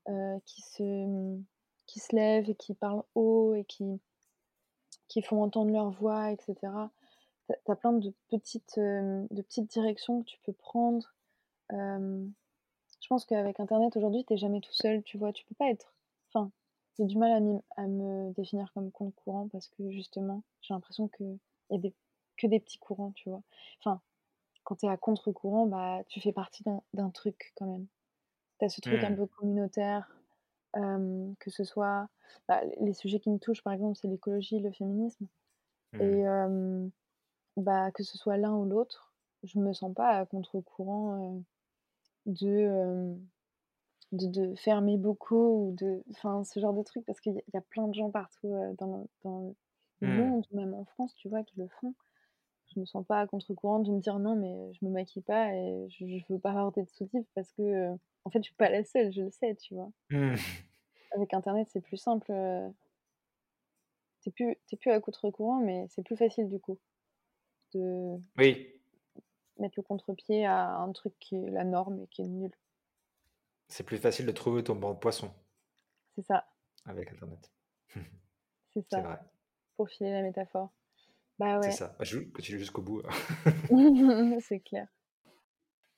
heu, 0.09 0.41
qui 0.47 0.63
se, 0.63 0.83
mmh, 0.85 1.45
qui 1.87 2.01
se 2.01 2.17
lèvent 2.17 2.51
et 2.51 2.57
qui 2.57 2.75
parlent 2.75 3.05
haut 3.17 3.55
et 3.55 3.65
qui 3.67 3.85
qui 5.13 5.23
font 5.23 5.43
entendre 5.43 5.73
leur 5.73 5.91
voix 5.91 6.33
et 6.33 6.37
cetera. 6.41 6.91
Tu 7.49 7.73
as 7.73 7.77
plein 7.77 7.93
de 7.95 8.15
petites, 8.31 8.79
hem, 8.79 9.29
de 9.31 9.43
petites 9.43 9.71
directions 9.71 10.23
que 10.23 10.27
tu 10.29 10.41
peux 10.45 10.55
prendre. 10.55 11.15
Je 13.01 13.09
pense 13.09 13.25
qu'avec 13.27 13.61
internet 13.61 13.97
aujourd'hui, 13.97 14.25
tu 14.25 14.35
es 14.35 14.37
jamais 14.37 14.61
tout 14.61 14.73
seul, 14.73 15.03
tu 15.03 15.19
vois? 15.19 15.33
Tu 15.33 15.45
peux 15.45 15.55
pas 15.55 15.69
être 15.71 15.95
enfin, 16.29 16.51
j'ai 16.97 17.05
du 17.05 17.19
mal 17.19 17.61
à 17.77 17.87
me 17.87 18.33
définir 18.33 18.73
comme 18.73 18.91
contre 18.91 19.15
courant 19.17 19.49
parce 19.49 19.69
que 19.69 19.91
justement, 19.91 20.43
j'ai 20.63 20.73
l'impression 20.75 21.09
qu'il 21.09 21.39
y 21.71 21.75
a 21.75 21.79
des 21.79 21.95
que 22.39 22.47
des 22.47 22.61
petits 22.61 22.79
courants, 22.79 23.13
tu 23.13 23.29
vois? 23.29 23.43
Enfin, 23.81 24.01
quand 24.65 24.77
tu 24.77 24.87
es 24.87 24.91
à 24.91 24.97
contre-courant, 24.99 25.67
bah, 25.67 26.05
tu 26.09 26.21
fais 26.21 26.33
partie 26.33 26.65
d'un 26.65 26.83
d'un 26.95 27.11
truc 27.11 27.53
quand 27.57 27.67
même. 27.67 27.89
Tu 28.61 28.67
as 28.67 28.71
ce 28.71 28.81
truc 28.83 29.05
un 29.05 29.13
Mmh. 29.13 29.17
peu 29.17 29.27
communautaire, 29.27 30.22
que 31.41 31.51
ce 31.51 31.65
soit, 31.65 32.09
bah, 32.49 32.63
les 32.81 32.95
sujets 32.95 33.21
qui 33.21 33.31
me 33.31 33.39
touchent, 33.39 33.63
par 33.63 33.73
exemple, 33.75 33.97
c'est 34.01 34.09
l'écologie, 34.09 34.61
le 34.61 34.73
féminisme 34.73 35.27
et 36.01 36.05
Mmh. 36.09 36.23
hem, 36.23 36.91
bah, 37.59 37.91
que 37.93 38.03
ce 38.05 38.19
soit 38.19 38.37
l'un 38.39 38.55
ou 38.57 38.67
l'autre, 38.67 39.15
je 39.45 39.59
me 39.61 39.73
sens 39.75 39.95
pas 39.95 40.11
à 40.21 40.27
contre-courant, 40.27 41.43
de, 42.27 43.17
de 44.13 44.55
mes 44.83 44.97
bocaux 44.99 45.69
ou 45.69 45.75
de 45.77 46.03
enfin, 46.11 46.45
ce 46.45 46.61
genre 46.61 46.75
de 46.75 46.83
truc 46.83 47.05
parce 47.07 47.21
qu'il 47.21 47.35
y 47.35 47.45
y 47.55 47.57
a 47.57 47.61
plein 47.63 47.89
de 47.89 47.95
gens 47.95 48.11
partout, 48.11 48.55
dans 48.79 48.99
le 48.99 49.05
dans 49.23 49.41
le 49.41 49.55
Mmh. 50.03 50.33
monde, 50.33 50.47
même 50.53 50.75
en 50.75 50.85
France, 50.85 51.15
tu 51.15 51.29
vois, 51.29 51.45
qui 51.45 51.59
le 51.59 51.69
font. 51.69 51.95
Je 52.75 52.81
me 52.81 52.87
sens 52.87 53.07
pas 53.07 53.21
à 53.21 53.27
contre-courant 53.29 53.81
de 53.81 53.93
me 53.93 54.01
dire: 54.01 54.19
«Non, 54.21 54.37
mais 54.37 54.73
je 54.75 54.85
me 54.87 54.91
maquille 54.93 55.23
pas 55.23 55.55
et 55.55 55.89
je 55.91 56.07
je 56.07 56.25
veux 56.33 56.39
pas 56.41 56.53
porter 56.55 56.83
de 56.85 56.91
soutif» 56.91 57.27
parce 57.35 57.53
que, 57.53 57.97
en 58.25 58.31
fait, 58.31 58.39
je 58.41 58.45
suis 58.49 58.55
pas 58.57 58.69
la 58.71 58.85
seule, 58.85 59.13
je 59.13 59.23
le 59.23 59.31
sais, 59.31 59.55
tu 59.57 59.75
vois? 59.75 59.93
Mmh. 60.11 60.63
Avec 61.13 61.33
internet, 61.33 61.69
c'est 61.71 61.81
plus 61.81 61.97
simple, 61.97 62.31
heu, 62.33 62.71
tu 64.23 64.31
es 64.31 64.33
plus 64.33 64.57
es 64.73 64.77
plus 64.77 64.91
à 64.91 65.01
contre-courant, 65.01 65.61
mais 65.61 65.87
c'est 65.91 66.03
plus 66.03 66.17
facile 66.17 66.49
du 66.49 66.59
coup 66.59 66.79
de 67.75 68.19
Oui, 68.39 68.81
mettre 69.59 69.79
le 69.79 69.83
contre-pied 69.83 70.45
à 70.45 70.77
un 70.77 70.93
truc 70.93 71.19
qui 71.19 71.37
est 71.37 71.49
la 71.51 71.65
norme 71.65 72.01
et 72.03 72.07
qui 72.09 72.21
est 72.21 72.29
nul. 72.29 72.51
c'est 73.67 73.83
plus 73.83 73.99
facile 73.99 74.27
de 74.27 74.31
trouver 74.31 74.63
ton 74.63 74.77
banc 74.77 74.95
de 74.95 75.01
poisson 75.01 75.35
C'est 76.15 76.23
ça, 76.23 76.47
avec 76.85 77.11
internet. 77.11 77.51
c'est 78.75 78.83
C'est 78.89 79.01
ça, 79.01 79.03
vrai, 79.03 79.19
pour 79.77 79.89
filer 79.91 80.13
la 80.13 80.23
métaphore. 80.23 80.73
Bah 81.39 81.61
c'est 81.61 81.71
ouais, 81.71 81.79
ça. 81.79 81.95
Bah, 81.99 82.05
je 82.05 82.19
continue 82.19 82.59
jusqu'au 82.59 82.83
bout. 82.83 83.03
c'est 84.41 84.61
clair. 84.61 84.87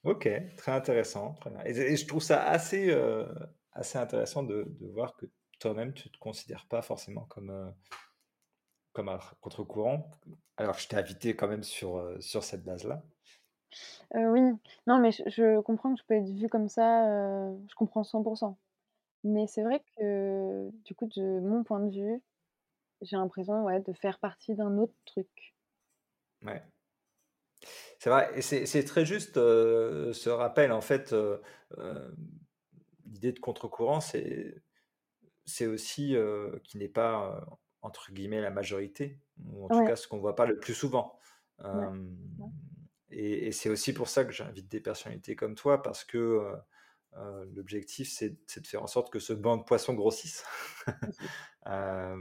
OK, 0.05 0.29
très 0.59 0.73
intéressant, 0.73 1.33
très 1.35 1.51
bien 1.51 1.61
et 1.65 1.71
et 1.93 1.97
je 1.97 2.07
trouve 2.07 2.23
ça 2.23 2.45
assez, 2.45 2.91
heu, 2.91 3.27
assez 3.73 3.97
intéressant 3.99 4.43
de 4.43 4.65
de 4.69 4.87
voir 4.89 5.17
que 5.17 5.27
toi-même, 5.59 5.95
tu 5.95 6.11
te 6.11 6.19
considères 6.19 6.67
pas 6.69 6.83
forcément 6.83 7.25
comme, 7.25 7.51
heu, 7.51 7.73
comme 8.95 9.11
un 9.11 9.19
contre-courant, 9.43 10.11
alors 10.57 10.79
je 10.79 10.89
t'ai 10.89 10.97
invité 10.97 11.37
quand 11.37 11.49
même 11.49 11.63
sur, 11.65 11.99
heu, 11.99 12.19
sur 12.23 12.43
cette 12.45 12.65
base-là. 12.65 13.05
Oui, 14.15 14.41
non, 14.87 14.99
mais 14.99 15.11
je 15.13 15.23
je 15.29 15.61
comprends 15.61 15.95
que 15.95 16.01
je 16.01 16.07
peux 16.07 16.15
être 16.15 16.29
vue 16.29 16.49
comme 16.49 16.69
ça, 16.69 17.07
je 17.69 17.75
comprends 17.75 18.05
100 18.05 18.23
Mais 19.25 19.47
c'est 19.47 19.63
vrai 19.65 19.83
que, 19.99 20.71
du 20.85 20.95
coup, 20.95 21.07
de 21.07 21.41
mon 21.41 21.65
point 21.65 21.81
de 21.81 21.91
vue, 21.91 22.23
j'ai 23.03 23.17
l'impression, 23.19 23.65
ouais, 23.65 23.81
de 23.83 23.93
faire 23.95 24.21
partie 24.21 24.55
d'un 24.57 24.79
autre 24.79 24.95
truc. 25.07 25.57
Ouais. 26.43 26.74
C'est 27.99 28.11
vrai 28.11 28.31
et 28.37 28.43
c'est 28.43 28.85
très 28.85 29.05
juste, 29.07 29.37
heu, 29.39 30.13
ce 30.13 30.31
rappel 30.31 30.73
en 30.73 30.81
fait, 30.81 31.13
heu, 31.13 31.41
hem, 31.79 32.15
l'idée 33.07 33.33
de 33.33 33.41
contre-courant, 33.41 34.01
c'est 34.01 34.63
aussi, 35.67 36.15
heu, 36.17 36.61
qu'il 36.65 36.81
n'est 36.81 36.89
pas, 36.89 37.47
entre 37.83 38.13
guillemets 38.13 38.41
la 38.43 38.51
majorité, 38.51 39.21
ou 39.47 39.65
en 39.67 39.71
tout 39.71 39.83
cas 39.85 39.97
ce 39.97 40.09
qu'on 40.09 40.19
voit 40.21 40.37
pas 40.37 40.47
le 40.47 40.59
plus 40.59 40.75
souvent. 40.75 41.19
Et, 43.11 43.53
c'est 43.53 43.69
aussi 43.71 43.93
pour 43.93 44.09
ça 44.09 44.25
que 44.25 44.33
j'invite 44.33 44.69
des 44.69 44.81
personnalités 44.81 45.37
comme 45.37 45.55
toi, 45.55 45.83
parce 45.83 46.05
que 46.05 46.55
l'objectif, 47.55 48.09
c'est 48.11 48.61
de 48.61 48.67
faire 48.67 48.83
en 48.83 48.87
sorte 48.87 49.13
que 49.13 49.19
ce 49.19 49.33
banc 49.33 49.57
de 49.57 49.63
poissons 49.63 49.95
grossisse. 49.95 50.45
ah, 51.65 52.17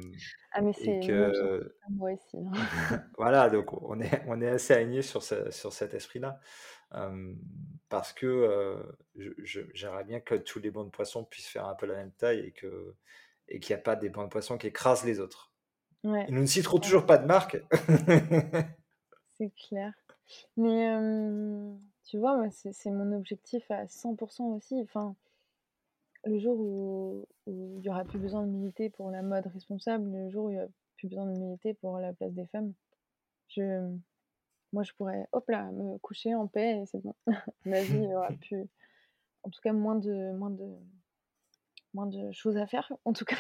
mais 0.62 0.74
c'est 0.74 1.00
que... 1.06 1.76
moi 1.90 2.12
aussi. 2.12 2.38
Hein. 2.38 3.04
voilà, 3.18 3.50
donc 3.50 3.74
on 3.82 4.00
est, 4.00 4.24
on 4.28 4.42
est 4.42 4.50
assez 4.50 4.74
aligné 4.74 5.02
sur, 5.02 5.24
sur 5.24 5.74
cet 5.74 5.94
esprit-là. 5.94 6.40
parce 7.90 8.14
que 8.14 8.78
j'aimerais 9.44 10.04
bien 10.04 10.20
que 10.20 10.36
tous 10.36 10.60
les 10.60 10.72
bancs 10.72 10.86
de 10.86 10.92
poissons 10.92 11.24
puissent 11.24 11.48
faire 11.48 11.66
un 11.66 11.76
peu 11.76 11.86
la 11.86 11.96
même 11.96 12.12
taille 12.12 12.54
et 13.48 13.60
qu'il 13.60 13.76
n'y 13.76 13.80
a 13.80 13.84
pas 13.84 13.96
des 13.96 14.10
bancs 14.10 14.26
de 14.26 14.32
poissons 14.32 14.58
qui 14.58 14.68
écrasent 14.68 15.06
les 15.06 15.20
autres. 15.20 15.52
Ouais. 16.04 16.26
nous 16.30 16.42
ne 16.42 16.46
citerons 16.46 16.80
toujours 16.80 17.06
pas 17.06 17.18
de 17.18 17.26
marque. 17.26 17.58
c'est 19.38 19.54
clair. 19.56 19.94
Mais 20.58 20.96
tu 22.06 22.18
vois, 22.18 22.38
moi, 22.38 22.50
c'est 22.50 22.92
mon 22.92 23.16
objectif 23.16 23.70
à 23.72 23.86
100% 23.86 24.56
aussi. 24.56 24.82
Enfin, 24.82 25.16
le 26.26 26.40
jour 26.40 26.60
où 26.60 27.28
il 27.48 27.80
y 27.80 27.90
aura 27.90 28.04
plus 28.04 28.20
besoin 28.20 28.44
de 28.44 28.52
militer 28.52 28.90
pour 28.90 29.12
la 29.12 29.22
mode 29.22 29.48
responsable, 29.48 30.10
le 30.10 30.30
jour 30.30 30.46
où 30.46 30.50
il 30.50 30.56
y 30.56 30.60
aura 30.60 30.68
plus 30.98 31.08
besoin 31.08 31.26
de 31.26 31.38
militer 31.38 31.74
pour 31.74 31.98
la 32.00 32.14
place 32.14 32.34
des 32.34 32.46
femmes, 32.48 32.74
je 33.50 33.90
moi, 34.72 34.82
je 34.82 34.92
pourrais, 34.94 35.28
hop 35.34 35.48
là, 35.50 35.72
me 35.72 36.00
coucher 36.00 36.34
en 36.34 36.48
paix 36.48 36.82
et 36.82 36.86
c'est 36.88 37.00
bon. 37.00 37.14
Ma 37.66 37.82
vie, 37.82 37.98
il 37.98 38.10
y 38.10 38.16
aura 38.16 38.32
plus 38.42 38.68
en 39.44 39.50
tout 39.50 39.62
cas, 39.62 39.74
moins 39.74 39.96
de 39.96 40.32
moins 40.34 40.50
de 40.50 40.66
moins 41.94 42.08
de 42.08 42.32
choses 42.32 42.58
à 42.58 42.66
faire, 42.66 42.92
en 43.06 43.14
tout 43.14 43.26
cas. 43.26 43.38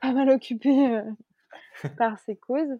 pas 0.00 0.12
mal 0.12 0.28
occupée, 0.30 1.00
par 1.96 2.18
ces 2.18 2.36
causes. 2.36 2.78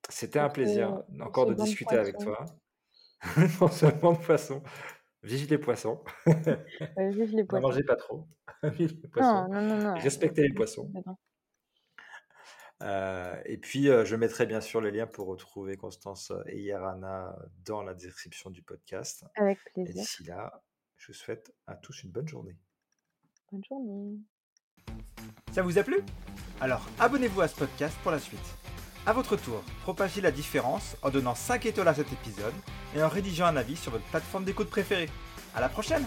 C'était 0.09 0.39
un 0.39 0.49
plaisir 0.49 1.03
encore 1.19 1.47
de 1.47 1.53
discuter 1.53 1.97
avec 1.97 2.17
toi. 2.17 2.45
non 3.61 3.67
seulement 3.67 4.13
de 4.13 4.19
poisson. 4.19 4.61
Vive 5.23 5.49
les 5.49 5.57
poissons. 5.57 6.03
vive 6.97 7.35
les 7.35 7.43
poissons. 7.43 7.63
Ne 7.67 7.67
mangez 7.67 7.83
pas 7.83 7.95
trop. 7.95 8.27
Vive 8.63 8.99
les 9.01 9.09
poissons. 9.09 9.47
Non, 9.49 9.61
non, 9.61 9.77
non, 9.77 9.93
Respectez 9.95 10.43
les 10.43 10.53
poissons. 10.53 10.91
Euh, 12.83 13.41
et 13.45 13.57
puis, 13.57 13.89
euh, 13.89 14.05
je 14.05 14.15
mettrai 14.15 14.45
bien 14.45 14.61
sûr 14.61 14.81
le 14.81 14.91
lien 14.91 15.07
pour 15.07 15.27
retrouver 15.27 15.77
Constance 15.77 16.31
et 16.45 16.61
Yerana 16.61 17.35
dans 17.65 17.81
la 17.81 17.95
description 17.95 18.51
du 18.51 18.61
podcast. 18.61 19.25
Avec 19.35 19.57
plaisir. 19.73 19.89
Et 19.89 19.93
d'ici 19.99 20.23
là, 20.23 20.63
je 20.97 21.07
vous 21.07 21.13
souhaite 21.13 21.53
à 21.67 21.75
tous 21.75 22.03
une 22.03 22.11
bonne 22.11 22.27
journée. 22.27 22.55
Bonne 23.51 23.63
journée. 23.63 24.19
Ça 25.51 25.61
vous 25.61 25.77
a 25.77 25.83
plu? 25.83 25.97
Alors, 26.59 26.85
abonnez-vous 26.99 27.41
à 27.41 27.47
ce 27.47 27.55
podcast 27.55 27.95
pour 28.03 28.11
la 28.11 28.19
suite. 28.19 28.39
À 29.05 29.13
votre 29.13 29.37
tour, 29.37 29.63
propagez 29.83 30.21
la 30.21 30.31
différence 30.31 30.97
en 31.01 31.09
donnant 31.09 31.35
5 31.35 31.65
étoiles 31.65 31.87
à 31.87 31.93
cet 31.93 32.11
épisode 32.11 32.53
et 32.95 33.01
en 33.01 33.07
rédigeant 33.07 33.45
un 33.45 33.55
avis 33.55 33.77
sur 33.77 33.91
votre 33.91 34.03
plateforme 34.05 34.43
d'écoute 34.43 34.69
préférée. 34.69 35.09
À 35.55 35.61
la 35.61 35.69
prochaine 35.69 36.05